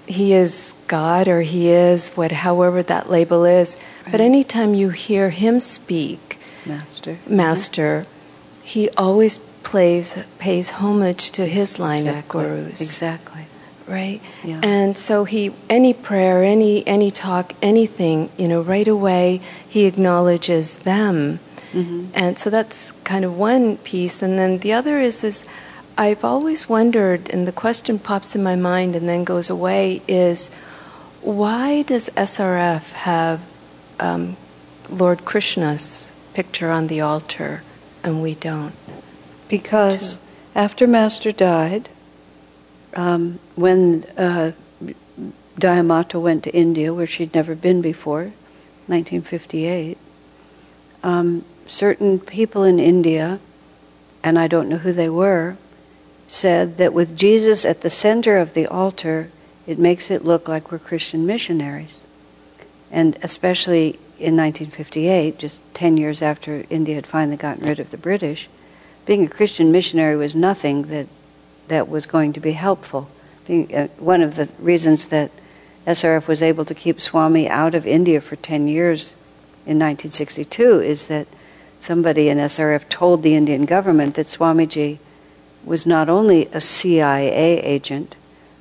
he 0.07 0.33
is 0.33 0.74
God 0.87 1.29
or 1.29 1.43
he 1.43 1.68
is 1.68 2.11
what 2.11 2.33
however 2.33 2.83
that 2.83 3.11
label 3.11 3.45
is. 3.45 3.76
Right. 4.05 4.12
But 4.12 4.20
anytime 4.20 4.74
you 4.74 4.91
hear 4.91 5.31
him 5.31 5.61
speak, 5.61 6.39
master, 6.64 7.18
master, 7.26 8.07
mm-hmm. 8.07 8.64
he 8.64 8.91
always 8.91 9.39
plays 9.39 10.18
pays 10.39 10.70
homage 10.70 11.31
to 11.33 11.47
his 11.47 11.79
line 11.79 12.07
exactly. 12.07 12.45
of 12.45 12.51
gurus. 12.51 12.81
Exactly. 12.81 13.43
Right? 13.89 14.20
Yeah. 14.45 14.61
And 14.62 14.99
so 14.99 15.24
he 15.24 15.55
any 15.70 15.95
prayer, 15.95 16.45
any 16.45 16.86
any 16.86 17.11
talk, 17.11 17.55
anything, 17.62 18.30
you 18.36 18.47
know, 18.47 18.61
right 18.61 18.86
away 18.86 19.41
he 19.66 19.86
acknowledges 19.86 20.80
them. 20.80 21.41
Mm-hmm. 21.72 22.11
And 22.14 22.39
so 22.39 22.51
that's 22.51 22.93
kind 23.05 23.24
of 23.24 23.36
one 23.36 23.78
piece 23.78 24.22
and 24.22 24.39
then 24.39 24.59
the 24.59 24.72
other 24.72 24.99
is 24.99 25.24
is 25.24 25.45
I've 25.99 26.24
always 26.24 26.68
wondered, 26.68 27.28
and 27.30 27.45
the 27.45 27.51
question 27.51 27.99
pops 27.99 28.36
in 28.36 28.43
my 28.43 28.55
mind 28.55 28.95
and 28.95 29.09
then 29.09 29.24
goes 29.24 29.51
away, 29.51 30.01
is 30.07 30.49
why 31.22 31.82
does 31.82 32.09
SRF 32.11 32.93
have 32.93 33.41
um, 33.99 34.36
Lord 34.89 35.24
Krishna's 35.24 36.12
picture 36.34 36.70
on 36.70 36.86
the 36.86 37.01
altar 37.01 37.64
and 38.05 38.22
we 38.22 38.36
don't? 38.36 38.74
Because 39.49 40.20
after 40.55 40.86
Master 40.86 41.32
died, 41.32 41.89
um, 42.99 43.38
when 43.55 44.03
uh, 44.16 44.51
went 46.20 46.42
to 46.42 46.51
India, 46.53 46.92
where 46.92 47.07
she'd 47.07 47.32
never 47.32 47.55
been 47.55 47.80
before, 47.80 48.32
1958, 48.88 49.96
um, 51.05 51.44
certain 51.68 52.18
people 52.18 52.64
in 52.64 52.80
India, 52.80 53.38
and 54.24 54.36
I 54.36 54.49
don't 54.49 54.68
know 54.68 54.78
who 54.78 54.92
they 54.92 55.09
were, 55.09 55.57
said 56.26 56.76
that 56.78 56.92
with 56.92 57.16
Jesus 57.16 57.64
at 57.64 57.82
the 57.82 57.90
center 57.90 58.36
of 58.36 58.55
the 58.55 58.66
altar, 58.66 59.30
it 59.64 59.78
makes 59.78 60.11
it 60.11 60.24
look 60.24 60.49
like 60.49 60.72
we're 60.72 60.80
Christian 60.80 61.24
missionaries. 61.24 62.01
And 62.90 63.16
especially 63.22 63.90
in 64.18 64.36
1958, 64.36 65.38
just 65.38 65.62
10 65.74 65.99
years 65.99 66.20
after 66.20 66.64
India 66.68 66.96
had 66.96 67.07
finally 67.07 67.36
gotten 67.36 67.64
rid 67.64 67.78
of 67.78 67.92
the 67.92 67.96
British, 67.96 68.49
being 69.07 69.24
a 69.24 69.28
Christian 69.28 69.70
missionary 69.70 70.16
was 70.16 70.34
nothing 70.34 70.82
that, 70.88 71.07
that 71.69 71.89
was 71.89 72.07
going 72.07 72.33
to 72.33 72.41
be 72.41 72.53
helpful. 72.53 73.09
Uh, 73.49 73.87
one 73.99 74.23
of 74.23 74.37
the 74.37 74.49
reasons 74.59 75.07
that 75.07 75.31
SRF 75.87 76.29
was 76.29 76.43
able 76.43 76.64
to 76.66 76.75
keep 76.75 77.01
Swami 77.01 77.49
out 77.49 77.75
of 77.75 77.87
India 77.87 78.21
for 78.21 78.37
10 78.37 78.69
years 78.69 79.12
in 79.64 79.79
1962 79.79 80.81
is 80.81 81.07
that 81.07 81.27
somebody 81.81 82.29
in 82.29 82.39
SRF 82.39 82.89
told 82.89 83.23
the 83.23 83.35
Indian 83.35 83.64
government 83.64 84.14
that 84.16 84.27
Swamiji 84.27 84.99
was 85.64 85.87
not 85.87 86.09
only 86.09 86.47
a 86.53 86.61
CIA 86.61 87.61
agent, 87.62 88.16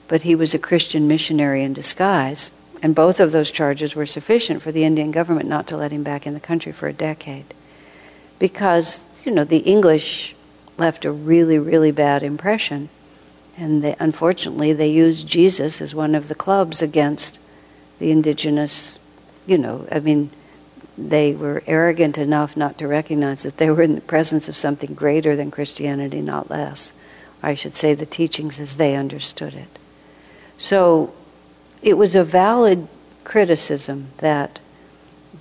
but 0.07 0.23
he 0.23 0.35
was 0.35 0.53
a 0.53 0.59
Christian 0.59 1.07
missionary 1.07 1.63
in 1.63 1.73
disguise. 1.73 2.51
And 2.81 2.95
both 2.95 3.19
of 3.19 3.31
those 3.31 3.51
charges 3.51 3.95
were 3.95 4.05
sufficient 4.05 4.61
for 4.61 4.71
the 4.71 4.83
Indian 4.83 5.11
government 5.11 5.49
not 5.49 5.67
to 5.67 5.77
let 5.77 5.91
him 5.91 6.03
back 6.03 6.27
in 6.27 6.33
the 6.33 6.39
country 6.39 6.71
for 6.71 6.87
a 6.87 6.93
decade. 6.93 7.45
Because, 8.39 9.03
you 9.25 9.31
know, 9.31 9.43
the 9.43 9.59
English 9.59 10.35
left 10.77 11.05
a 11.05 11.11
really, 11.11 11.57
really 11.57 11.91
bad 11.91 12.23
impression. 12.23 12.89
And 13.57 13.83
they, 13.83 13.95
unfortunately, 13.99 14.71
they 14.73 14.89
used 14.89 15.27
Jesus 15.27 15.81
as 15.81 15.95
one 15.95 16.13
of 16.13 16.27
the 16.27 16.35
clubs 16.35 16.81
against 16.81 17.39
the 17.97 18.11
indigenous, 18.11 18.99
you 19.47 19.57
know, 19.57 19.87
I 19.91 19.99
mean, 19.99 20.29
they 20.97 21.33
were 21.33 21.63
arrogant 21.67 22.17
enough 22.17 22.55
not 22.55 22.77
to 22.77 22.87
recognize 22.87 23.43
that 23.43 23.57
they 23.57 23.69
were 23.69 23.81
in 23.81 23.95
the 23.95 24.01
presence 24.01 24.47
of 24.47 24.57
something 24.57 24.93
greater 24.93 25.35
than 25.35 25.51
Christianity, 25.51 26.21
not 26.21 26.49
less. 26.49 26.93
I 27.41 27.55
should 27.55 27.75
say 27.75 27.93
the 27.93 28.05
teachings 28.05 28.59
as 28.59 28.75
they 28.75 28.95
understood 28.95 29.53
it. 29.53 29.79
So 30.57 31.13
it 31.81 31.97
was 31.97 32.15
a 32.15 32.23
valid 32.23 32.87
criticism 33.23 34.07
that 34.17 34.59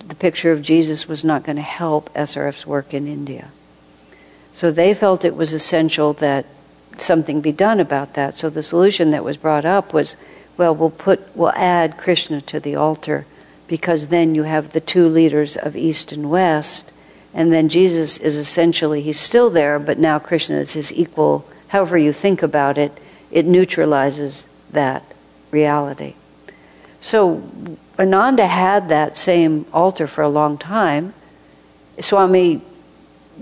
the 0.07 0.15
picture 0.15 0.51
of 0.51 0.61
Jesus 0.61 1.07
was 1.07 1.23
not 1.23 1.43
going 1.43 1.55
to 1.55 1.61
help 1.61 2.13
SRF's 2.13 2.67
work 2.67 2.93
in 2.93 3.07
India. 3.07 3.49
So 4.53 4.71
they 4.71 4.93
felt 4.93 5.25
it 5.25 5.35
was 5.35 5.53
essential 5.53 6.13
that 6.13 6.45
something 7.01 7.41
be 7.41 7.51
done 7.51 7.79
about 7.79 8.13
that. 8.13 8.37
So 8.37 8.49
the 8.49 8.63
solution 8.63 9.11
that 9.11 9.23
was 9.23 9.37
brought 9.37 9.65
up 9.65 9.93
was 9.93 10.17
well, 10.57 10.73
we'll 10.75 10.89
put 10.89 11.35
we'll 11.35 11.51
add 11.51 11.97
Krishna 11.97 12.41
to 12.41 12.59
the 12.59 12.75
altar 12.75 13.25
because 13.67 14.07
then 14.07 14.33
you 14.33 14.43
have 14.43 14.71
the 14.71 14.81
two 14.81 15.07
leaders 15.07 15.55
of 15.55 15.75
East 15.75 16.11
and 16.11 16.29
West, 16.29 16.91
and 17.33 17.51
then 17.51 17.69
Jesus 17.69 18.17
is 18.17 18.37
essentially, 18.37 19.01
he's 19.01 19.19
still 19.19 19.49
there, 19.49 19.77
but 19.77 19.99
now 19.99 20.17
Krishna 20.17 20.55
is 20.55 20.73
his 20.73 20.91
equal. 20.93 21.45
However, 21.67 21.97
you 21.97 22.13
think 22.13 22.41
about 22.41 22.77
it, 22.77 22.97
it 23.29 23.45
neutralizes 23.45 24.47
that 24.71 25.03
reality. 25.51 26.15
So, 27.01 27.43
Ananda 27.99 28.47
had 28.47 28.89
that 28.89 29.17
same 29.17 29.65
altar 29.73 30.07
for 30.07 30.21
a 30.21 30.29
long 30.29 30.57
time. 30.57 31.13
Swami 31.99 32.61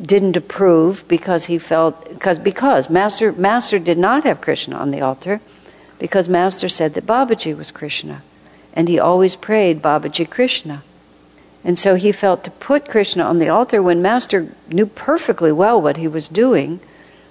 didn't 0.01 0.35
approve 0.35 1.03
because 1.07 1.45
he 1.45 1.57
felt 1.57 2.09
because 2.09 2.39
because 2.39 2.89
master 2.89 3.31
master 3.31 3.79
did 3.79 3.97
not 3.97 4.23
have 4.23 4.41
krishna 4.41 4.75
on 4.75 4.91
the 4.91 5.01
altar 5.01 5.39
because 5.99 6.27
master 6.27 6.67
said 6.67 6.93
that 6.93 7.05
babaji 7.05 7.55
was 7.55 7.71
krishna 7.71 8.21
and 8.75 8.89
he 8.89 8.99
always 8.99 9.35
prayed 9.35 9.81
Babaji 9.81 10.29
Krishna. 10.29 10.83
And 11.63 11.79
so 11.79 11.95
he 11.95 12.11
felt 12.11 12.43
to 12.43 12.51
put 12.51 12.89
Krishna 12.89 13.23
on 13.23 13.39
the 13.39 13.49
altar 13.49 13.81
when 13.81 14.01
Master 14.01 14.49
knew 14.67 14.85
perfectly 14.85 15.51
well 15.51 15.81
what 15.81 15.97
he 15.97 16.07
was 16.07 16.27
doing 16.27 16.81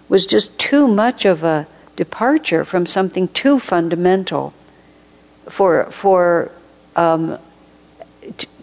was 0.08 0.26
just 0.26 0.58
too 0.58 0.88
much 0.88 1.24
of 1.24 1.44
a 1.44 1.66
departure 1.94 2.64
from 2.64 2.86
something 2.86 3.28
too 3.28 3.60
fundamental 3.60 4.52
for, 5.48 5.84
for 5.92 6.50
um, 6.96 7.38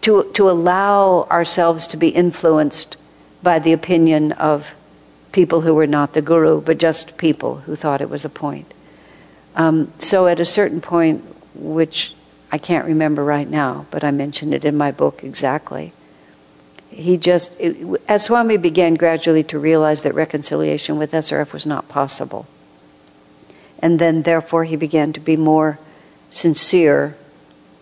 to, 0.02 0.30
to 0.34 0.50
allow 0.50 1.28
ourselves 1.32 1.88
to 1.88 1.98
be 1.98 2.10
influenced 2.10 2.98
by 3.44 3.60
the 3.60 3.74
opinion 3.74 4.32
of 4.34 4.76
people 5.32 5.62
who 5.62 5.74
were 5.74 5.88
not 5.88 6.14
the 6.14 6.22
guru, 6.22 6.62
but 6.62 6.78
just 6.78 7.18
people 7.18 7.58
who 7.58 7.76
thought 7.76 8.02
it 8.02 8.10
was 8.10 8.26
a 8.26 8.30
point. 8.30 8.74
Um, 9.56 9.92
so 10.00 10.28
at 10.28 10.40
a 10.40 10.46
certain 10.46 10.82
point, 10.82 11.24
which 11.56 12.14
I 12.52 12.58
can't 12.58 12.86
remember 12.86 13.24
right 13.24 13.50
now, 13.50 13.86
but 13.92 14.04
I 14.04 14.12
mentioned 14.12 14.54
it 14.54 14.66
in 14.66 14.76
my 14.78 14.92
book 14.92 15.24
exactly. 15.24 15.94
He 16.90 17.18
just, 17.18 17.58
it, 17.60 18.02
as 18.08 18.26
Swami 18.26 18.58
began 18.58 18.96
gradually 18.96 19.44
to 19.46 19.60
realize 19.60 20.04
that 20.04 20.14
reconciliation 20.14 20.98
with 20.98 21.14
SRF 21.14 21.54
was 21.54 21.66
not 21.66 21.88
possible. 21.88 22.48
And 23.80 23.98
then, 23.98 24.24
therefore, 24.24 24.66
he 24.66 24.76
began 24.76 25.14
to 25.14 25.20
be 25.20 25.38
more 25.38 25.80
sincere 26.30 27.16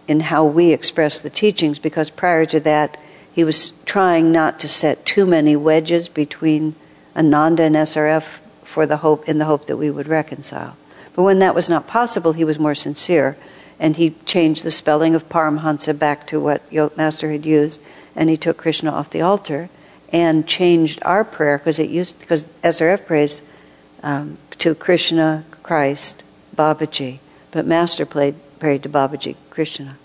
in 0.07 0.22
how 0.22 0.45
we 0.45 0.72
express 0.72 1.20
the 1.20 1.30
teachings, 1.30 1.78
because 1.80 2.10
prior 2.10 2.45
to 2.45 2.60
that, 2.62 2.97
he 3.34 3.43
was 3.43 3.71
trying 3.86 4.32
not 4.32 4.59
to 4.59 4.67
set 4.67 5.05
too 5.05 5.25
many 5.25 5.55
wedges 5.55 6.09
between 6.09 6.75
Ananda 7.15 7.63
and 7.63 7.75
SRF 7.75 8.23
for 8.63 8.86
the 8.86 8.97
hope, 8.97 9.27
in 9.27 9.38
the 9.38 9.45
hope 9.45 9.67
that 9.67 9.77
we 9.77 9.89
would 9.89 10.07
reconcile. 10.07 10.77
But 11.15 11.23
when 11.23 11.39
that 11.39 11.55
was 11.55 11.69
not 11.69 11.88
possible, 11.88 12.34
he 12.34 12.43
was 12.43 12.59
more 12.59 12.75
sincere 12.75 13.38
and 13.80 13.95
he 13.95 14.11
changed 14.25 14.63
the 14.63 14.71
spelling 14.71 15.15
of 15.15 15.30
Paramhansa 15.30 15.97
back 15.97 16.27
to 16.27 16.39
what 16.39 16.61
Yoga 16.69 16.95
Master 16.97 17.32
had 17.32 17.45
used, 17.45 17.82
and 18.15 18.30
he 18.30 18.36
took 18.36 18.57
Krishna 18.57 18.91
off 18.91 19.09
the 19.09 19.21
altar 19.21 19.69
and 20.11 20.45
changed 20.45 20.99
our 21.03 21.23
prayer 21.23 21.57
because 21.57 21.80
it 21.80 21.89
used 21.89 22.19
because 22.19 22.43
SRF 22.63 23.05
prays 23.05 23.41
um, 24.03 24.38
to 24.57 24.75
Krishna, 24.75 25.45
Christ, 25.63 26.23
Babaji, 26.55 27.19
but 27.51 27.65
Master 27.65 28.05
played, 28.05 28.36
prayed 28.59 28.84
to 28.84 28.89
Babaji, 28.89 29.38
Krishna. 29.49 29.97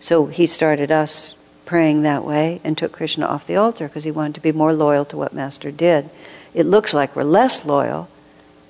So 0.00 0.26
he 0.26 0.46
started 0.46 0.90
us 0.90 1.34
praying 1.64 2.02
that 2.02 2.24
way 2.24 2.60
and 2.64 2.76
took 2.76 2.92
Krishna 2.92 3.26
off 3.26 3.46
the 3.46 3.56
altar 3.56 3.88
because 3.88 4.04
he 4.04 4.10
wanted 4.10 4.34
to 4.34 4.40
be 4.40 4.52
more 4.52 4.72
loyal 4.72 5.04
to 5.06 5.16
what 5.16 5.32
Master 5.32 5.70
did. 5.70 6.10
It 6.52 6.66
looks 6.66 6.94
like 6.94 7.16
we're 7.16 7.24
less 7.24 7.64
loyal, 7.64 8.08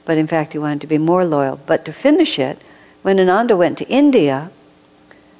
but 0.05 0.19
in 0.19 0.27
fact 0.27 0.53
he 0.53 0.59
wanted 0.59 0.81
to 0.83 0.87
be 0.87 0.99
more 0.99 1.25
loyal. 1.25 1.61
But 1.67 1.85
to 1.85 1.93
finish 1.93 2.39
it, 2.39 2.61
when 3.03 3.21
Ananda 3.21 3.57
went 3.57 3.79
to 3.79 3.89
India, 3.89 4.51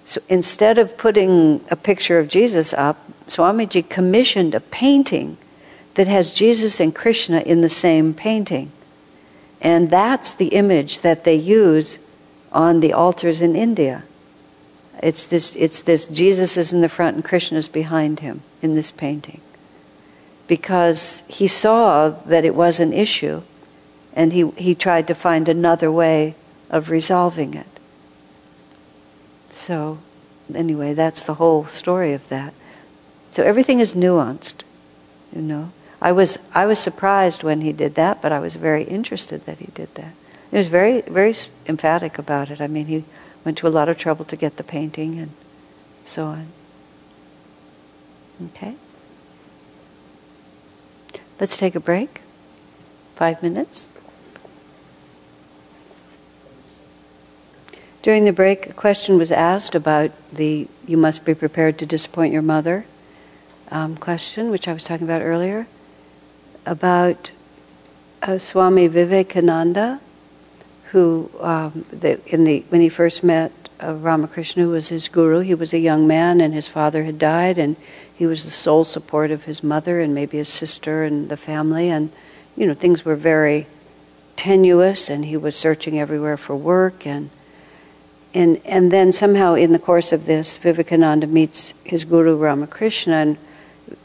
so 0.05 0.21
instead 0.29 0.79
of 0.79 0.99
putting 0.99 1.65
a 1.71 1.77
picture 1.77 2.19
of 2.19 2.29
Jesus 2.29 2.75
up, 2.75 2.99
Swamiji 3.29 3.89
commissioned 3.89 4.55
a 4.55 4.61
painting 4.61 5.39
that 5.95 6.07
has 6.07 6.33
Jesus 6.33 6.81
and 6.81 6.95
Krishna 6.95 7.41
in 7.41 7.63
the 7.63 7.71
same 7.71 8.13
painting. 8.13 8.71
And 9.63 9.91
that's 9.91 10.35
the 10.35 10.49
image 10.49 11.01
that 11.01 11.25
they 11.25 11.37
use 11.37 11.99
on 12.53 12.81
the 12.81 12.93
altars 12.93 13.41
in 13.41 13.57
India. 13.57 14.05
It's 15.03 15.27
this, 15.27 15.55
it's 15.57 15.81
this 15.81 16.07
Jesus 16.07 16.57
is 16.57 16.73
in 16.73 16.81
the 16.81 16.89
front 16.89 17.17
and 17.17 17.25
Krishna 17.25 17.59
is 17.59 17.69
behind 17.69 18.21
him 18.21 18.43
in 18.63 18.75
this 18.75 18.91
painting. 18.91 19.41
Because 20.47 21.23
he 21.27 21.49
saw 21.49 22.11
that 22.11 22.45
it 22.45 22.55
was 22.55 22.81
an 22.81 22.93
issue 22.93 23.43
and 24.15 24.33
he, 24.33 24.51
he 24.53 24.75
tried 24.75 25.07
to 25.09 25.15
find 25.15 25.49
another 25.49 25.91
way 25.91 26.35
of 26.71 26.91
resolving 26.91 27.55
it. 27.55 27.67
So, 29.51 29.99
anyway, 30.55 30.95
that's 30.95 31.23
the 31.23 31.35
whole 31.35 31.67
story 31.67 32.13
of 32.13 32.29
that. 32.29 32.53
So 33.31 33.43
everything 33.43 33.81
is 33.81 33.95
nuanced, 33.95 34.63
you 35.35 35.43
know. 35.43 35.73
I 36.01 36.13
was 36.13 36.39
I 36.55 36.67
was 36.67 36.79
surprised 36.79 37.43
when 37.43 37.63
he 37.63 37.73
did 37.73 37.95
that, 37.95 38.21
but 38.21 38.31
I 38.31 38.39
was 38.39 38.55
very 38.57 38.85
interested 38.85 39.47
that 39.47 39.59
he 39.59 39.69
did 39.75 39.95
that. 39.95 40.13
He 40.51 40.59
was 40.59 40.69
very 40.69 41.01
very 41.01 41.35
emphatic 41.67 42.19
about 42.19 42.51
it. 42.51 42.61
I 42.61 42.67
mean, 42.67 42.87
he 42.87 43.05
went 43.45 43.59
to 43.59 43.67
a 43.67 43.69
lot 43.69 43.89
of 43.89 43.99
trouble 43.99 44.25
to 44.25 44.37
get 44.37 44.57
the 44.57 44.65
painting 44.65 45.19
and 45.19 45.31
so 46.05 46.27
on. 46.27 46.47
Okay. 48.47 48.77
Let's 51.39 51.57
take 51.57 51.75
a 51.75 51.81
break. 51.81 52.21
Five 53.17 53.43
minutes. 53.43 53.89
During 58.03 58.25
the 58.25 58.33
break, 58.33 58.69
a 58.69 58.73
question 58.73 59.17
was 59.17 59.33
asked 59.33 59.75
about 59.75 60.11
the 60.31 60.69
you 60.87 60.97
must 60.97 61.25
be 61.25 61.35
prepared 61.35 61.79
to 61.79 61.87
disappoint 61.87 62.33
your 62.33 62.43
mother 62.43 62.85
um, 63.71 63.97
question, 63.97 64.51
which 64.51 64.69
I 64.69 64.75
was 64.75 64.85
talking 64.85 65.07
about 65.07 65.23
earlier, 65.23 65.67
about 66.67 67.31
uh, 68.23 68.39
Swami 68.39 68.89
Vivekananda, 68.89 70.01
who 70.95 71.29
um, 71.41 71.85
the, 71.91 72.21
in 72.33 72.45
the 72.45 72.65
when 72.69 72.81
he 72.81 72.89
first 72.89 73.25
met 73.25 73.51
uh, 73.83 73.95
Ramakrishna, 73.95 74.63
who 74.63 74.71
was 74.71 74.91
his 74.91 75.09
guru, 75.09 75.41
he 75.41 75.53
was 75.53 75.75
a 75.75 75.79
young 75.81 76.07
man 76.07 76.41
and 76.41 76.55
his 76.55 76.69
father 76.69 77.03
had 77.03 77.19
died, 77.19 77.59
and 77.59 77.75
he 78.15 78.27
was 78.27 78.45
the 78.45 78.53
sole 78.53 78.85
support 78.85 79.33
of 79.33 79.43
his 79.43 79.65
mother 79.65 79.99
and 79.99 80.15
maybe 80.15 80.37
his 80.37 80.49
sister 80.49 81.03
and 81.03 81.29
the 81.29 81.37
family. 81.37 81.89
And, 81.91 82.13
you 82.57 82.65
know, 82.65 82.75
things 82.75 83.05
were 83.05 83.17
very 83.17 83.67
tenuous 84.37 85.11
and 85.11 85.25
he 85.25 85.37
was 85.37 85.57
searching 85.57 85.99
everywhere 85.99 86.37
for 86.37 86.55
work. 86.55 87.05
And, 87.05 87.31
and, 88.33 88.61
and 88.65 88.93
then 88.93 89.11
somehow 89.11 89.55
in 89.55 89.73
the 89.73 89.81
course 89.81 90.13
of 90.13 90.27
this, 90.27 90.57
Vivekananda 90.59 91.27
meets 91.27 91.75
his 91.83 92.05
guru 92.05 92.37
Ramakrishna. 92.37 93.15
And 93.15 93.39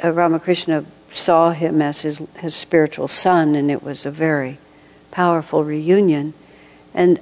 uh, 0.04 0.12
Ramakrishna 0.12 0.86
saw 1.12 1.52
him 1.52 1.84
as 1.84 2.02
his, 2.02 2.18
his 2.38 2.56
spiritual 2.56 3.08
son, 3.08 3.54
and 3.54 3.70
it 3.70 3.84
was 3.84 4.08
a 4.08 4.12
very 4.12 4.58
powerful 5.12 5.64
reunion. 5.64 6.34
And 6.94 7.20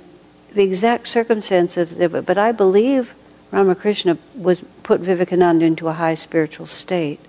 the 0.53 0.63
exact 0.63 1.07
circumstances, 1.07 1.95
but 2.09 2.37
I 2.37 2.51
believe 2.51 3.13
Ramakrishna 3.51 4.17
was 4.35 4.61
put 4.83 5.01
Vivekananda 5.01 5.65
into 5.65 5.87
a 5.87 5.93
high 5.93 6.15
spiritual 6.15 6.65
state. 6.65 7.19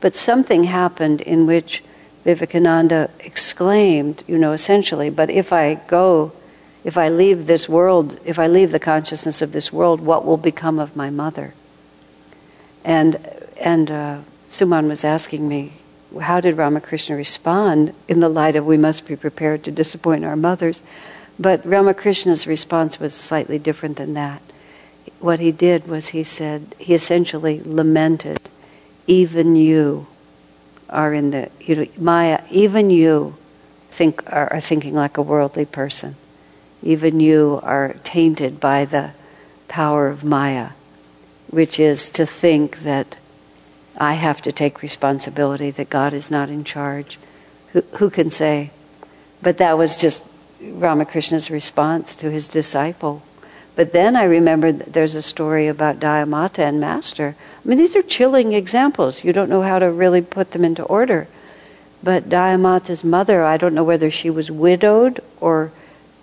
But 0.00 0.14
something 0.14 0.64
happened 0.64 1.20
in 1.20 1.46
which 1.46 1.82
Vivekananda 2.24 3.10
exclaimed, 3.20 4.24
you 4.26 4.38
know, 4.38 4.52
essentially, 4.52 5.10
but 5.10 5.30
if 5.30 5.52
I 5.52 5.74
go, 5.86 6.32
if 6.84 6.96
I 6.96 7.08
leave 7.08 7.46
this 7.46 7.68
world, 7.68 8.18
if 8.24 8.38
I 8.38 8.46
leave 8.46 8.72
the 8.72 8.78
consciousness 8.78 9.42
of 9.42 9.52
this 9.52 9.72
world, 9.72 10.00
what 10.00 10.24
will 10.24 10.36
become 10.36 10.78
of 10.78 10.96
my 10.96 11.10
mother? 11.10 11.54
And, 12.84 13.16
and 13.60 13.90
uh, 13.90 14.18
Suman 14.50 14.88
was 14.88 15.04
asking 15.04 15.48
me, 15.48 15.72
how 16.20 16.40
did 16.40 16.56
Ramakrishna 16.56 17.16
respond 17.16 17.94
in 18.08 18.20
the 18.20 18.28
light 18.28 18.56
of 18.56 18.64
we 18.64 18.76
must 18.76 19.06
be 19.06 19.16
prepared 19.16 19.64
to 19.64 19.70
disappoint 19.70 20.24
our 20.24 20.36
mothers? 20.36 20.82
But 21.38 21.66
Ramakrishna's 21.66 22.46
response 22.46 22.98
was 22.98 23.14
slightly 23.14 23.58
different 23.58 23.96
than 23.96 24.14
that 24.14 24.42
what 25.20 25.40
he 25.40 25.52
did 25.52 25.86
was 25.86 26.08
he 26.08 26.22
said, 26.22 26.74
he 26.78 26.94
essentially 26.94 27.60
lamented, 27.64 28.38
even 29.06 29.56
you 29.56 30.06
are 30.88 31.12
in 31.14 31.30
the, 31.30 31.50
you 31.60 31.76
know, 31.76 31.86
Maya, 31.96 32.42
even 32.50 32.90
you 32.90 33.34
think, 33.90 34.22
are, 34.32 34.52
are 34.52 34.60
thinking 34.60 34.94
like 34.94 35.16
a 35.16 35.22
worldly 35.22 35.64
person. 35.64 36.16
Even 36.82 37.18
you 37.20 37.60
are 37.62 37.96
tainted 38.04 38.60
by 38.60 38.84
the 38.84 39.10
power 39.68 40.08
of 40.08 40.22
Maya, 40.22 40.70
which 41.48 41.80
is 41.80 42.10
to 42.10 42.26
think 42.26 42.80
that 42.80 43.16
I 43.96 44.14
have 44.14 44.42
to 44.42 44.52
take 44.52 44.82
responsibility, 44.82 45.70
that 45.70 45.90
God 45.90 46.12
is 46.12 46.30
not 46.30 46.50
in 46.50 46.62
charge. 46.62 47.18
Who, 47.72 47.80
who 47.94 48.10
can 48.10 48.30
say? 48.30 48.70
But 49.42 49.58
that 49.58 49.78
was 49.78 49.96
just 49.96 50.24
Ramakrishna's 50.72 51.50
response 51.50 52.14
to 52.16 52.30
his 52.30 52.48
disciple 52.48 53.22
but 53.76 53.92
then 53.92 54.16
I 54.16 54.24
remembered 54.24 54.78
there's 54.80 55.14
a 55.14 55.22
story 55.22 55.68
about 55.68 56.00
Dayamata 56.00 56.60
and 56.60 56.80
Master. 56.80 57.36
I 57.38 57.68
mean, 57.68 57.76
these 57.76 57.94
are 57.94 58.02
chilling 58.02 58.54
examples. 58.54 59.22
You 59.22 59.34
don't 59.34 59.50
know 59.50 59.62
how 59.62 59.78
to 59.78 59.92
really 59.92 60.22
put 60.22 60.52
them 60.52 60.64
into 60.64 60.82
order. 60.84 61.28
But 62.02 62.30
Dayamata's 62.30 63.04
mother, 63.04 63.44
I 63.44 63.58
don't 63.58 63.74
know 63.74 63.84
whether 63.84 64.10
she 64.10 64.30
was 64.30 64.50
widowed 64.50 65.20
or 65.40 65.72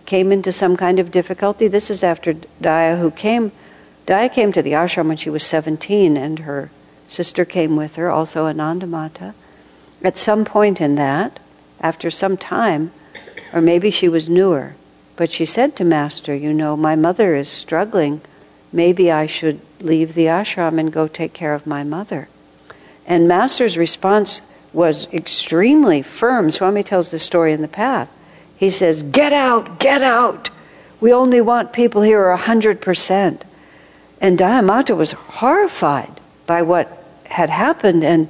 came 0.07 0.31
into 0.31 0.51
some 0.51 0.75
kind 0.75 0.97
of 0.97 1.11
difficulty. 1.11 1.67
This 1.67 1.91
is 1.91 2.03
after 2.03 2.33
Daya, 2.33 2.99
who 2.99 3.11
came. 3.11 3.51
Daya 4.07 4.33
came 4.33 4.51
to 4.51 4.63
the 4.63 4.71
ashram 4.71 5.07
when 5.07 5.17
she 5.17 5.29
was 5.29 5.43
17, 5.43 6.17
and 6.17 6.39
her 6.39 6.71
sister 7.07 7.45
came 7.45 7.75
with 7.75 7.97
her, 7.97 8.09
also 8.09 8.51
Anandamata. 8.51 9.35
At 10.03 10.17
some 10.17 10.43
point 10.43 10.81
in 10.81 10.95
that, 10.95 11.39
after 11.79 12.09
some 12.09 12.35
time, 12.35 12.91
or 13.53 13.61
maybe 13.61 13.91
she 13.91 14.09
was 14.09 14.27
newer, 14.27 14.75
but 15.15 15.31
she 15.31 15.45
said 15.45 15.75
to 15.75 15.85
Master, 15.85 16.35
You 16.35 16.51
know, 16.51 16.75
my 16.75 16.95
mother 16.95 17.35
is 17.35 17.47
struggling. 17.47 18.21
Maybe 18.71 19.11
I 19.11 19.27
should 19.27 19.61
leave 19.79 20.15
the 20.15 20.25
ashram 20.25 20.79
and 20.79 20.91
go 20.91 21.07
take 21.07 21.33
care 21.33 21.53
of 21.53 21.67
my 21.67 21.83
mother. 21.83 22.27
And 23.05 23.27
Master's 23.27 23.77
response 23.77 24.41
was 24.73 25.07
extremely 25.13 26.01
firm. 26.01 26.51
Swami 26.51 26.81
tells 26.81 27.11
the 27.11 27.19
story 27.19 27.53
in 27.53 27.61
the 27.61 27.67
path. 27.67 28.09
He 28.57 28.71
says, 28.71 29.03
Get 29.03 29.31
out, 29.31 29.79
get 29.79 30.01
out. 30.01 30.49
We 30.99 31.13
only 31.13 31.41
want 31.41 31.73
people 31.73 32.01
here 32.01 32.23
are 32.23 32.37
100%. 32.37 33.41
And 34.19 34.39
Dayamata 34.39 34.97
was 34.97 35.11
horrified 35.11 36.19
by 36.47 36.61
what 36.61 37.05
had 37.25 37.49
happened 37.49 38.03
and 38.03 38.29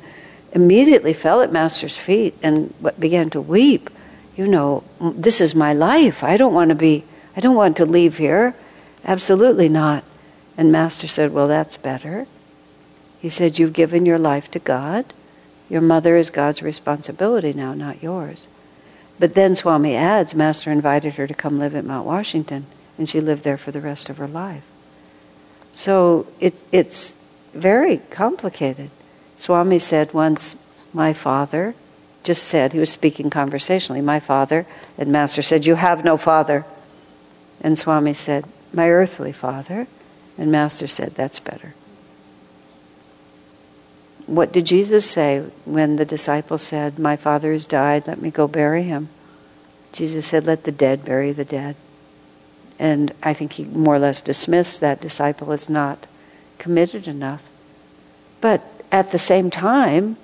immediately 0.51 1.13
fell 1.13 1.41
at 1.41 1.53
Master's 1.53 1.95
feet 1.95 2.35
and 2.41 2.73
began 2.99 3.29
to 3.29 3.41
weep 3.41 3.89
you 4.35 4.47
know, 4.47 4.83
this 4.99 5.41
is 5.41 5.53
my 5.53 5.73
life. 5.73 6.23
I 6.23 6.37
don't 6.37 6.53
want 6.53 6.69
to 6.69 6.75
be, 6.75 7.03
I 7.35 7.39
don't 7.39 7.55
want 7.55 7.77
to 7.77 7.85
leave 7.85 8.17
here. 8.17 8.55
Absolutely 9.05 9.69
not. 9.69 10.03
And 10.57 10.71
Master 10.71 11.07
said, 11.07 11.33
Well, 11.33 11.47
that's 11.47 11.77
better. 11.77 12.27
He 13.19 13.29
said, 13.29 13.59
You've 13.59 13.73
given 13.73 14.05
your 14.05 14.19
life 14.19 14.49
to 14.51 14.59
God. 14.59 15.05
Your 15.69 15.81
mother 15.81 16.17
is 16.17 16.29
God's 16.29 16.61
responsibility 16.61 17.53
now, 17.53 17.73
not 17.73 18.03
yours. 18.03 18.47
But 19.19 19.35
then 19.35 19.55
Swami 19.55 19.95
adds, 19.95 20.33
Master 20.33 20.71
invited 20.71 21.15
her 21.15 21.27
to 21.27 21.33
come 21.33 21.59
live 21.59 21.75
at 21.75 21.85
Mount 21.85 22.05
Washington, 22.05 22.65
and 22.97 23.07
she 23.07 23.21
lived 23.21 23.43
there 23.43 23.57
for 23.57 23.71
the 23.71 23.81
rest 23.81 24.09
of 24.09 24.17
her 24.17 24.27
life. 24.27 24.63
So 25.71 26.27
it, 26.39 26.55
it's 26.71 27.15
very 27.53 27.97
complicated. 28.09 28.89
Swami 29.37 29.79
said 29.79 30.13
once, 30.13 30.55
My 30.93 31.13
father 31.13 31.75
just 32.23 32.43
said, 32.43 32.73
he 32.73 32.79
was 32.79 32.89
speaking 32.89 33.29
conversationally, 33.29 34.01
my 34.01 34.19
father, 34.19 34.65
and 34.97 35.11
Master 35.11 35.41
said, 35.41 35.65
You 35.65 35.75
have 35.75 36.05
no 36.05 36.17
father. 36.17 36.65
And 37.61 37.77
Swami 37.77 38.13
said, 38.13 38.45
My 38.73 38.89
earthly 38.89 39.31
father. 39.31 39.87
And 40.37 40.51
Master 40.51 40.87
said, 40.87 41.15
That's 41.15 41.39
better. 41.39 41.73
What 44.25 44.53
did 44.53 44.65
Jesus 44.65 45.09
say 45.09 45.45
when 45.65 45.97
the 45.97 46.05
disciple 46.05 46.57
said, 46.57 46.97
My 46.97 47.15
father 47.15 47.51
has 47.51 47.67
died, 47.67 48.07
let 48.07 48.21
me 48.21 48.31
go 48.31 48.47
bury 48.47 48.83
him? 48.83 49.09
Jesus 49.91 50.27
said, 50.27 50.45
Let 50.45 50.63
the 50.63 50.71
dead 50.71 51.03
bury 51.03 51.31
the 51.31 51.45
dead. 51.45 51.75
And 52.79 53.13
I 53.21 53.33
think 53.33 53.53
he 53.53 53.65
more 53.65 53.95
or 53.95 53.99
less 53.99 54.21
dismissed 54.21 54.81
that 54.81 55.01
disciple 55.01 55.51
as 55.51 55.69
not 55.69 56.07
committed 56.57 57.07
enough. 57.07 57.43
But 58.41 58.63
at 58.91 59.11
the 59.11 59.19
same 59.19 59.49
time, 59.49 60.17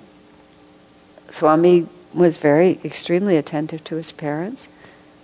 Swami 1.30 1.86
was 2.12 2.36
very 2.36 2.80
extremely 2.84 3.36
attentive 3.36 3.84
to 3.84 3.96
his 3.96 4.12
parents. 4.12 4.68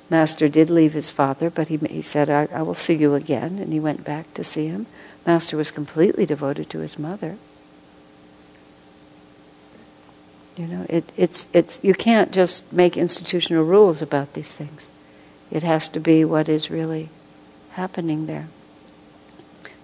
Master 0.09 0.49
did 0.49 0.71
leave 0.71 0.93
his 0.93 1.11
father, 1.11 1.51
but 1.51 1.69
he, 1.69 1.79
he 1.79 2.03
said, 2.03 2.31
I, 2.31 2.49
I 2.53 2.63
will 2.63 2.75
see 2.75 2.95
you 2.95 3.15
again, 3.15 3.59
and 3.59 3.73
he 3.73 3.81
went 3.81 4.05
back 4.05 4.33
to 4.35 4.45
see 4.45 4.69
him. 4.69 4.87
Master 5.27 5.57
was 5.57 5.73
completely 5.73 6.25
devoted 6.25 6.71
to 6.71 6.79
his 6.79 6.99
mother. 6.99 7.37
You 10.57 10.67
know, 10.67 10.87
it, 10.89 11.13
it's, 11.17 11.49
it's, 11.53 11.81
you 11.83 11.93
can't 11.93 12.31
just 12.31 12.73
make 12.73 12.97
institutional 12.97 13.65
rules 13.65 14.01
about 14.01 14.35
these 14.35 14.55
things. 14.55 14.89
It 15.51 15.63
has 15.65 15.89
to 15.89 16.01
be 16.01 16.25
what 16.25 16.49
is 16.49 16.71
really 16.71 17.11
happening 17.73 18.27
there. 18.27 18.49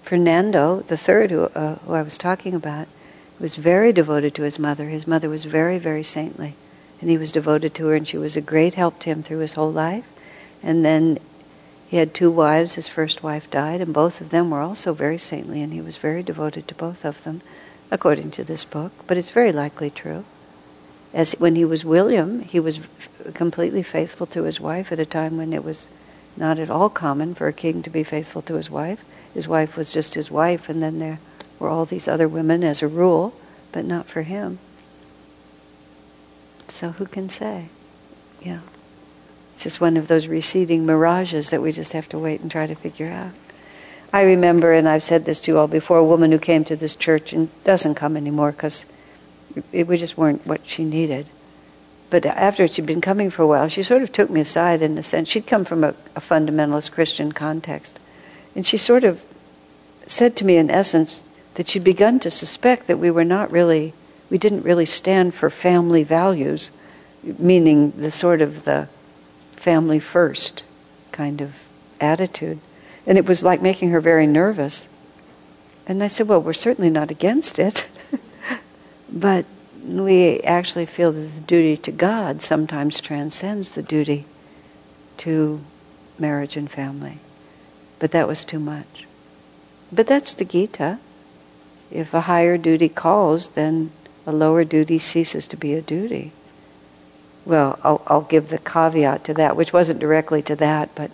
Fernando, 0.03 0.81
the 0.81 0.97
third 0.97 1.31
who, 1.31 1.45
uh, 1.45 1.77
who 1.77 1.95
I 1.95 2.03
was 2.03 2.17
talking 2.17 2.55
about, 2.55 2.87
was 3.43 3.57
very 3.57 3.93
devoted 3.93 4.37
to 4.37 4.45
his 4.45 4.57
mother. 4.57 4.89
His 4.89 5.07
mother 5.07 5.29
was 5.29 5.45
very, 5.45 5.77
very 5.77 6.05
saintly. 6.05 6.55
And 7.01 7.11
he 7.11 7.19
was 7.19 7.33
devoted 7.33 7.75
to 7.75 7.89
her, 7.89 7.97
and 7.97 8.07
she 8.07 8.17
was 8.17 8.37
a 8.37 8.41
great 8.41 8.75
help 8.75 9.01
to 9.01 9.11
him 9.11 9.25
through 9.25 9.41
his 9.41 9.55
whole 9.55 9.73
life. 9.73 10.09
And 10.63 10.85
then 10.85 11.19
he 11.89 11.97
had 11.97 12.15
two 12.15 12.31
wives. 12.31 12.75
His 12.75 12.87
first 12.87 13.25
wife 13.25 13.51
died, 13.51 13.81
and 13.81 13.93
both 13.93 14.21
of 14.21 14.31
them 14.31 14.51
were 14.51 14.61
also 14.61 14.95
very 14.95 15.19
saintly, 15.19 15.61
and 15.61 15.73
he 15.73 15.81
was 15.81 15.97
very 15.97 16.23
devoted 16.23 16.69
to 16.69 16.77
both 16.77 17.05
of 17.05 17.25
them, 17.25 17.43
according 17.91 18.31
to 18.31 18.45
this 18.45 18.65
book. 18.65 18.93
But 19.09 19.17
it's 19.17 19.31
very 19.31 19.51
likely 19.51 19.91
true. 19.91 20.25
As 21.13 21.33
when 21.33 21.57
he 21.57 21.65
was 21.65 21.85
William, 21.85 22.43
he 22.43 22.61
was 22.61 22.79
completely 23.35 23.83
faithful 23.83 24.27
to 24.29 24.45
his 24.45 24.61
wife 24.61 24.93
at 24.93 25.01
a 25.01 25.05
time 25.05 25.37
when 25.37 25.53
it 25.53 25.65
was 25.65 25.89
not 26.37 26.61
at 26.61 26.71
all 26.71 26.89
common 26.89 27.35
for 27.35 27.49
a 27.49 27.53
king 27.53 27.83
to 27.83 27.91
be 27.91 28.05
faithful 28.05 28.41
to 28.43 28.55
his 28.55 28.71
wife. 28.71 29.05
His 29.35 29.49
wife 29.49 29.77
was 29.77 29.91
just 29.91 30.15
his 30.15 30.31
wife, 30.31 30.69
and 30.69 30.81
then 30.81 31.01
there 31.01 31.19
were 31.63 31.69
all 31.69 31.87
these 31.87 32.09
other 32.09 32.29
women 32.29 32.65
as 32.65 32.83
a 32.83 32.89
rule, 32.89 33.35
but 33.71 33.85
not 33.85 34.07
for 34.07 34.23
him. 34.23 34.59
So 36.69 36.91
who 36.91 37.07
can 37.07 37.29
say? 37.29 37.69
Yeah. 38.43 38.61
It's 39.55 39.63
just 39.63 39.81
one 39.81 39.97
of 39.97 40.09
those 40.09 40.27
receding 40.27 40.85
mirages 40.85 41.51
that 41.51 41.63
we 41.63 41.71
just 41.71 41.93
have 41.93 42.09
to 42.09 42.19
wait 42.19 42.41
and 42.41 42.51
try 42.51 42.67
to 42.67 42.75
figure 42.75 43.09
out. 43.09 43.31
I 44.13 44.23
remember, 44.23 44.73
and 44.73 44.89
I've 44.89 45.03
said 45.03 45.25
this 45.25 45.41
to 45.41 45.53
you 45.53 45.59
all 45.59 45.69
before, 45.69 45.99
a 45.99 46.05
woman 46.05 46.33
who 46.33 46.39
came 46.39 46.65
to 46.65 46.77
this 46.77 46.97
church 46.97 47.33
and 47.33 47.49
doesn't 47.65 47.95
come 47.95 48.17
anymore 48.17 48.53
because 48.53 48.85
we 49.73 49.97
just 49.97 50.19
weren't 50.19 50.47
what 50.47 50.67
she 50.67 50.85
needed. 50.85 51.27
But 52.11 52.27
after 52.27 52.69
she'd 52.69 52.85
been 52.85 53.01
coming 53.01 53.31
for 53.31 53.43
a 53.43 53.47
while, 53.47 53.69
she 53.69 53.83
sort 53.83 54.03
of 54.03 54.13
took 54.13 54.29
me 54.29 54.41
aside 54.41 54.83
in 54.83 54.99
a 54.99 55.03
sense. 55.03 55.29
She'd 55.29 55.47
come 55.47 55.65
from 55.65 55.85
a, 55.85 55.95
a 56.15 56.21
fundamentalist 56.21 56.91
Christian 56.91 57.33
context. 57.33 57.99
And 58.55 58.67
she 58.67 58.77
sort 58.77 59.05
of 59.05 59.23
said 60.07 60.37
to 60.37 60.45
me, 60.45 60.57
in 60.57 60.71
essence, 60.71 61.25
that 61.55 61.69
she'd 61.69 61.85
begun 61.85 62.19
to 62.21 62.31
suspect 62.31 62.87
that 62.87 62.99
we 62.99 63.11
were 63.11 63.25
not 63.25 63.51
really, 63.51 63.93
we 64.31 64.39
didn't 64.39 64.63
really 64.63 64.87
stand 64.87 65.35
for 65.35 65.51
family 65.51 66.03
values, 66.03 66.71
meaning 67.23 67.93
the 67.93 68.11
sort 68.11 68.41
of 68.41 68.65
the 68.65 68.89
family 69.53 70.01
first 70.01 70.65
kind 71.13 71.41
of 71.41 71.55
attitude. 72.01 72.59
And 73.07 73.19
it 73.19 73.27
was 73.27 73.45
like 73.45 73.61
making 73.61 73.91
her 73.91 74.01
very 74.01 74.27
nervous. 74.27 74.89
And 75.87 76.03
I 76.03 76.09
said, 76.09 76.29
Well, 76.29 76.41
we're 76.41 76.53
certainly 76.53 76.91
not 76.91 77.11
against 77.11 77.59
it. 77.59 77.89
but 79.13 79.45
we 79.85 80.41
actually 80.41 80.87
feel 80.87 81.13
that 81.13 81.35
the 81.35 81.41
duty 81.41 81.77
to 81.77 81.93
God 81.93 82.41
sometimes 82.41 83.01
transcends 83.01 83.73
the 83.73 83.83
duty 83.83 84.25
to 85.19 85.61
marriage 86.19 86.57
and 86.57 86.71
family. 86.71 87.19
But 87.99 88.13
that 88.13 88.29
was 88.29 88.45
too 88.45 88.61
much. 88.61 89.07
But 89.91 90.07
that's 90.07 90.35
the 90.35 90.45
Gita. 90.45 90.99
If 91.93 92.15
a 92.15 92.23
higher 92.23 92.57
duty 92.57 92.89
calls, 92.89 93.51
then 93.51 93.91
a 94.27 94.33
lower 94.33 94.65
duty 94.65 94.99
ceases 94.99 95.47
to 95.49 95.57
be 95.57 95.75
a 95.75 95.83
duty. 95.83 96.33
Well, 97.45 97.79
I'll, 97.83 98.03
I'll 98.07 98.23
give 98.23 98.49
the 98.49 98.59
caveat 98.59 99.25
to 99.25 99.35
that, 99.35 99.57
which 99.57 99.73
wasn't 99.73 100.01
directly 100.01 100.43
to 100.43 100.57
that, 100.57 100.95
but 100.95 101.11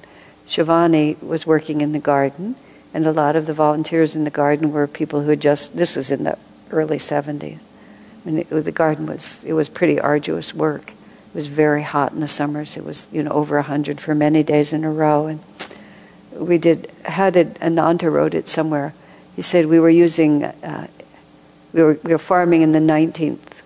Shivani 0.47 1.21
was 1.23 1.47
working 1.47 1.81
in 1.81 1.93
the 1.93 1.99
garden, 1.99 2.55
and 2.95 3.07
a 3.07 3.13
lot 3.13 3.35
of 3.35 3.47
the 3.47 3.55
volunteers 3.55 4.15
in 4.15 4.25
the 4.25 4.31
garden 4.31 4.73
were 4.73 4.87
people 4.87 5.23
who 5.23 5.31
had 5.31 5.41
just, 5.41 5.77
this 5.77 5.97
was 5.97 6.11
in 6.11 6.25
the 6.25 6.39
early 6.71 6.99
70s. 6.99 7.59
And 8.25 8.41
it, 8.41 8.51
the 8.51 8.73
garden 8.73 9.07
was, 9.07 9.45
it 9.45 9.55
was 9.55 9.69
pretty 9.69 9.99
arduous 9.99 10.55
work. 10.55 10.91
It 10.91 11.35
was 11.35 11.47
very 11.47 11.83
hot 11.83 12.13
in 12.13 12.21
the 12.21 12.29
summers. 12.29 12.77
It 12.77 12.85
was, 12.85 13.09
you 13.13 13.23
know, 13.23 13.31
over 13.31 13.57
100 13.57 14.01
for 14.01 14.15
many 14.15 14.43
days 14.43 14.73
in 14.73 14.85
a 14.85 14.91
row. 14.91 15.27
And 15.27 15.41
we 16.33 16.59
did, 16.59 16.91
how 17.05 17.31
did 17.31 17.59
Ananta 17.61 18.11
wrote 18.11 18.35
it 18.35 18.49
somewhere? 18.49 18.95
He 19.39 19.43
said 19.43 19.67
we 19.67 19.79
were 19.79 19.89
using, 19.89 20.43
uh, 20.43 20.89
we, 21.73 21.81
were, 21.81 22.01
we 22.03 22.11
were 22.11 22.19
farming 22.19 22.63
in 22.63 22.73
the 22.73 22.81
19th, 22.81 23.61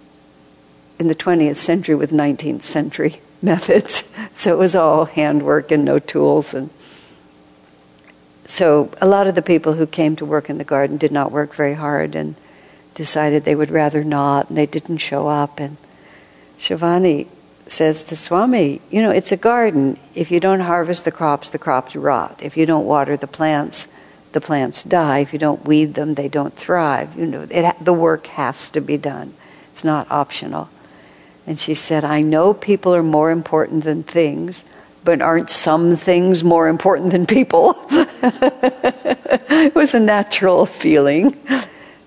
in 0.98 1.08
the 1.08 1.14
20th 1.14 1.56
century 1.56 1.94
with 1.94 2.10
19th 2.10 2.64
century 2.64 3.22
methods. 3.42 4.04
So 4.34 4.52
it 4.52 4.58
was 4.58 4.76
all 4.76 5.06
handwork 5.06 5.72
and 5.72 5.82
no 5.82 5.98
tools. 5.98 6.52
And 6.52 6.68
so 8.44 8.90
a 9.00 9.06
lot 9.06 9.26
of 9.26 9.34
the 9.34 9.40
people 9.40 9.72
who 9.72 9.86
came 9.86 10.14
to 10.16 10.26
work 10.26 10.50
in 10.50 10.58
the 10.58 10.64
garden 10.64 10.98
did 10.98 11.10
not 11.10 11.32
work 11.32 11.54
very 11.54 11.72
hard 11.72 12.14
and 12.14 12.34
decided 12.92 13.46
they 13.46 13.54
would 13.54 13.70
rather 13.70 14.04
not, 14.04 14.50
and 14.50 14.58
they 14.58 14.66
didn't 14.66 14.98
show 14.98 15.26
up. 15.26 15.58
And 15.58 15.78
Shivani 16.58 17.28
says 17.66 18.04
to 18.04 18.14
Swami, 18.14 18.82
You 18.90 19.00
know, 19.00 19.10
it's 19.10 19.32
a 19.32 19.38
garden. 19.38 19.98
If 20.14 20.30
you 20.30 20.38
don't 20.38 20.60
harvest 20.60 21.06
the 21.06 21.12
crops, 21.12 21.48
the 21.48 21.58
crops 21.58 21.96
rot. 21.96 22.40
If 22.42 22.58
you 22.58 22.66
don't 22.66 22.84
water 22.84 23.16
the 23.16 23.26
plants, 23.26 23.88
the 24.32 24.40
plants 24.40 24.82
die. 24.82 25.20
If 25.20 25.32
you 25.32 25.38
don't 25.38 25.64
weed 25.64 25.94
them, 25.94 26.14
they 26.14 26.28
don't 26.28 26.54
thrive. 26.54 27.18
You 27.18 27.26
know, 27.26 27.46
it, 27.50 27.74
the 27.80 27.92
work 27.92 28.26
has 28.28 28.70
to 28.70 28.80
be 28.80 28.96
done. 28.96 29.34
It's 29.70 29.84
not 29.84 30.10
optional. 30.10 30.68
And 31.46 31.58
she 31.58 31.74
said, 31.74 32.04
I 32.04 32.20
know 32.20 32.54
people 32.54 32.94
are 32.94 33.02
more 33.02 33.30
important 33.30 33.84
than 33.84 34.02
things, 34.02 34.64
but 35.04 35.20
aren't 35.20 35.50
some 35.50 35.96
things 35.96 36.44
more 36.44 36.68
important 36.68 37.10
than 37.10 37.26
people? 37.26 37.74
it 37.90 39.74
was 39.74 39.94
a 39.94 40.00
natural 40.00 40.66
feeling. 40.66 41.36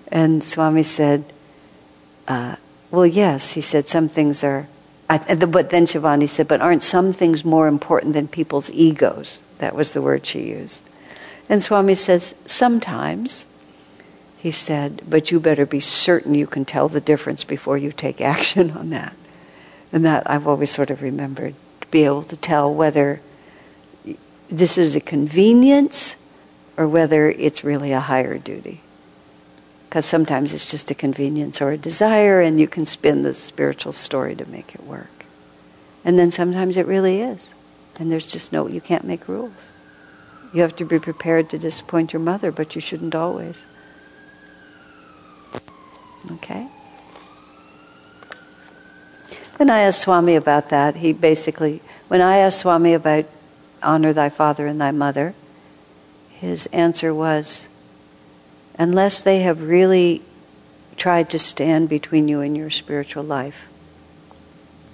And 0.08 0.42
Swami 0.42 0.82
said, 0.82 1.24
uh, 2.26 2.56
Well, 2.90 3.06
yes. 3.06 3.52
He 3.52 3.60
said, 3.60 3.88
Some 3.88 4.08
things 4.08 4.42
are. 4.42 4.66
But 5.08 5.28
then 5.70 5.86
Shivani 5.86 6.28
said, 6.28 6.48
But 6.48 6.60
aren't 6.60 6.82
some 6.82 7.12
things 7.12 7.44
more 7.44 7.68
important 7.68 8.14
than 8.14 8.28
people's 8.28 8.70
egos? 8.70 9.42
That 9.58 9.74
was 9.74 9.92
the 9.92 10.02
word 10.02 10.24
she 10.26 10.48
used. 10.48 10.88
And 11.48 11.62
Swami 11.62 11.94
says, 11.94 12.34
Sometimes. 12.44 13.46
He 14.38 14.50
said, 14.50 15.02
But 15.08 15.30
you 15.30 15.40
better 15.40 15.66
be 15.66 15.80
certain 15.80 16.34
you 16.34 16.46
can 16.46 16.64
tell 16.64 16.88
the 16.88 17.00
difference 17.00 17.44
before 17.44 17.78
you 17.78 17.92
take 17.92 18.20
action 18.20 18.70
on 18.72 18.90
that. 18.90 19.14
And 19.92 20.04
that 20.04 20.28
I've 20.30 20.46
always 20.46 20.70
sort 20.70 20.90
of 20.90 21.02
remembered 21.02 21.54
to 21.80 21.86
be 21.88 22.04
able 22.04 22.22
to 22.24 22.36
tell 22.36 22.72
whether 22.72 23.20
this 24.48 24.78
is 24.78 24.94
a 24.94 25.00
convenience 25.00 26.16
or 26.76 26.86
whether 26.86 27.28
it's 27.30 27.64
really 27.64 27.92
a 27.92 28.00
higher 28.00 28.38
duty. 28.38 28.80
Because 29.88 30.06
sometimes 30.06 30.52
it's 30.52 30.70
just 30.70 30.90
a 30.90 30.94
convenience 30.94 31.62
or 31.62 31.70
a 31.70 31.78
desire, 31.78 32.40
and 32.40 32.60
you 32.60 32.68
can 32.68 32.84
spin 32.84 33.22
the 33.22 33.32
spiritual 33.32 33.92
story 33.92 34.34
to 34.36 34.48
make 34.48 34.74
it 34.74 34.82
work. 34.84 35.24
And 36.04 36.18
then 36.18 36.30
sometimes 36.30 36.76
it 36.76 36.86
really 36.86 37.20
is. 37.20 37.54
And 37.98 38.12
there's 38.12 38.26
just 38.26 38.52
no, 38.52 38.68
you 38.68 38.80
can't 38.80 39.04
make 39.04 39.26
rules. 39.26 39.72
You 40.56 40.62
have 40.62 40.76
to 40.76 40.86
be 40.86 40.98
prepared 40.98 41.50
to 41.50 41.58
disappoint 41.58 42.14
your 42.14 42.20
mother, 42.20 42.50
but 42.50 42.74
you 42.74 42.80
shouldn't 42.80 43.14
always. 43.14 43.66
Okay? 46.32 46.66
When 49.58 49.68
I 49.68 49.80
asked 49.80 50.00
Swami 50.00 50.34
about 50.34 50.70
that. 50.70 50.96
He 50.96 51.12
basically, 51.12 51.82
when 52.08 52.22
I 52.22 52.38
asked 52.38 52.60
Swami 52.60 52.94
about 52.94 53.26
honor 53.82 54.14
thy 54.14 54.30
father 54.30 54.66
and 54.66 54.80
thy 54.80 54.92
mother, 54.92 55.34
his 56.30 56.64
answer 56.68 57.12
was, 57.12 57.68
unless 58.78 59.20
they 59.20 59.40
have 59.40 59.60
really 59.60 60.22
tried 60.96 61.28
to 61.28 61.38
stand 61.38 61.90
between 61.90 62.28
you 62.28 62.40
and 62.40 62.56
your 62.56 62.70
spiritual 62.70 63.24
life, 63.24 63.68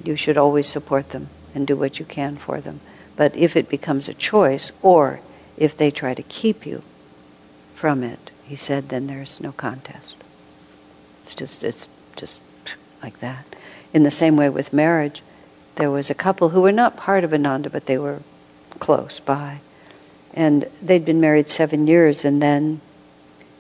you 0.02 0.16
should 0.16 0.36
always 0.36 0.66
support 0.66 1.10
them 1.10 1.28
and 1.54 1.68
do 1.68 1.76
what 1.76 2.00
you 2.00 2.04
can 2.04 2.34
for 2.36 2.60
them. 2.60 2.80
But 3.14 3.36
if 3.36 3.54
it 3.54 3.68
becomes 3.68 4.08
a 4.08 4.14
choice, 4.14 4.72
or 4.82 5.20
if 5.56 5.76
they 5.76 5.90
try 5.90 6.14
to 6.14 6.22
keep 6.22 6.66
you 6.66 6.82
from 7.74 8.02
it, 8.02 8.30
he 8.44 8.56
said, 8.56 8.88
then 8.88 9.06
there's 9.06 9.40
no 9.40 9.52
contest. 9.52 10.16
It's 11.22 11.34
just, 11.34 11.64
it's 11.64 11.86
just 12.16 12.40
like 13.02 13.20
that. 13.20 13.56
In 13.92 14.02
the 14.02 14.10
same 14.10 14.36
way 14.36 14.48
with 14.48 14.72
marriage, 14.72 15.22
there 15.76 15.90
was 15.90 16.10
a 16.10 16.14
couple 16.14 16.50
who 16.50 16.60
were 16.60 16.72
not 16.72 16.96
part 16.96 17.24
of 17.24 17.32
Ananda, 17.32 17.70
but 17.70 17.86
they 17.86 17.98
were 17.98 18.20
close 18.78 19.20
by. 19.20 19.60
And 20.34 20.68
they'd 20.80 21.04
been 21.04 21.20
married 21.20 21.48
seven 21.48 21.86
years, 21.86 22.24
and 22.24 22.40
then 22.42 22.80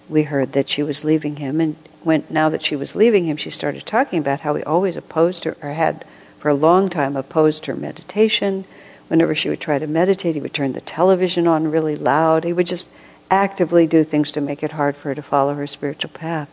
we 0.08 0.24
heard 0.24 0.52
that 0.52 0.68
she 0.68 0.82
was 0.82 1.04
leaving 1.04 1.36
him. 1.36 1.60
And 1.60 1.76
when, 2.02 2.24
now 2.28 2.48
that 2.48 2.64
she 2.64 2.76
was 2.76 2.96
leaving 2.96 3.26
him, 3.26 3.36
she 3.36 3.50
started 3.50 3.86
talking 3.86 4.18
about 4.18 4.40
how 4.40 4.54
he 4.54 4.62
always 4.64 4.96
opposed 4.96 5.44
her, 5.44 5.56
or 5.62 5.72
had 5.72 6.04
for 6.38 6.48
a 6.48 6.54
long 6.54 6.88
time 6.90 7.16
opposed 7.16 7.66
her 7.66 7.76
meditation. 7.76 8.64
Whenever 9.12 9.34
she 9.34 9.50
would 9.50 9.60
try 9.60 9.78
to 9.78 9.86
meditate, 9.86 10.36
he 10.36 10.40
would 10.40 10.54
turn 10.54 10.72
the 10.72 10.80
television 10.80 11.46
on 11.46 11.70
really 11.70 11.96
loud. 11.96 12.44
He 12.44 12.52
would 12.54 12.66
just 12.66 12.88
actively 13.30 13.86
do 13.86 14.04
things 14.04 14.32
to 14.32 14.40
make 14.40 14.62
it 14.62 14.72
hard 14.72 14.96
for 14.96 15.08
her 15.08 15.14
to 15.14 15.20
follow 15.20 15.52
her 15.52 15.66
spiritual 15.66 16.08
path. 16.08 16.48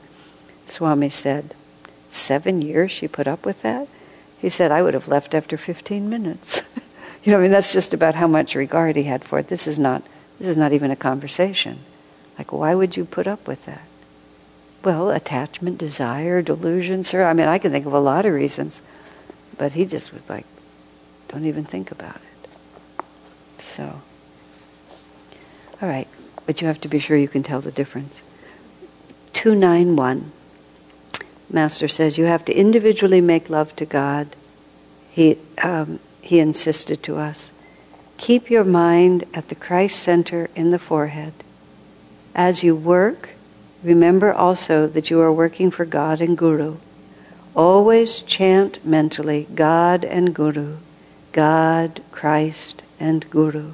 Swami 0.67 1.07
said, 1.07 1.55
Seven 2.09 2.61
years 2.61 2.91
she 2.91 3.07
put 3.07 3.29
up 3.29 3.45
with 3.45 3.61
that? 3.61 3.87
He 4.37 4.49
said, 4.49 4.73
I 4.73 4.81
would 4.81 4.93
have 4.93 5.07
left 5.07 5.33
after 5.33 5.55
15 5.55 6.09
minutes. 6.09 6.61
you 7.23 7.31
know, 7.31 7.39
I 7.39 7.43
mean, 7.43 7.51
that's 7.51 7.71
just 7.71 7.93
about 7.93 8.15
how 8.15 8.27
much 8.27 8.55
regard 8.55 8.97
he 8.97 9.03
had 9.03 9.23
for 9.23 9.39
it. 9.39 9.47
This 9.47 9.65
is 9.65 9.79
not, 9.79 10.03
this 10.37 10.49
is 10.49 10.57
not 10.57 10.73
even 10.73 10.91
a 10.91 10.97
conversation. 10.97 11.79
Like, 12.37 12.51
why 12.51 12.75
would 12.75 12.97
you 12.97 13.05
put 13.05 13.25
up 13.25 13.47
with 13.47 13.65
that? 13.67 13.87
Well, 14.83 15.11
attachment, 15.11 15.77
desire, 15.77 16.41
delusion, 16.41 17.05
sir. 17.05 17.25
I 17.25 17.31
mean, 17.31 17.47
I 17.47 17.57
can 17.57 17.71
think 17.71 17.85
of 17.85 17.93
a 17.93 18.01
lot 18.01 18.25
of 18.25 18.33
reasons. 18.33 18.81
But 19.57 19.71
he 19.71 19.85
just 19.85 20.11
was 20.11 20.29
like, 20.29 20.45
don't 21.29 21.45
even 21.45 21.63
think 21.63 21.89
about 21.89 22.17
it. 22.17 22.28
So, 23.69 24.01
all 25.81 25.87
right. 25.87 26.07
But 26.45 26.61
you 26.61 26.67
have 26.67 26.81
to 26.81 26.87
be 26.87 26.97
sure 26.97 27.15
you 27.15 27.27
can 27.27 27.43
tell 27.43 27.61
the 27.61 27.71
difference. 27.71 28.23
291. 29.33 30.31
Master 31.51 31.87
says 31.87 32.17
you 32.17 32.25
have 32.25 32.43
to 32.45 32.53
individually 32.53 33.21
make 33.21 33.49
love 33.49 33.75
to 33.75 33.85
God. 33.85 34.35
He, 35.11 35.37
um, 35.61 35.99
he 36.21 36.39
insisted 36.39 37.03
to 37.03 37.17
us. 37.17 37.51
Keep 38.17 38.49
your 38.49 38.63
mind 38.63 39.25
at 39.33 39.49
the 39.49 39.55
Christ 39.55 39.99
center 39.99 40.49
in 40.55 40.71
the 40.71 40.79
forehead. 40.79 41.33
As 42.33 42.63
you 42.63 42.75
work, 42.75 43.35
remember 43.83 44.33
also 44.33 44.87
that 44.87 45.09
you 45.11 45.21
are 45.21 45.31
working 45.31 45.69
for 45.69 45.85
God 45.85 46.19
and 46.19 46.37
Guru. 46.37 46.77
Always 47.55 48.21
chant 48.21 48.83
mentally 48.83 49.47
God 49.53 50.03
and 50.03 50.33
Guru, 50.33 50.77
God, 51.31 52.01
Christ, 52.11 52.83
and 52.99 53.29
Guru. 53.29 53.71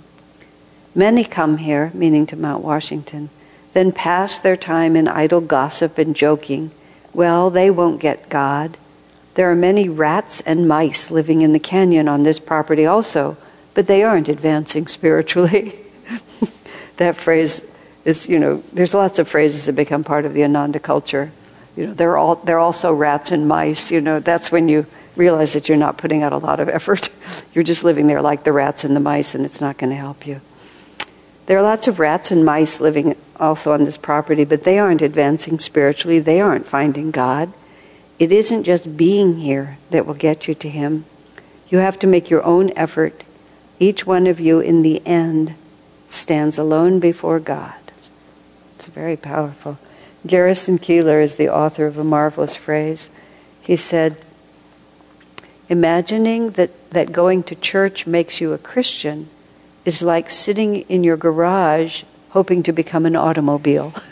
Many 0.93 1.23
come 1.23 1.57
here, 1.57 1.91
meaning 1.93 2.25
to 2.27 2.35
Mount 2.35 2.63
Washington, 2.63 3.29
then 3.73 3.91
pass 3.91 4.39
their 4.39 4.55
time 4.55 4.95
in 4.95 5.07
idle 5.07 5.41
gossip 5.41 5.97
and 5.97 6.15
joking. 6.15 6.71
Well, 7.13 7.49
they 7.49 7.69
won't 7.69 7.99
get 7.99 8.29
God. 8.29 8.77
There 9.33 9.51
are 9.51 9.55
many 9.55 9.89
rats 9.89 10.39
and 10.41 10.67
mice 10.67 11.11
living 11.11 11.41
in 11.41 11.51
the 11.51 11.59
canyon 11.59 12.07
on 12.07 12.23
this 12.23 12.39
property 12.39 12.85
also, 12.85 13.35
but 13.73 13.87
they 13.87 14.03
aren't 14.03 14.29
advancing 14.29 14.87
spiritually. 14.87 15.75
that 16.97 17.17
phrase 17.17 17.65
is, 18.05 18.29
you 18.29 18.39
know, 18.39 18.63
there's 18.71 18.93
lots 18.93 19.19
of 19.19 19.27
phrases 19.27 19.65
that 19.65 19.73
become 19.73 20.05
part 20.05 20.25
of 20.25 20.33
the 20.33 20.45
Ananda 20.45 20.79
culture. 20.79 21.31
You 21.75 21.87
know, 21.87 21.93
they're 21.93 22.15
all 22.15 22.35
they're 22.35 22.59
also 22.59 22.93
rats 22.93 23.33
and 23.33 23.45
mice. 23.45 23.91
You 23.91 23.99
know, 23.99 24.21
that's 24.21 24.51
when 24.51 24.69
you 24.69 24.85
realize 25.17 25.51
that 25.53 25.67
you're 25.67 25.77
not 25.77 25.97
putting 25.97 26.23
out 26.23 26.31
a 26.31 26.37
lot 26.37 26.61
of 26.61 26.69
effort. 26.69 27.09
You're 27.53 27.63
just 27.63 27.83
living 27.83 28.07
there 28.07 28.21
like 28.21 28.43
the 28.43 28.53
rats 28.53 28.83
and 28.83 28.95
the 28.95 28.99
mice, 28.99 29.35
and 29.35 29.45
it's 29.45 29.61
not 29.61 29.77
going 29.77 29.89
to 29.89 29.95
help 29.95 30.27
you. 30.27 30.41
There 31.45 31.57
are 31.57 31.63
lots 31.63 31.87
of 31.87 31.99
rats 31.99 32.31
and 32.31 32.43
mice 32.43 32.81
living 32.81 33.15
also 33.39 33.71
on 33.73 33.85
this 33.85 33.97
property, 33.97 34.45
but 34.45 34.61
they 34.61 34.79
aren't 34.79 35.01
advancing 35.01 35.59
spiritually. 35.59 36.19
They 36.19 36.41
aren't 36.41 36.67
finding 36.67 37.11
God. 37.11 37.53
It 38.17 38.31
isn't 38.31 38.63
just 38.63 38.97
being 38.97 39.37
here 39.37 39.77
that 39.91 40.05
will 40.05 40.13
get 40.13 40.47
you 40.47 40.55
to 40.55 40.69
Him. 40.69 41.05
You 41.69 41.79
have 41.79 41.99
to 41.99 42.07
make 42.07 42.29
your 42.29 42.43
own 42.43 42.71
effort. 42.75 43.23
Each 43.79 44.05
one 44.05 44.25
of 44.25 44.39
you, 44.39 44.59
in 44.59 44.81
the 44.81 45.05
end, 45.05 45.55
stands 46.07 46.57
alone 46.57 46.99
before 46.99 47.39
God. 47.39 47.73
It's 48.75 48.87
very 48.87 49.17
powerful. 49.17 49.77
Garrison 50.25 50.79
Keillor 50.79 51.23
is 51.23 51.35
the 51.35 51.49
author 51.49 51.85
of 51.85 51.97
a 51.97 52.03
marvelous 52.03 52.55
phrase. 52.55 53.09
He 53.61 53.75
said, 53.75 54.17
Imagining 55.67 56.51
that, 56.51 56.91
that 56.91 57.11
going 57.11 57.43
to 57.43 57.55
church 57.55 58.05
makes 58.05 58.39
you 58.39 58.53
a 58.53 58.57
Christian 58.57 59.29
is 59.83 60.03
like 60.03 60.29
sitting 60.29 60.81
in 60.81 61.03
your 61.03 61.17
garage 61.17 62.03
hoping 62.29 62.61
to 62.63 62.73
become 62.73 63.05
an 63.05 63.15
automobile. 63.15 63.93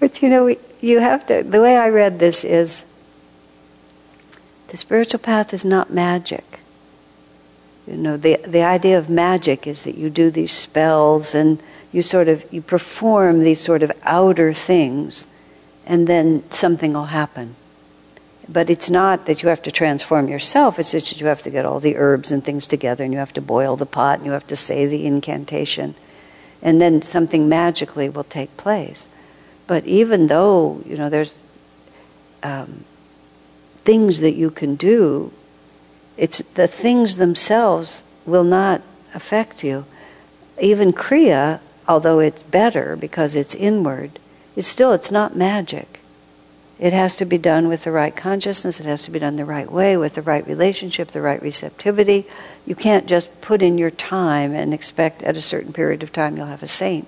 but 0.00 0.20
you 0.20 0.28
know, 0.28 0.54
you 0.80 0.98
have 0.98 1.24
to, 1.26 1.42
the 1.42 1.60
way 1.60 1.76
I 1.76 1.88
read 1.88 2.18
this 2.18 2.42
is 2.42 2.84
the 4.68 4.76
spiritual 4.76 5.20
path 5.20 5.54
is 5.54 5.64
not 5.64 5.90
magic. 5.90 6.58
You 7.86 7.96
know, 7.96 8.16
the, 8.16 8.40
the 8.46 8.62
idea 8.62 8.98
of 8.98 9.08
magic 9.08 9.66
is 9.66 9.84
that 9.84 9.96
you 9.96 10.10
do 10.10 10.30
these 10.30 10.52
spells 10.52 11.34
and 11.34 11.62
you 11.92 12.02
sort 12.02 12.28
of, 12.28 12.50
you 12.52 12.62
perform 12.62 13.40
these 13.40 13.60
sort 13.60 13.82
of 13.82 13.92
outer 14.02 14.52
things 14.52 15.26
and 15.86 16.06
then 16.06 16.42
something 16.50 16.94
will 16.94 17.04
happen. 17.04 17.54
But 18.48 18.70
it's 18.70 18.90
not 18.90 19.26
that 19.26 19.42
you 19.42 19.48
have 19.48 19.62
to 19.62 19.70
transform 19.70 20.28
yourself, 20.28 20.78
it's 20.78 20.92
just 20.92 21.10
that 21.10 21.20
you 21.20 21.26
have 21.26 21.42
to 21.42 21.50
get 21.50 21.64
all 21.64 21.80
the 21.80 21.96
herbs 21.96 22.32
and 22.32 22.44
things 22.44 22.66
together 22.66 23.04
and 23.04 23.12
you 23.12 23.18
have 23.18 23.32
to 23.34 23.40
boil 23.40 23.76
the 23.76 23.86
pot 23.86 24.18
and 24.18 24.26
you 24.26 24.32
have 24.32 24.46
to 24.48 24.56
say 24.56 24.86
the 24.86 25.06
incantation. 25.06 25.94
And 26.60 26.80
then 26.80 27.02
something 27.02 27.48
magically 27.48 28.08
will 28.08 28.24
take 28.24 28.56
place. 28.56 29.08
But 29.66 29.84
even 29.84 30.26
though, 30.28 30.82
you 30.86 30.96
know, 30.96 31.08
there's 31.08 31.36
um, 32.42 32.84
things 33.84 34.20
that 34.20 34.34
you 34.34 34.50
can 34.50 34.76
do, 34.76 35.32
it's 36.16 36.38
the 36.54 36.66
things 36.68 37.16
themselves 37.16 38.04
will 38.26 38.44
not 38.44 38.82
affect 39.14 39.64
you. 39.64 39.84
Even 40.60 40.92
Kriya, 40.92 41.60
although 41.88 42.18
it's 42.18 42.42
better 42.42 42.96
because 42.96 43.34
it's 43.34 43.54
inward, 43.54 44.18
it's 44.56 44.68
still 44.68 44.92
it's 44.92 45.10
not 45.10 45.36
magic. 45.36 46.00
It 46.78 46.92
has 46.92 47.14
to 47.16 47.24
be 47.24 47.38
done 47.38 47.68
with 47.68 47.84
the 47.84 47.92
right 47.92 48.14
consciousness, 48.14 48.80
it 48.80 48.86
has 48.86 49.04
to 49.04 49.10
be 49.10 49.20
done 49.20 49.36
the 49.36 49.44
right 49.44 49.70
way, 49.70 49.96
with 49.96 50.14
the 50.14 50.22
right 50.22 50.44
relationship, 50.46 51.12
the 51.12 51.20
right 51.20 51.40
receptivity. 51.40 52.26
You 52.66 52.74
can't 52.74 53.06
just 53.06 53.40
put 53.40 53.62
in 53.62 53.78
your 53.78 53.92
time 53.92 54.52
and 54.52 54.74
expect 54.74 55.22
at 55.22 55.36
a 55.36 55.42
certain 55.42 55.72
period 55.72 56.02
of 56.02 56.12
time 56.12 56.36
you'll 56.36 56.46
have 56.46 56.62
a 56.62 56.68
saint 56.68 57.06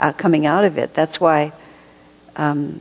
uh, 0.00 0.12
coming 0.12 0.44
out 0.44 0.64
of 0.64 0.76
it. 0.76 0.94
That's 0.94 1.20
why 1.20 1.52
um, 2.34 2.80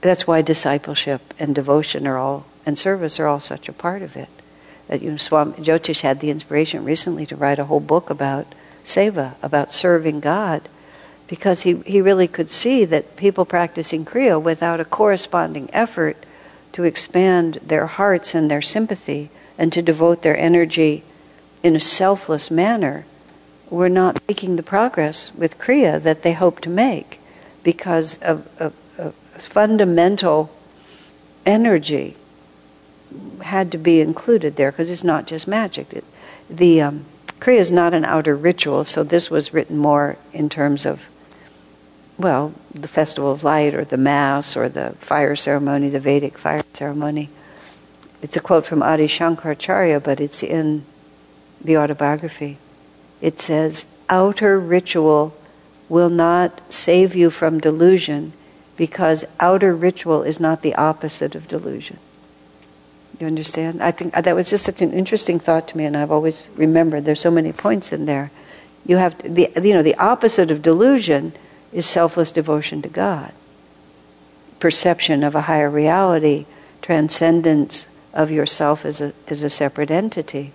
that's 0.00 0.26
why 0.26 0.42
discipleship 0.42 1.34
and 1.38 1.54
devotion 1.54 2.06
are 2.06 2.18
all 2.18 2.46
and 2.66 2.78
service 2.78 3.18
are 3.18 3.26
all 3.26 3.40
such 3.40 3.68
a 3.68 3.72
part 3.72 4.02
of 4.02 4.16
it. 4.16 4.28
That 4.88 5.02
you 5.02 5.12
know, 5.12 5.16
Swami 5.16 5.52
Jyotish 5.54 6.00
had 6.00 6.20
the 6.20 6.30
inspiration 6.30 6.84
recently 6.84 7.24
to 7.26 7.36
write 7.36 7.58
a 7.58 7.64
whole 7.64 7.80
book 7.80 8.10
about 8.10 8.46
seva, 8.84 9.34
about 9.42 9.72
serving 9.72 10.20
God, 10.20 10.68
because 11.26 11.62
he, 11.62 11.76
he 11.86 12.00
really 12.00 12.26
could 12.26 12.50
see 12.50 12.84
that 12.84 13.16
people 13.16 13.44
practicing 13.44 14.04
Kriya 14.04 14.42
without 14.42 14.80
a 14.80 14.84
corresponding 14.84 15.70
effort 15.72 16.16
to 16.72 16.84
expand 16.84 17.54
their 17.62 17.86
hearts 17.86 18.34
and 18.34 18.50
their 18.50 18.62
sympathy 18.62 19.30
and 19.56 19.72
to 19.72 19.82
devote 19.82 20.22
their 20.22 20.36
energy 20.36 21.04
in 21.62 21.76
a 21.76 21.80
selfless 21.80 22.50
manner 22.50 23.04
were 23.68 23.88
not 23.88 24.20
making 24.26 24.56
the 24.56 24.62
progress 24.62 25.32
with 25.34 25.58
Kriya 25.58 26.02
that 26.02 26.22
they 26.22 26.32
hoped 26.32 26.64
to 26.64 26.70
make 26.70 27.20
because 27.62 28.16
of, 28.18 28.48
of, 28.58 28.74
of 28.98 29.14
fundamental 29.38 30.50
energy 31.46 32.16
had 33.42 33.72
to 33.72 33.78
be 33.78 34.00
included 34.00 34.56
there 34.56 34.72
because 34.72 34.90
it's 34.90 35.04
not 35.04 35.26
just 35.26 35.46
magic. 35.46 35.92
It, 35.92 36.04
the 36.48 36.82
um, 36.82 37.06
Kriya 37.40 37.58
is 37.58 37.70
not 37.70 37.94
an 37.94 38.04
outer 38.04 38.36
ritual, 38.36 38.84
so 38.84 39.02
this 39.02 39.30
was 39.30 39.54
written 39.54 39.78
more 39.78 40.18
in 40.32 40.50
terms 40.50 40.84
of, 40.84 41.08
well, 42.18 42.52
the 42.74 42.86
Festival 42.86 43.32
of 43.32 43.42
Light 43.42 43.74
or 43.74 43.84
the 43.84 43.96
Mass 43.96 44.56
or 44.56 44.68
the 44.68 44.90
fire 45.00 45.34
ceremony, 45.34 45.88
the 45.88 46.00
Vedic 46.00 46.36
fire 46.36 46.62
ceremony. 46.74 47.30
It's 48.20 48.36
a 48.36 48.40
quote 48.40 48.66
from 48.66 48.82
Adi 48.82 49.06
Shankaracharya, 49.06 50.04
but 50.04 50.20
it's 50.20 50.42
in 50.42 50.84
the 51.62 51.78
autobiography. 51.78 52.58
It 53.22 53.38
says, 53.40 53.86
Outer 54.10 54.60
ritual 54.60 55.34
will 55.88 56.10
not 56.10 56.60
save 56.72 57.14
you 57.14 57.30
from 57.30 57.58
delusion 57.58 58.34
because 58.76 59.24
outer 59.38 59.74
ritual 59.74 60.22
is 60.22 60.40
not 60.40 60.62
the 60.62 60.74
opposite 60.74 61.34
of 61.34 61.48
delusion. 61.48 61.98
You 63.20 63.26
understand? 63.26 63.82
I 63.82 63.90
think 63.90 64.16
uh, 64.16 64.22
that 64.22 64.34
was 64.34 64.48
just 64.48 64.64
such 64.64 64.80
an 64.80 64.94
interesting 64.94 65.38
thought 65.38 65.68
to 65.68 65.76
me, 65.76 65.84
and 65.84 65.94
I've 65.94 66.10
always 66.10 66.48
remembered. 66.56 67.04
There's 67.04 67.20
so 67.20 67.30
many 67.30 67.52
points 67.52 67.92
in 67.92 68.06
there. 68.06 68.30
You 68.86 68.96
have 68.96 69.18
to, 69.18 69.28
the 69.28 69.52
you 69.62 69.74
know 69.74 69.82
the 69.82 69.94
opposite 69.96 70.50
of 70.50 70.62
delusion 70.62 71.34
is 71.70 71.84
selfless 71.84 72.32
devotion 72.32 72.80
to 72.80 72.88
God, 72.88 73.32
perception 74.58 75.22
of 75.22 75.34
a 75.34 75.42
higher 75.42 75.68
reality, 75.68 76.46
transcendence 76.80 77.88
of 78.14 78.30
yourself 78.30 78.86
as 78.86 79.02
a 79.02 79.12
as 79.28 79.42
a 79.42 79.50
separate 79.50 79.90
entity, 79.90 80.52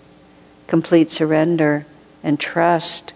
complete 0.65 1.11
surrender 1.11 1.85
and 2.23 2.39
trust 2.39 3.13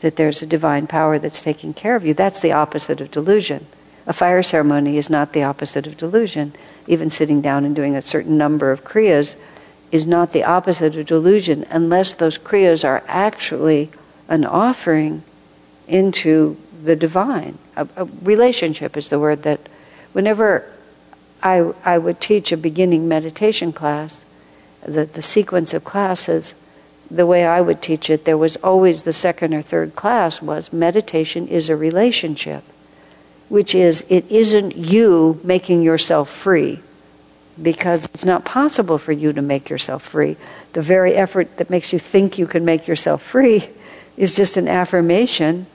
that 0.00 0.14
there's 0.14 0.42
a 0.42 0.46
divine 0.46 0.86
power 0.86 1.18
that's 1.18 1.40
taking 1.40 1.74
care 1.74 1.96
of 1.96 2.04
you. 2.04 2.14
That's 2.14 2.38
the 2.38 2.52
opposite 2.52 3.00
of 3.00 3.10
delusion. 3.10 3.66
A 4.06 4.12
fire 4.12 4.44
ceremony 4.44 4.96
is 4.96 5.10
not 5.10 5.32
the 5.32 5.42
opposite 5.42 5.88
of 5.88 5.96
delusion. 5.96 6.52
Even 6.86 7.10
sitting 7.10 7.40
down 7.40 7.64
and 7.64 7.74
doing 7.74 7.94
a 7.94 8.02
certain 8.02 8.36
number 8.36 8.70
of 8.72 8.84
kriyas 8.84 9.36
is 9.90 10.06
not 10.06 10.32
the 10.32 10.44
opposite 10.44 10.96
of 10.96 11.06
delusion 11.06 11.64
unless 11.70 12.14
those 12.14 12.38
kriyas 12.38 12.84
are 12.84 13.02
actually 13.06 13.90
an 14.28 14.44
offering 14.44 15.22
into 15.86 16.56
the 16.82 16.96
divine. 16.96 17.58
A, 17.76 17.86
a 17.96 18.04
relationship 18.22 18.96
is 18.96 19.10
the 19.10 19.18
word 19.18 19.42
that, 19.42 19.60
whenever 20.12 20.70
I, 21.42 21.72
I 21.84 21.98
would 21.98 22.20
teach 22.20 22.52
a 22.52 22.56
beginning 22.56 23.08
meditation 23.08 23.72
class, 23.72 24.24
the, 24.84 25.04
the 25.04 25.22
sequence 25.22 25.74
of 25.74 25.84
classes, 25.84 26.54
the 27.10 27.26
way 27.26 27.44
I 27.44 27.60
would 27.60 27.82
teach 27.82 28.08
it, 28.08 28.24
there 28.24 28.38
was 28.38 28.56
always 28.56 29.02
the 29.02 29.12
second 29.12 29.52
or 29.52 29.62
third 29.62 29.94
class 29.94 30.40
was 30.40 30.72
meditation 30.72 31.46
is 31.46 31.68
a 31.68 31.76
relationship 31.76 32.64
which 33.52 33.74
is 33.74 34.02
it 34.08 34.24
isn't 34.30 34.74
you 34.74 35.38
making 35.44 35.82
yourself 35.82 36.30
free 36.30 36.80
because 37.60 38.06
it's 38.06 38.24
not 38.24 38.46
possible 38.46 38.96
for 38.96 39.12
you 39.12 39.30
to 39.30 39.42
make 39.42 39.68
yourself 39.68 40.02
free. 40.02 40.38
The 40.72 40.80
very 40.80 41.12
effort 41.12 41.58
that 41.58 41.68
makes 41.68 41.92
you 41.92 41.98
think 41.98 42.38
you 42.38 42.46
can 42.46 42.64
make 42.64 42.88
yourself 42.88 43.22
free 43.22 43.68
is 44.16 44.34
just 44.34 44.56
an 44.56 44.68
affirmation 44.68 45.66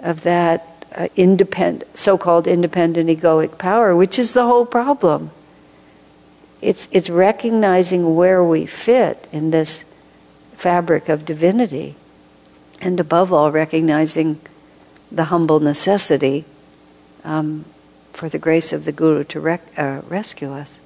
of 0.00 0.22
that 0.22 0.84
uh, 0.96 1.06
independent, 1.14 1.96
so-called 1.96 2.48
independent 2.48 3.08
egoic 3.08 3.58
power, 3.58 3.94
which 3.94 4.18
is 4.18 4.32
the 4.32 4.46
whole 4.46 4.66
problem. 4.66 5.30
It's, 6.60 6.88
it's 6.90 7.08
recognizing 7.08 8.16
where 8.16 8.42
we 8.42 8.66
fit 8.66 9.28
in 9.30 9.52
this 9.52 9.84
fabric 10.54 11.08
of 11.08 11.24
divinity, 11.24 11.94
and 12.80 12.98
above 12.98 13.32
all, 13.32 13.52
recognizing 13.52 14.40
the 15.12 15.26
humble 15.26 15.60
necessity 15.60 16.44
um, 17.24 17.64
for 18.12 18.28
the 18.28 18.38
grace 18.38 18.72
of 18.72 18.84
the 18.84 18.92
Guru 18.92 19.24
to 19.24 19.40
rec- 19.40 19.78
uh, 19.78 20.02
rescue 20.08 20.52
us 20.52 20.78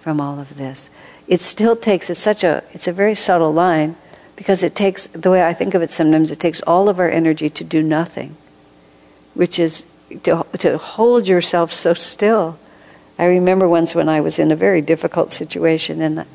from 0.00 0.20
all 0.20 0.38
of 0.38 0.56
this. 0.56 0.90
It 1.28 1.40
still 1.40 1.76
takes, 1.76 2.10
it's 2.10 2.20
such 2.20 2.42
a, 2.42 2.64
it's 2.72 2.88
a 2.88 2.92
very 2.92 3.14
subtle 3.14 3.52
line 3.52 3.96
because 4.36 4.62
it 4.62 4.74
takes, 4.74 5.06
the 5.08 5.30
way 5.30 5.42
I 5.42 5.52
think 5.52 5.74
of 5.74 5.82
it 5.82 5.90
sometimes, 5.90 6.30
it 6.30 6.40
takes 6.40 6.60
all 6.62 6.88
of 6.88 6.98
our 6.98 7.08
energy 7.08 7.50
to 7.50 7.64
do 7.64 7.82
nothing, 7.82 8.36
which 9.34 9.58
is 9.58 9.84
to, 10.24 10.44
to 10.58 10.78
hold 10.78 11.28
yourself 11.28 11.72
so 11.72 11.94
still. 11.94 12.58
I 13.18 13.26
remember 13.26 13.68
once 13.68 13.94
when 13.94 14.08
I 14.08 14.20
was 14.20 14.38
in 14.38 14.50
a 14.50 14.56
very 14.56 14.80
difficult 14.80 15.30
situation 15.30 16.00
and, 16.00 16.26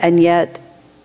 and 0.00 0.20
yet 0.20 0.58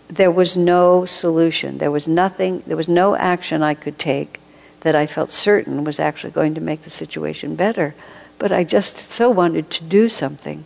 there 0.10 0.32
was 0.32 0.58
no 0.58 1.06
solution. 1.06 1.78
There 1.78 1.92
was 1.92 2.08
nothing, 2.08 2.64
there 2.66 2.78
was 2.78 2.90
no 2.90 3.16
action 3.16 3.62
I 3.62 3.76
could 3.76 4.00
take 4.00 4.40
that 4.88 4.96
I 4.96 5.06
felt 5.06 5.30
certain 5.30 5.84
was 5.84 6.00
actually 6.00 6.32
going 6.32 6.56
to 6.56 6.62
make 6.62 6.84
the 6.84 6.90
situation 6.90 7.58
better. 7.58 7.94
But 8.40 8.54
I 8.54 8.64
just 8.64 8.96
so 8.96 9.30
wanted 9.30 9.70
to 9.72 9.84
do 9.84 10.08
something 10.08 10.64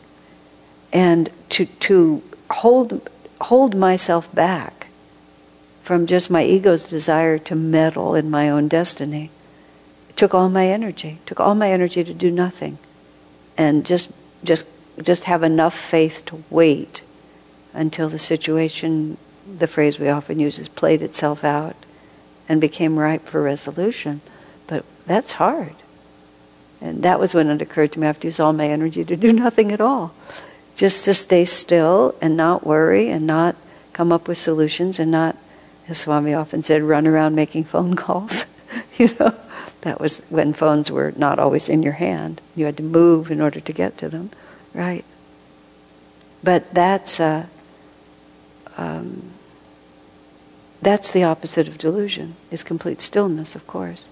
and 0.94 1.28
to, 1.50 1.66
to 1.66 2.22
hold, 2.52 3.10
hold 3.42 3.76
myself 3.76 4.32
back 4.32 4.90
from 5.82 6.06
just 6.06 6.30
my 6.30 6.44
ego's 6.44 6.84
desire 6.84 7.40
to 7.40 7.56
meddle 7.56 8.14
in 8.14 8.30
my 8.30 8.48
own 8.48 8.68
destiny. 8.68 9.32
It 10.08 10.18
took 10.18 10.36
all 10.36 10.50
my 10.50 10.68
energy, 10.68 11.18
took 11.26 11.40
all 11.40 11.56
my 11.56 11.72
energy 11.72 12.04
to 12.04 12.14
do 12.14 12.30
nothing 12.30 12.78
and 13.58 13.84
just, 13.84 14.12
just, 14.44 14.68
just 15.02 15.24
have 15.24 15.42
enough 15.42 15.76
faith 15.76 16.28
to 16.28 16.44
wait 16.52 17.02
until 17.74 18.08
the 18.08 18.20
situation, 18.20 19.18
the 19.58 19.66
phrase 19.66 19.98
we 19.98 20.10
often 20.10 20.38
use 20.38 20.60
is 20.60 20.68
played 20.68 21.02
itself 21.02 21.44
out 21.44 21.76
and 22.52 22.60
became 22.60 22.99
ripe 22.99 23.26
for 23.26 23.41
resolution. 23.41 24.20
But 24.68 24.84
that's 25.06 25.32
hard. 25.32 25.74
And 26.82 27.02
that 27.04 27.18
was 27.18 27.34
when 27.34 27.49
it 27.49 27.62
occurred 27.62 27.93
to 27.93 27.99
me 27.99 28.08
I 28.08 28.10
have 28.10 28.20
to 28.20 28.28
use 28.28 28.41
all 28.41 28.52
my 28.52 28.68
energy 28.68 29.06
to 29.06 29.16
do 29.16 29.32
nothing 29.45 29.72
at 29.72 29.80
all. 29.80 30.14
Just 30.76 31.06
to 31.06 31.14
stay 31.14 31.45
still 31.45 32.14
and 32.22 32.36
not 32.36 32.66
worry 32.66 33.10
and 33.10 33.26
not 33.26 33.56
come 33.93 34.12
up 34.12 34.28
with 34.28 34.38
solutions 34.38 34.99
and 34.99 35.10
not, 35.10 35.38
as 35.88 35.99
Swami 35.99 36.34
often 36.34 36.62
said, 36.62 36.84
run 36.84 37.08
around 37.08 37.36
making 37.36 37.64
phone 37.64 37.95
calls. 37.95 38.45
you 38.97 39.16
know, 39.18 39.34
that 39.82 40.02
was 40.02 40.20
when 40.28 40.52
phones 40.52 40.91
were 40.91 41.14
not 41.16 41.39
always 41.39 41.70
in 41.70 41.84
your 41.84 41.93
hand. 41.93 42.41
You 42.54 42.66
had 42.66 42.76
to 42.78 42.84
move 42.84 43.32
in 43.32 43.39
order 43.39 43.62
to 43.62 43.72
get 43.72 43.97
to 43.99 44.10
them, 44.10 44.30
right? 44.74 45.06
But 46.43 46.74
that's 46.74 47.22
uh, 47.22 47.45
um, 48.76 49.31
that's 50.82 51.12
the 51.12 51.24
opposite 51.24 51.68
of 51.68 51.78
delusion. 51.78 52.36
Is 52.50 52.64
complete 52.64 53.02
stillness, 53.02 53.56
of 53.56 53.66
course. 53.68 54.10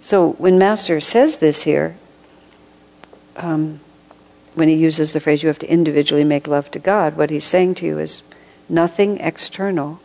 So 0.00 0.32
when 0.32 0.58
Master 0.58 1.00
says 1.00 1.38
this 1.38 1.62
here, 1.62 1.96
um, 3.36 3.80
when 4.54 4.68
he 4.68 4.74
uses 4.74 5.12
the 5.12 5.20
phrase, 5.20 5.42
you 5.42 5.48
have 5.48 5.58
to 5.60 5.70
individually 5.70 6.24
make 6.24 6.46
love 6.46 6.70
to 6.72 6.78
God, 6.78 7.16
what 7.16 7.30
he's 7.30 7.44
saying 7.44 7.74
to 7.76 7.86
you 7.86 7.98
is 7.98 8.22
nothing 8.68 9.18
external 9.18 10.00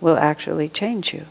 will 0.00 0.16
actually 0.16 0.68
change 0.68 1.12
you. 1.12 1.26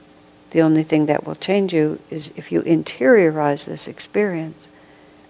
The 0.51 0.62
only 0.62 0.84
thing 0.84 1.06
that 1.08 1.26
will 1.26 1.36
change 1.36 1.74
you 1.74 1.99
is 2.10 2.32
if 2.36 2.51
you 2.51 2.62
interiorize 2.62 3.66
this 3.66 3.88
experience. 3.88 4.68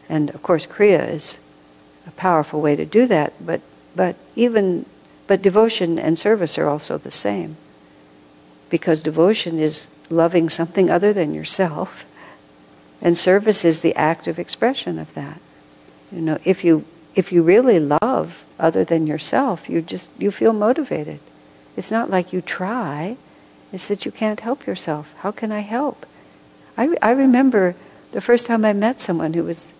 And 0.09 0.29
of 0.31 0.43
course, 0.43 0.65
Kriya 0.65 1.09
is 1.09 1.39
a 2.07 2.11
powerful 2.11 2.61
way 2.61 2.75
to 2.75 2.85
do 2.85 3.05
that, 3.07 3.33
but, 3.45 3.61
but 3.95 4.15
even 4.35 4.85
but 5.27 5.41
devotion 5.41 5.97
and 5.97 6.19
service 6.19 6.57
are 6.57 6.67
also 6.67 6.97
the 6.97 7.11
same. 7.11 7.57
Because 8.73 9.03
devotion 9.03 9.59
is 9.59 9.87
loving 10.09 10.49
something 10.49 10.89
other 10.89 11.13
than 11.13 11.35
yourself 11.35 12.07
and 13.03 13.17
service 13.17 13.63
is 13.65 13.81
the 13.81 13.93
active 13.95 14.39
expression 14.39 14.97
of 14.97 15.13
that. 15.13 15.39
You 16.11 16.21
know, 16.21 16.39
if 16.45 16.63
you 16.63 16.85
if 17.13 17.31
you 17.31 17.43
really 17.43 17.79
love 17.79 18.43
other 18.57 18.83
than 18.83 19.05
yourself, 19.05 19.69
you 19.69 19.81
just 19.81 20.09
you 20.17 20.31
feel 20.31 20.53
motivated. 20.53 21.19
It's 21.75 21.91
not 21.91 22.09
like 22.09 22.33
you 22.33 22.41
try, 22.41 23.17
it's 23.73 23.87
that 23.89 24.05
you 24.05 24.11
can't 24.11 24.39
help 24.39 24.65
yourself. 24.65 25.13
How 25.17 25.31
can 25.31 25.51
I 25.51 25.59
help? 25.59 26.05
I, 26.77 26.95
I 27.01 27.11
remember 27.11 27.75
the 28.13 28.21
first 28.21 28.45
time 28.45 28.63
I 28.63 28.73
met 28.73 29.01
someone 29.01 29.33
who 29.33 29.43
was 29.43 29.73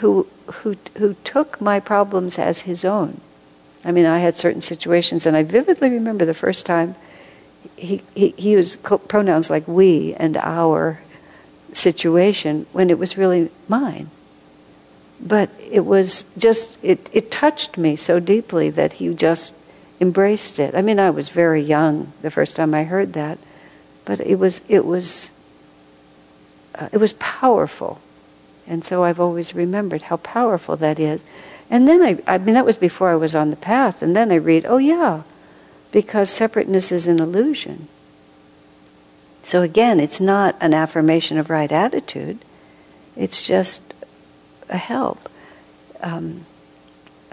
who 0.00 0.26
who 0.46 0.76
who 0.98 1.14
took 1.22 1.60
my 1.60 1.78
problems 1.78 2.38
as 2.38 2.60
his 2.68 2.84
own. 2.84 3.20
I 3.84 3.92
mean, 3.92 4.06
I 4.06 4.18
had 4.18 4.34
certain 4.34 4.60
situations, 4.60 5.24
and 5.24 5.36
I 5.36 5.44
vividly 5.44 5.88
remember 5.88 6.24
the 6.24 6.34
first 6.34 6.66
time 6.66 6.96
he, 7.76 8.02
he, 8.14 8.30
he 8.36 8.50
used 8.52 8.82
pronouns 8.82 9.50
like 9.50 9.66
we 9.66 10.14
and 10.14 10.36
our 10.36 11.00
situation 11.72 12.66
when 12.72 12.90
it 12.90 12.98
was 12.98 13.16
really 13.16 13.50
mine. 13.68 14.10
But 15.20 15.50
it 15.60 15.84
was 15.84 16.24
just, 16.36 16.76
it, 16.82 17.08
it 17.12 17.30
touched 17.30 17.78
me 17.78 17.96
so 17.96 18.20
deeply 18.20 18.70
that 18.70 18.94
he 18.94 19.14
just 19.14 19.54
embraced 20.00 20.58
it. 20.58 20.74
I 20.74 20.82
mean, 20.82 20.98
I 20.98 21.10
was 21.10 21.28
very 21.28 21.62
young 21.62 22.12
the 22.22 22.30
first 22.30 22.56
time 22.56 22.74
I 22.74 22.84
heard 22.84 23.14
that, 23.14 23.38
but 24.04 24.20
it 24.20 24.36
was, 24.36 24.62
it 24.68 24.84
was, 24.84 25.30
uh, 26.74 26.88
it 26.92 26.98
was 26.98 27.14
powerful. 27.14 28.00
And 28.66 28.84
so 28.84 29.04
I've 29.04 29.20
always 29.20 29.54
remembered 29.54 30.02
how 30.02 30.16
powerful 30.18 30.76
that 30.76 30.98
is. 30.98 31.24
And 31.70 31.88
then 31.88 32.02
I, 32.02 32.22
I 32.26 32.38
mean, 32.38 32.54
that 32.54 32.66
was 32.66 32.76
before 32.76 33.10
I 33.10 33.16
was 33.16 33.34
on 33.34 33.50
the 33.50 33.56
path. 33.56 34.02
And 34.02 34.14
then 34.14 34.30
I 34.30 34.36
read, 34.36 34.66
oh 34.66 34.78
yeah, 34.78 35.22
because 35.92 36.30
separateness 36.30 36.92
is 36.92 37.06
an 37.06 37.20
illusion. 37.20 37.88
So 39.42 39.62
again, 39.62 40.00
it's 40.00 40.20
not 40.20 40.56
an 40.60 40.74
affirmation 40.74 41.38
of 41.38 41.50
right 41.50 41.70
attitude, 41.70 42.38
it's 43.16 43.46
just 43.46 43.94
a 44.68 44.76
help. 44.76 45.28
Um, 46.00 46.44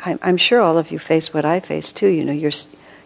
I'm, 0.06 0.20
I'm 0.22 0.38
sure 0.38 0.62
all 0.62 0.78
of 0.78 0.92
you 0.92 1.00
face 1.00 1.34
what 1.34 1.46
I 1.46 1.60
face 1.60 1.92
too. 1.92 2.08
You 2.08 2.24
know, 2.24 2.34
you're, 2.34 2.52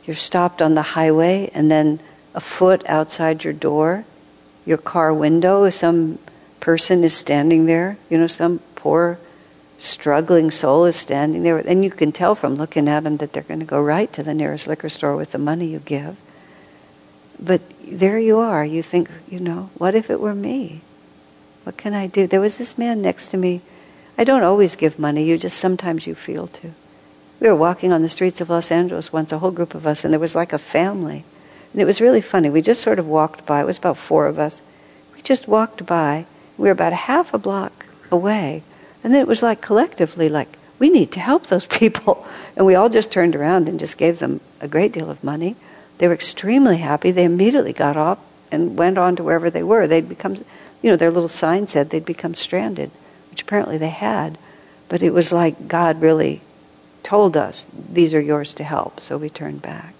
you're 0.05 0.15
stopped 0.15 0.61
on 0.61 0.75
the 0.75 0.81
highway 0.81 1.49
and 1.53 1.71
then 1.71 1.99
a 2.35 2.39
foot 2.39 2.83
outside 2.87 3.43
your 3.43 3.53
door, 3.53 4.05
your 4.65 4.77
car 4.77 5.13
window, 5.13 5.69
some 5.69 6.19
person 6.59 7.03
is 7.03 7.13
standing 7.13 7.65
there, 7.65 7.97
you 8.09 8.17
know, 8.17 8.27
some 8.27 8.59
poor 8.75 9.19
struggling 9.77 10.51
soul 10.51 10.85
is 10.85 10.95
standing 10.95 11.43
there. 11.43 11.57
And 11.57 11.83
you 11.83 11.91
can 11.91 12.11
tell 12.11 12.35
from 12.35 12.55
looking 12.55 12.87
at 12.87 13.03
them 13.03 13.17
that 13.17 13.33
they're 13.33 13.43
going 13.43 13.59
to 13.59 13.65
go 13.65 13.81
right 13.81 14.11
to 14.13 14.23
the 14.23 14.33
nearest 14.33 14.67
liquor 14.67 14.89
store 14.89 15.15
with 15.15 15.31
the 15.31 15.37
money 15.37 15.67
you 15.67 15.79
give. 15.79 16.17
But 17.39 17.61
there 17.85 18.19
you 18.19 18.39
are. 18.39 18.65
You 18.65 18.81
think, 18.81 19.09
you 19.29 19.39
know, 19.39 19.69
what 19.77 19.95
if 19.95 20.09
it 20.09 20.19
were 20.19 20.35
me? 20.35 20.81
What 21.63 21.77
can 21.77 21.93
I 21.93 22.07
do? 22.07 22.27
There 22.27 22.41
was 22.41 22.57
this 22.57 22.77
man 22.77 23.01
next 23.01 23.29
to 23.29 23.37
me. 23.37 23.61
I 24.17 24.23
don't 24.23 24.43
always 24.43 24.75
give 24.75 24.97
money, 24.97 25.23
you 25.23 25.37
just 25.37 25.59
sometimes 25.59 26.07
you 26.07 26.15
feel 26.15 26.47
to. 26.47 26.71
We 27.39 27.47
were 27.47 27.55
walking 27.55 27.93
on 27.93 28.01
the 28.01 28.09
streets 28.09 28.41
of 28.41 28.49
Los 28.49 28.71
Angeles 28.71 29.13
once, 29.13 29.31
a 29.31 29.37
whole 29.37 29.51
group 29.51 29.75
of 29.75 29.85
us, 29.85 30.03
and 30.03 30.11
there 30.11 30.19
was 30.19 30.33
like 30.33 30.53
a 30.53 30.57
family. 30.57 31.23
And 31.71 31.81
it 31.81 31.85
was 31.85 32.01
really 32.01 32.21
funny. 32.21 32.49
We 32.49 32.63
just 32.63 32.81
sort 32.81 32.97
of 32.97 33.05
walked 33.05 33.45
by. 33.45 33.61
It 33.61 33.65
was 33.65 33.77
about 33.77 33.97
four 33.97 34.25
of 34.25 34.39
us. 34.39 34.61
We 35.13 35.21
just 35.21 35.47
walked 35.47 35.85
by. 35.85 36.25
We 36.57 36.67
were 36.67 36.71
about 36.71 36.93
half 36.93 37.33
a 37.33 37.37
block 37.37 37.85
away. 38.09 38.63
And 39.03 39.13
then 39.13 39.21
it 39.21 39.27
was 39.27 39.43
like 39.43 39.61
collectively, 39.61 40.29
like, 40.29 40.57
we 40.79 40.89
need 40.89 41.11
to 41.13 41.19
help 41.19 41.47
those 41.47 41.65
people. 41.79 42.25
And 42.55 42.65
we 42.65 42.75
all 42.75 42.89
just 42.89 43.11
turned 43.11 43.35
around 43.35 43.69
and 43.69 43.79
just 43.79 43.97
gave 43.97 44.19
them 44.19 44.41
a 44.59 44.67
great 44.67 44.91
deal 44.91 45.09
of 45.09 45.23
money. 45.23 45.55
They 45.97 46.07
were 46.07 46.13
extremely 46.13 46.77
happy. 46.77 47.11
They 47.11 47.25
immediately 47.25 47.73
got 47.73 47.97
off 47.97 48.19
and 48.51 48.77
went 48.77 48.97
on 48.97 49.15
to 49.15 49.23
wherever 49.23 49.49
they 49.49 49.63
were. 49.63 49.87
They'd 49.87 50.09
become, 50.09 50.35
you 50.81 50.91
know, 50.91 50.95
their 50.95 51.11
little 51.11 51.29
sign 51.29 51.67
said 51.67 51.89
they'd 51.89 52.05
become 52.05 52.35
stranded, 52.35 52.91
which 53.31 53.41
apparently 53.41 53.77
they 53.77 53.89
had. 53.89 54.37
But 54.89 55.03
it 55.03 55.11
was 55.11 55.33
like 55.33 55.67
God 55.67 56.01
really 56.01 56.41
told 57.03 57.35
us, 57.35 57.67
these 57.89 58.13
are 58.13 58.21
yours 58.21 58.53
to 58.55 58.63
help. 58.63 58.99
So 58.99 59.17
we 59.17 59.29
turned 59.29 59.61
back. 59.61 59.93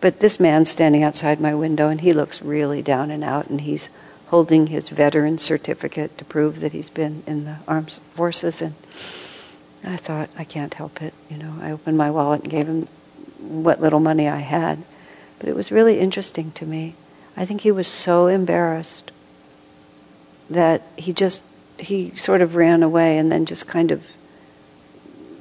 But 0.00 0.20
this 0.20 0.40
man's 0.40 0.68
standing 0.68 1.02
outside 1.02 1.40
my 1.40 1.54
window 1.54 1.88
and 1.88 2.00
he 2.00 2.12
looks 2.12 2.42
really 2.42 2.82
down 2.82 3.10
and 3.10 3.22
out 3.22 3.48
and 3.48 3.60
he's 3.60 3.88
holding 4.32 4.68
his 4.68 4.88
veteran 4.88 5.36
certificate 5.36 6.16
to 6.16 6.24
prove 6.24 6.60
that 6.60 6.72
he's 6.72 6.88
been 6.88 7.22
in 7.26 7.44
the 7.44 7.54
armed 7.68 7.92
forces. 8.14 8.62
And 8.62 8.74
I 9.84 9.98
thought, 9.98 10.30
I 10.38 10.44
can't 10.44 10.72
help 10.72 11.02
it. 11.02 11.12
You 11.30 11.36
know, 11.36 11.54
I 11.60 11.70
opened 11.70 11.98
my 11.98 12.10
wallet 12.10 12.40
and 12.40 12.50
gave 12.50 12.66
him 12.66 12.88
what 13.38 13.82
little 13.82 14.00
money 14.00 14.26
I 14.26 14.38
had. 14.38 14.82
But 15.38 15.50
it 15.50 15.54
was 15.54 15.70
really 15.70 16.00
interesting 16.00 16.50
to 16.52 16.64
me. 16.64 16.94
I 17.36 17.44
think 17.44 17.60
he 17.60 17.70
was 17.70 17.86
so 17.86 18.26
embarrassed 18.26 19.12
that 20.48 20.80
he 20.96 21.12
just, 21.12 21.42
he 21.78 22.16
sort 22.16 22.40
of 22.40 22.54
ran 22.54 22.82
away 22.82 23.18
and 23.18 23.30
then 23.30 23.44
just 23.44 23.66
kind 23.66 23.90
of 23.90 24.02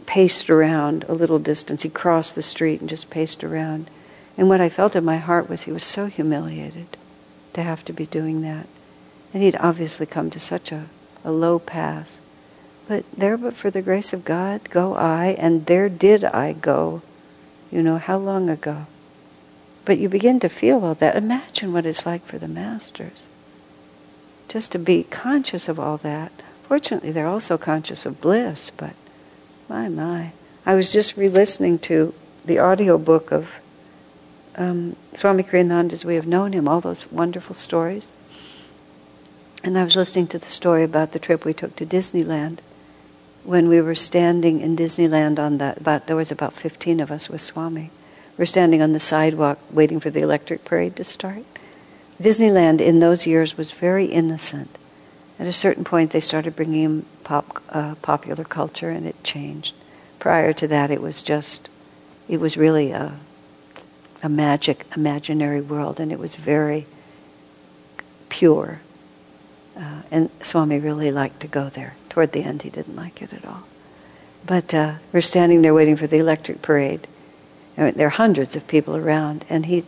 paced 0.06 0.50
around 0.50 1.06
a 1.08 1.14
little 1.14 1.40
distance. 1.40 1.84
He 1.84 1.90
crossed 1.90 2.36
the 2.36 2.44
street 2.44 2.82
and 2.82 2.90
just 2.90 3.10
paced 3.10 3.42
around. 3.42 3.90
And 4.38 4.50
what 4.50 4.60
I 4.60 4.68
felt 4.68 4.98
in 4.98 5.06
my 5.06 5.16
heart 5.16 5.48
was 5.48 5.62
he 5.62 5.72
was 5.72 5.86
so 5.86 6.08
humiliated 6.08 6.98
to 7.54 7.64
have 7.64 7.86
to 7.86 7.94
be 7.94 8.06
doing 8.06 8.42
that. 8.42 8.68
And 9.34 9.42
he'd 9.42 9.56
obviously 9.58 10.06
come 10.06 10.30
to 10.32 10.40
such 10.40 10.72
a, 10.72 10.86
a 11.24 11.32
low 11.32 11.60
pass. 11.60 12.20
But 12.88 13.06
there, 13.12 13.38
but 13.38 13.56
for 13.56 13.72
the 13.72 13.82
grace 13.82 14.12
of 14.12 14.26
God, 14.26 14.70
go 14.70 14.96
I, 14.96 15.36
and 15.38 15.66
there 15.66 15.88
did 15.88 16.26
I 16.26 16.54
go. 16.54 17.02
You 17.72 17.82
know, 17.82 17.98
how 17.98 18.18
long 18.18 18.50
ago? 18.50 18.88
But 19.86 19.98
you 19.98 20.10
begin 20.10 20.40
to 20.42 20.50
feel 20.50 20.84
all 20.84 20.96
that. 20.96 21.16
Imagine 21.16 21.74
what 21.74 21.86
it's 21.86 22.06
like 22.06 22.26
for 22.26 22.38
the 22.38 22.48
masters. 22.48 23.24
Just 24.50 24.72
to 24.74 24.80
be 24.80 25.04
conscious 25.04 25.70
of 25.70 25.80
all 25.80 25.98
that. 25.98 26.32
Fortunately, 26.64 27.12
they're 27.12 27.28
also 27.28 27.58
conscious 27.58 28.06
of 28.06 28.22
bliss, 28.22 28.72
but 28.76 28.94
my, 29.70 29.88
my. 29.88 30.32
I 30.66 30.76
was 30.76 30.92
just 30.92 31.16
re 31.16 31.30
listening 31.30 31.80
to 31.80 32.14
the 32.46 32.60
audio 32.60 32.98
book 32.98 33.32
of 33.32 33.50
um, 34.56 34.96
Swami 35.14 35.44
Kriyananda 35.44 35.94
as 35.94 36.06
we 36.06 36.16
have 36.16 36.28
known 36.28 36.54
him, 36.54 36.68
all 36.68 36.82
those 36.82 37.10
wonderful 37.12 37.56
stories. 37.56 38.12
And 39.64 39.78
I 39.78 39.84
was 39.84 39.96
listening 39.96 40.28
to 40.28 40.40
the 40.40 40.48
story 40.48 40.84
about 40.84 41.12
the 41.12 41.20
trip 41.20 41.46
we 41.46 41.54
took 41.54 41.76
to 41.76 41.86
Disneyland 41.86 42.60
when 43.44 43.68
we 43.68 43.82
were 43.82 43.96
standing 43.96 44.60
in 44.60 44.76
Disneyland 44.76 45.40
on 45.40 45.58
that, 45.58 45.78
about, 45.78 46.08
there 46.08 46.16
was 46.16 46.32
about 46.32 46.54
15 46.54 47.00
of 47.00 47.12
us 47.12 47.30
with 47.30 47.42
Swami 47.42 47.90
We're 48.38 48.46
standing 48.46 48.82
on 48.82 48.94
the 48.94 49.00
sidewalk 49.00 49.60
waiting 49.72 50.00
for 50.00 50.10
the 50.10 50.22
electric 50.22 50.66
parade 50.66 50.96
to 50.96 51.04
start. 51.04 51.44
Disneyland 52.22 52.82
in 52.82 53.00
those 53.00 53.26
years 53.26 53.58
was 53.58 53.72
very 53.72 54.06
innocent. 54.06 54.78
At 55.40 55.48
a 55.48 55.54
certain 55.54 55.84
point, 55.84 56.12
they 56.12 56.20
started 56.20 56.56
bringing 56.56 56.84
in 56.84 57.06
pop, 57.24 57.64
uh, 57.70 57.96
popular 58.02 58.44
culture, 58.44 58.92
and 58.92 59.08
it 59.08 59.24
changed. 59.24 59.74
Prior 60.20 60.54
to 60.54 60.68
that, 60.68 60.92
it 60.92 61.02
was 61.02 61.24
just, 61.24 61.68
it 62.30 62.40
was 62.40 62.58
really 62.58 62.92
a, 62.92 63.18
a 64.22 64.30
magic, 64.30 64.86
imaginary 64.96 65.62
world, 65.62 66.00
and 66.00 66.12
it 66.12 66.20
was 66.20 66.36
very 66.36 66.86
pure. 68.30 68.82
Uh, 69.78 70.02
and 70.12 70.30
Swami 70.42 70.80
really 70.80 71.12
liked 71.12 71.40
to 71.42 71.48
go 71.48 71.70
there. 71.70 71.96
Toward 72.10 72.34
the 72.34 72.44
end, 72.44 72.62
he 72.62 72.70
didn't 72.70 72.96
like 72.96 73.22
it 73.22 73.34
at 73.34 73.46
all. 73.46 73.64
But 74.46 74.74
uh, 74.74 74.96
we're 75.14 75.22
standing 75.22 75.62
there 75.62 75.74
waiting 75.74 75.96
for 75.96 76.08
the 76.08 76.18
electric 76.18 76.62
parade. 76.62 77.08
I 77.78 77.84
mean, 77.84 77.94
there 77.94 78.08
are 78.08 78.12
hundreds 78.12 78.56
of 78.56 78.68
people 78.68 78.96
around, 78.96 79.46
and 79.50 79.66
he, 79.66 79.86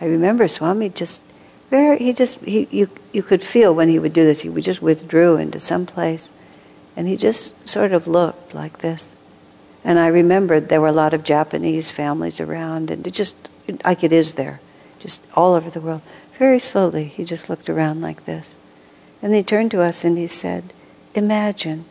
I 0.00 0.06
remember 0.06 0.48
Swami 0.48 0.90
just 0.90 1.22
very, 1.70 1.98
he 1.98 2.12
just, 2.12 2.38
he, 2.40 2.68
you, 2.70 2.90
you 3.12 3.22
could 3.22 3.42
feel 3.42 3.74
when 3.74 3.88
he 3.88 3.98
would 3.98 4.12
do 4.12 4.24
this, 4.24 4.42
he 4.42 4.50
would 4.50 4.64
just 4.64 4.82
withdrew 4.82 5.36
into 5.36 5.58
some 5.58 5.86
place, 5.86 6.30
and 6.94 7.08
he 7.08 7.16
just 7.16 7.66
sort 7.66 7.92
of 7.92 8.06
looked 8.06 8.54
like 8.54 8.78
this. 8.78 9.14
And 9.82 9.98
I 9.98 10.08
remembered 10.08 10.68
there 10.68 10.82
were 10.82 10.88
a 10.88 10.92
lot 10.92 11.14
of 11.14 11.24
Japanese 11.24 11.90
families 11.90 12.40
around, 12.40 12.90
and 12.90 13.06
it 13.06 13.12
just, 13.12 13.34
like 13.84 14.04
it 14.04 14.12
is 14.12 14.34
there, 14.34 14.60
just 14.98 15.26
all 15.34 15.54
over 15.54 15.70
the 15.70 15.80
world. 15.80 16.02
Very 16.38 16.58
slowly, 16.58 17.04
he 17.04 17.24
just 17.24 17.48
looked 17.48 17.70
around 17.70 18.02
like 18.02 18.26
this. 18.26 18.54
And 19.22 19.32
he 19.32 19.42
turned 19.42 19.70
to 19.70 19.80
us 19.80 20.04
and 20.04 20.18
he 20.18 20.26
said, 20.26 20.72
Imagine 21.14 21.84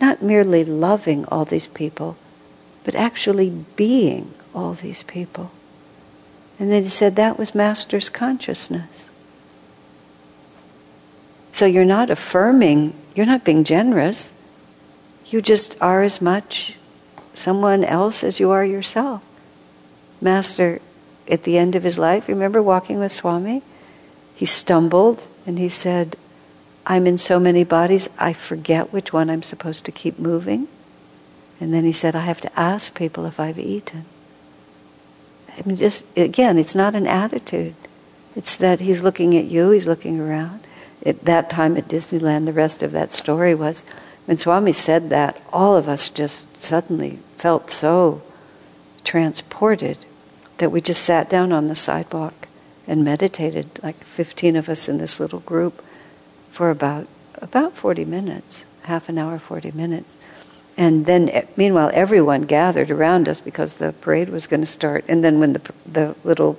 not 0.00 0.20
merely 0.22 0.64
loving 0.64 1.24
all 1.26 1.44
these 1.44 1.66
people, 1.66 2.16
but 2.84 2.94
actually 2.94 3.50
being 3.76 4.34
all 4.54 4.74
these 4.74 5.02
people. 5.04 5.50
And 6.58 6.70
then 6.70 6.82
he 6.82 6.88
said 6.88 7.16
that 7.16 7.38
was 7.38 7.54
Master's 7.54 8.08
consciousness. 8.08 9.10
So 11.52 11.66
you're 11.66 11.84
not 11.84 12.10
affirming, 12.10 12.94
you're 13.14 13.26
not 13.26 13.44
being 13.44 13.64
generous. 13.64 14.32
You 15.26 15.40
just 15.40 15.76
are 15.80 16.02
as 16.02 16.20
much 16.20 16.76
someone 17.34 17.84
else 17.84 18.22
as 18.22 18.40
you 18.40 18.50
are 18.50 18.64
yourself. 18.64 19.22
Master, 20.20 20.80
at 21.28 21.44
the 21.44 21.56
end 21.56 21.74
of 21.74 21.82
his 21.82 21.98
life, 21.98 22.28
remember 22.28 22.62
walking 22.62 22.98
with 22.98 23.12
Swami? 23.12 23.62
He 24.34 24.46
stumbled 24.46 25.26
and 25.46 25.58
he 25.58 25.68
said, 25.68 26.16
I'm 26.86 27.06
in 27.06 27.18
so 27.18 27.38
many 27.38 27.64
bodies, 27.64 28.08
I 28.18 28.32
forget 28.32 28.92
which 28.92 29.12
one 29.12 29.30
I'm 29.30 29.42
supposed 29.42 29.84
to 29.84 29.92
keep 29.92 30.18
moving. 30.18 30.68
And 31.60 31.72
then 31.72 31.84
he 31.84 31.92
said, 31.92 32.16
I 32.16 32.20
have 32.20 32.40
to 32.40 32.58
ask 32.58 32.94
people 32.94 33.24
if 33.24 33.38
I've 33.38 33.58
eaten. 33.58 34.04
I 35.56 35.62
mean, 35.64 35.76
just 35.76 36.06
again, 36.16 36.58
it's 36.58 36.74
not 36.74 36.94
an 36.94 37.06
attitude. 37.06 37.74
It's 38.34 38.56
that 38.56 38.80
he's 38.80 39.02
looking 39.02 39.36
at 39.36 39.44
you, 39.44 39.70
he's 39.70 39.86
looking 39.86 40.18
around. 40.18 40.66
At 41.04 41.24
that 41.24 41.50
time 41.50 41.76
at 41.76 41.88
Disneyland, 41.88 42.46
the 42.46 42.52
rest 42.52 42.82
of 42.82 42.92
that 42.92 43.12
story 43.12 43.54
was 43.54 43.84
when 44.24 44.36
Swami 44.36 44.72
said 44.72 45.10
that, 45.10 45.40
all 45.52 45.76
of 45.76 45.88
us 45.88 46.08
just 46.08 46.60
suddenly 46.60 47.18
felt 47.36 47.70
so 47.70 48.22
transported 49.04 49.98
that 50.58 50.70
we 50.70 50.80
just 50.80 51.02
sat 51.02 51.28
down 51.28 51.52
on 51.52 51.66
the 51.66 51.74
sidewalk 51.74 52.48
and 52.86 53.04
meditated, 53.04 53.82
like 53.82 54.02
15 54.04 54.56
of 54.56 54.68
us 54.68 54.88
in 54.88 54.98
this 54.98 55.18
little 55.18 55.40
group, 55.40 55.84
for 56.52 56.70
about 56.70 57.08
about 57.40 57.72
40 57.72 58.04
minutes, 58.04 58.64
half 58.82 59.08
an 59.08 59.18
hour, 59.18 59.38
40 59.38 59.72
minutes. 59.72 60.16
And 60.76 61.06
then, 61.06 61.28
eh, 61.30 61.42
meanwhile, 61.56 61.90
everyone 61.92 62.42
gathered 62.42 62.90
around 62.90 63.28
us 63.28 63.40
because 63.40 63.74
the 63.74 63.92
parade 63.92 64.28
was 64.28 64.46
going 64.46 64.60
to 64.60 64.66
start. 64.66 65.04
And 65.08 65.24
then, 65.24 65.40
when 65.40 65.54
the, 65.54 65.72
the 65.84 66.14
little 66.22 66.58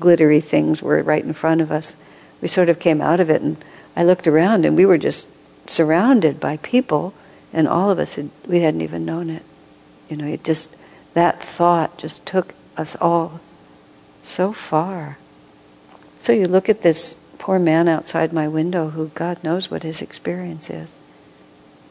glittery 0.00 0.40
things 0.40 0.82
were 0.82 1.02
right 1.02 1.22
in 1.22 1.32
front 1.34 1.60
of 1.60 1.70
us, 1.70 1.94
we 2.40 2.48
sort 2.48 2.68
of 2.68 2.80
came 2.80 3.00
out 3.00 3.20
of 3.20 3.28
it. 3.28 3.42
And 3.42 3.56
I 3.94 4.04
looked 4.04 4.26
around, 4.26 4.64
and 4.64 4.76
we 4.76 4.86
were 4.86 4.98
just 4.98 5.28
surrounded 5.66 6.40
by 6.40 6.56
people, 6.58 7.12
and 7.52 7.68
all 7.68 7.90
of 7.90 7.98
us 7.98 8.14
had, 8.14 8.30
we 8.46 8.60
hadn't 8.60 8.80
even 8.80 9.04
known 9.04 9.30
it. 9.30 9.42
You 10.08 10.16
know, 10.16 10.26
it 10.26 10.42
just 10.42 10.74
that 11.14 11.42
thought 11.42 11.98
just 11.98 12.24
took 12.24 12.54
us 12.76 12.96
all 13.00 13.40
so 14.22 14.52
far. 14.52 15.18
So 16.20 16.32
you 16.32 16.48
look 16.48 16.68
at 16.68 16.82
this 16.82 17.16
poor 17.38 17.58
man 17.58 17.88
outside 17.88 18.32
my 18.32 18.48
window, 18.48 18.90
who 18.90 19.08
God 19.08 19.42
knows 19.42 19.70
what 19.70 19.82
his 19.82 20.02
experience 20.02 20.70
is, 20.70 20.98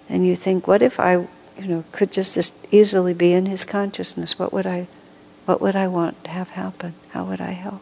and 0.09 0.25
you 0.25 0.35
think, 0.35 0.67
what 0.67 0.81
if 0.81 0.99
I 0.99 1.27
you 1.57 1.67
know, 1.67 1.83
could 1.91 2.11
just 2.11 2.37
as 2.37 2.51
easily 2.71 3.13
be 3.13 3.33
in 3.33 3.47
his 3.47 3.65
consciousness. 3.65 4.37
What 4.37 4.53
would 4.53 4.65
I, 4.65 4.87
what 5.45 5.61
would 5.61 5.75
I 5.75 5.87
want 5.87 6.23
to 6.25 6.31
have 6.31 6.49
happen? 6.49 6.93
How 7.09 7.23
would 7.25 7.41
I 7.41 7.51
help? 7.51 7.81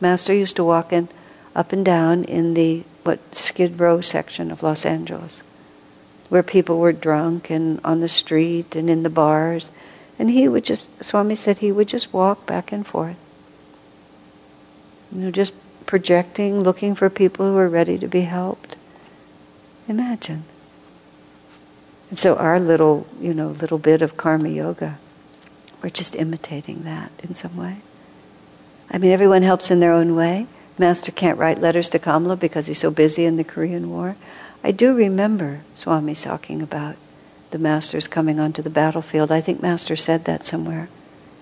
Master 0.00 0.34
used 0.34 0.56
to 0.56 0.64
walk 0.64 0.92
in, 0.92 1.08
up 1.54 1.72
and 1.72 1.84
down 1.84 2.24
in 2.24 2.54
the 2.54 2.84
what 3.02 3.34
Skid 3.34 3.80
Row 3.80 4.00
section 4.00 4.50
of 4.50 4.62
Los 4.62 4.84
Angeles, 4.84 5.42
where 6.28 6.42
people 6.42 6.78
were 6.78 6.92
drunk 6.92 7.50
and 7.50 7.80
on 7.84 8.00
the 8.00 8.08
street 8.08 8.76
and 8.76 8.90
in 8.90 9.02
the 9.02 9.10
bars, 9.10 9.70
and 10.18 10.30
he 10.30 10.48
would 10.48 10.64
just. 10.64 10.88
Swami 11.04 11.34
said 11.34 11.58
he 11.58 11.72
would 11.72 11.88
just 11.88 12.12
walk 12.12 12.46
back 12.46 12.72
and 12.72 12.86
forth. 12.86 13.16
You 15.12 15.22
know, 15.22 15.30
just 15.30 15.54
projecting, 15.90 16.60
looking 16.60 16.94
for 16.94 17.10
people 17.10 17.44
who 17.46 17.58
are 17.58 17.68
ready 17.68 17.98
to 17.98 18.06
be 18.06 18.20
helped. 18.20 18.76
Imagine. 19.88 20.44
And 22.10 22.16
so 22.16 22.36
our 22.36 22.60
little, 22.60 23.08
you 23.20 23.34
know, 23.34 23.48
little 23.48 23.76
bit 23.78 24.00
of 24.00 24.16
karma 24.16 24.50
yoga, 24.50 25.00
we're 25.82 25.90
just 25.90 26.14
imitating 26.14 26.84
that 26.84 27.10
in 27.24 27.34
some 27.34 27.56
way. 27.56 27.78
I 28.88 28.98
mean, 28.98 29.10
everyone 29.10 29.42
helps 29.42 29.72
in 29.72 29.80
their 29.80 29.92
own 29.92 30.14
way. 30.14 30.46
Master 30.78 31.10
can't 31.10 31.38
write 31.38 31.60
letters 31.60 31.90
to 31.90 31.98
Kamala 31.98 32.36
because 32.36 32.68
he's 32.68 32.78
so 32.78 32.92
busy 32.92 33.24
in 33.24 33.36
the 33.36 33.42
Korean 33.42 33.90
War. 33.90 34.14
I 34.62 34.70
do 34.70 34.94
remember 34.94 35.62
Swami 35.74 36.14
talking 36.14 36.62
about 36.62 36.94
the 37.50 37.58
masters 37.58 38.06
coming 38.06 38.38
onto 38.38 38.62
the 38.62 38.70
battlefield. 38.70 39.32
I 39.32 39.40
think 39.40 39.60
Master 39.60 39.96
said 39.96 40.24
that 40.26 40.46
somewhere. 40.46 40.88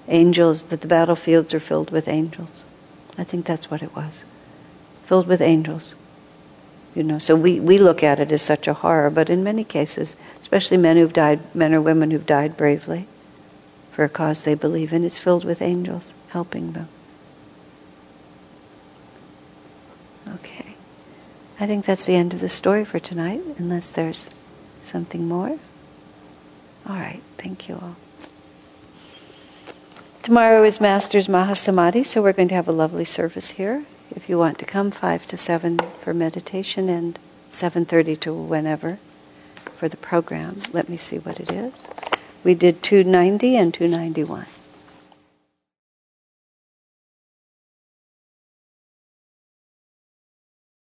Angels, 0.08 0.62
that 0.64 0.80
the 0.80 0.88
battlefields 0.88 1.52
are 1.52 1.60
filled 1.60 1.90
with 1.90 2.08
angels. 2.08 2.64
I 3.18 3.24
think 3.24 3.44
that's 3.44 3.70
what 3.70 3.82
it 3.82 3.94
was. 3.94 4.24
Filled 5.08 5.26
with 5.26 5.40
angels. 5.40 5.94
You 6.94 7.02
know, 7.02 7.18
so 7.18 7.34
we, 7.34 7.58
we 7.58 7.78
look 7.78 8.02
at 8.02 8.20
it 8.20 8.30
as 8.30 8.42
such 8.42 8.68
a 8.68 8.74
horror, 8.74 9.08
but 9.08 9.30
in 9.30 9.42
many 9.42 9.64
cases, 9.64 10.16
especially 10.38 10.76
men 10.76 10.98
who've 10.98 11.14
died, 11.14 11.54
men 11.54 11.72
or 11.72 11.80
women 11.80 12.10
who've 12.10 12.26
died 12.26 12.58
bravely 12.58 13.06
for 13.90 14.04
a 14.04 14.08
cause 14.10 14.42
they 14.42 14.54
believe 14.54 14.92
in, 14.92 15.04
it's 15.04 15.16
filled 15.16 15.46
with 15.46 15.62
angels 15.62 16.12
helping 16.28 16.72
them. 16.72 16.88
Okay. 20.34 20.74
I 21.58 21.66
think 21.66 21.86
that's 21.86 22.04
the 22.04 22.14
end 22.14 22.34
of 22.34 22.40
the 22.40 22.50
story 22.50 22.84
for 22.84 22.98
tonight, 22.98 23.40
unless 23.56 23.88
there's 23.88 24.28
something 24.82 25.26
more. 25.26 25.58
All 26.86 26.96
right, 26.96 27.22
thank 27.38 27.66
you 27.66 27.76
all. 27.76 27.96
Tomorrow 30.22 30.64
is 30.64 30.82
Master's 30.82 31.28
Mahasamadhi, 31.28 32.04
so 32.04 32.20
we're 32.20 32.34
going 32.34 32.48
to 32.48 32.54
have 32.54 32.68
a 32.68 32.72
lovely 32.72 33.06
service 33.06 33.48
here 33.48 33.86
if 34.18 34.28
you 34.28 34.36
want 34.36 34.58
to 34.58 34.64
come 34.64 34.90
5 34.90 35.26
to 35.26 35.36
7 35.36 35.78
for 36.00 36.12
meditation 36.12 36.88
and 36.88 37.16
7.30 37.52 38.18
to 38.18 38.34
whenever 38.34 38.98
for 39.76 39.88
the 39.88 39.96
program. 39.96 40.60
Let 40.72 40.88
me 40.88 40.96
see 40.96 41.18
what 41.18 41.38
it 41.38 41.52
is. 41.52 41.72
We 42.42 42.56
did 42.56 42.82
290 42.82 43.54
and 43.54 43.72
291. 43.72 44.46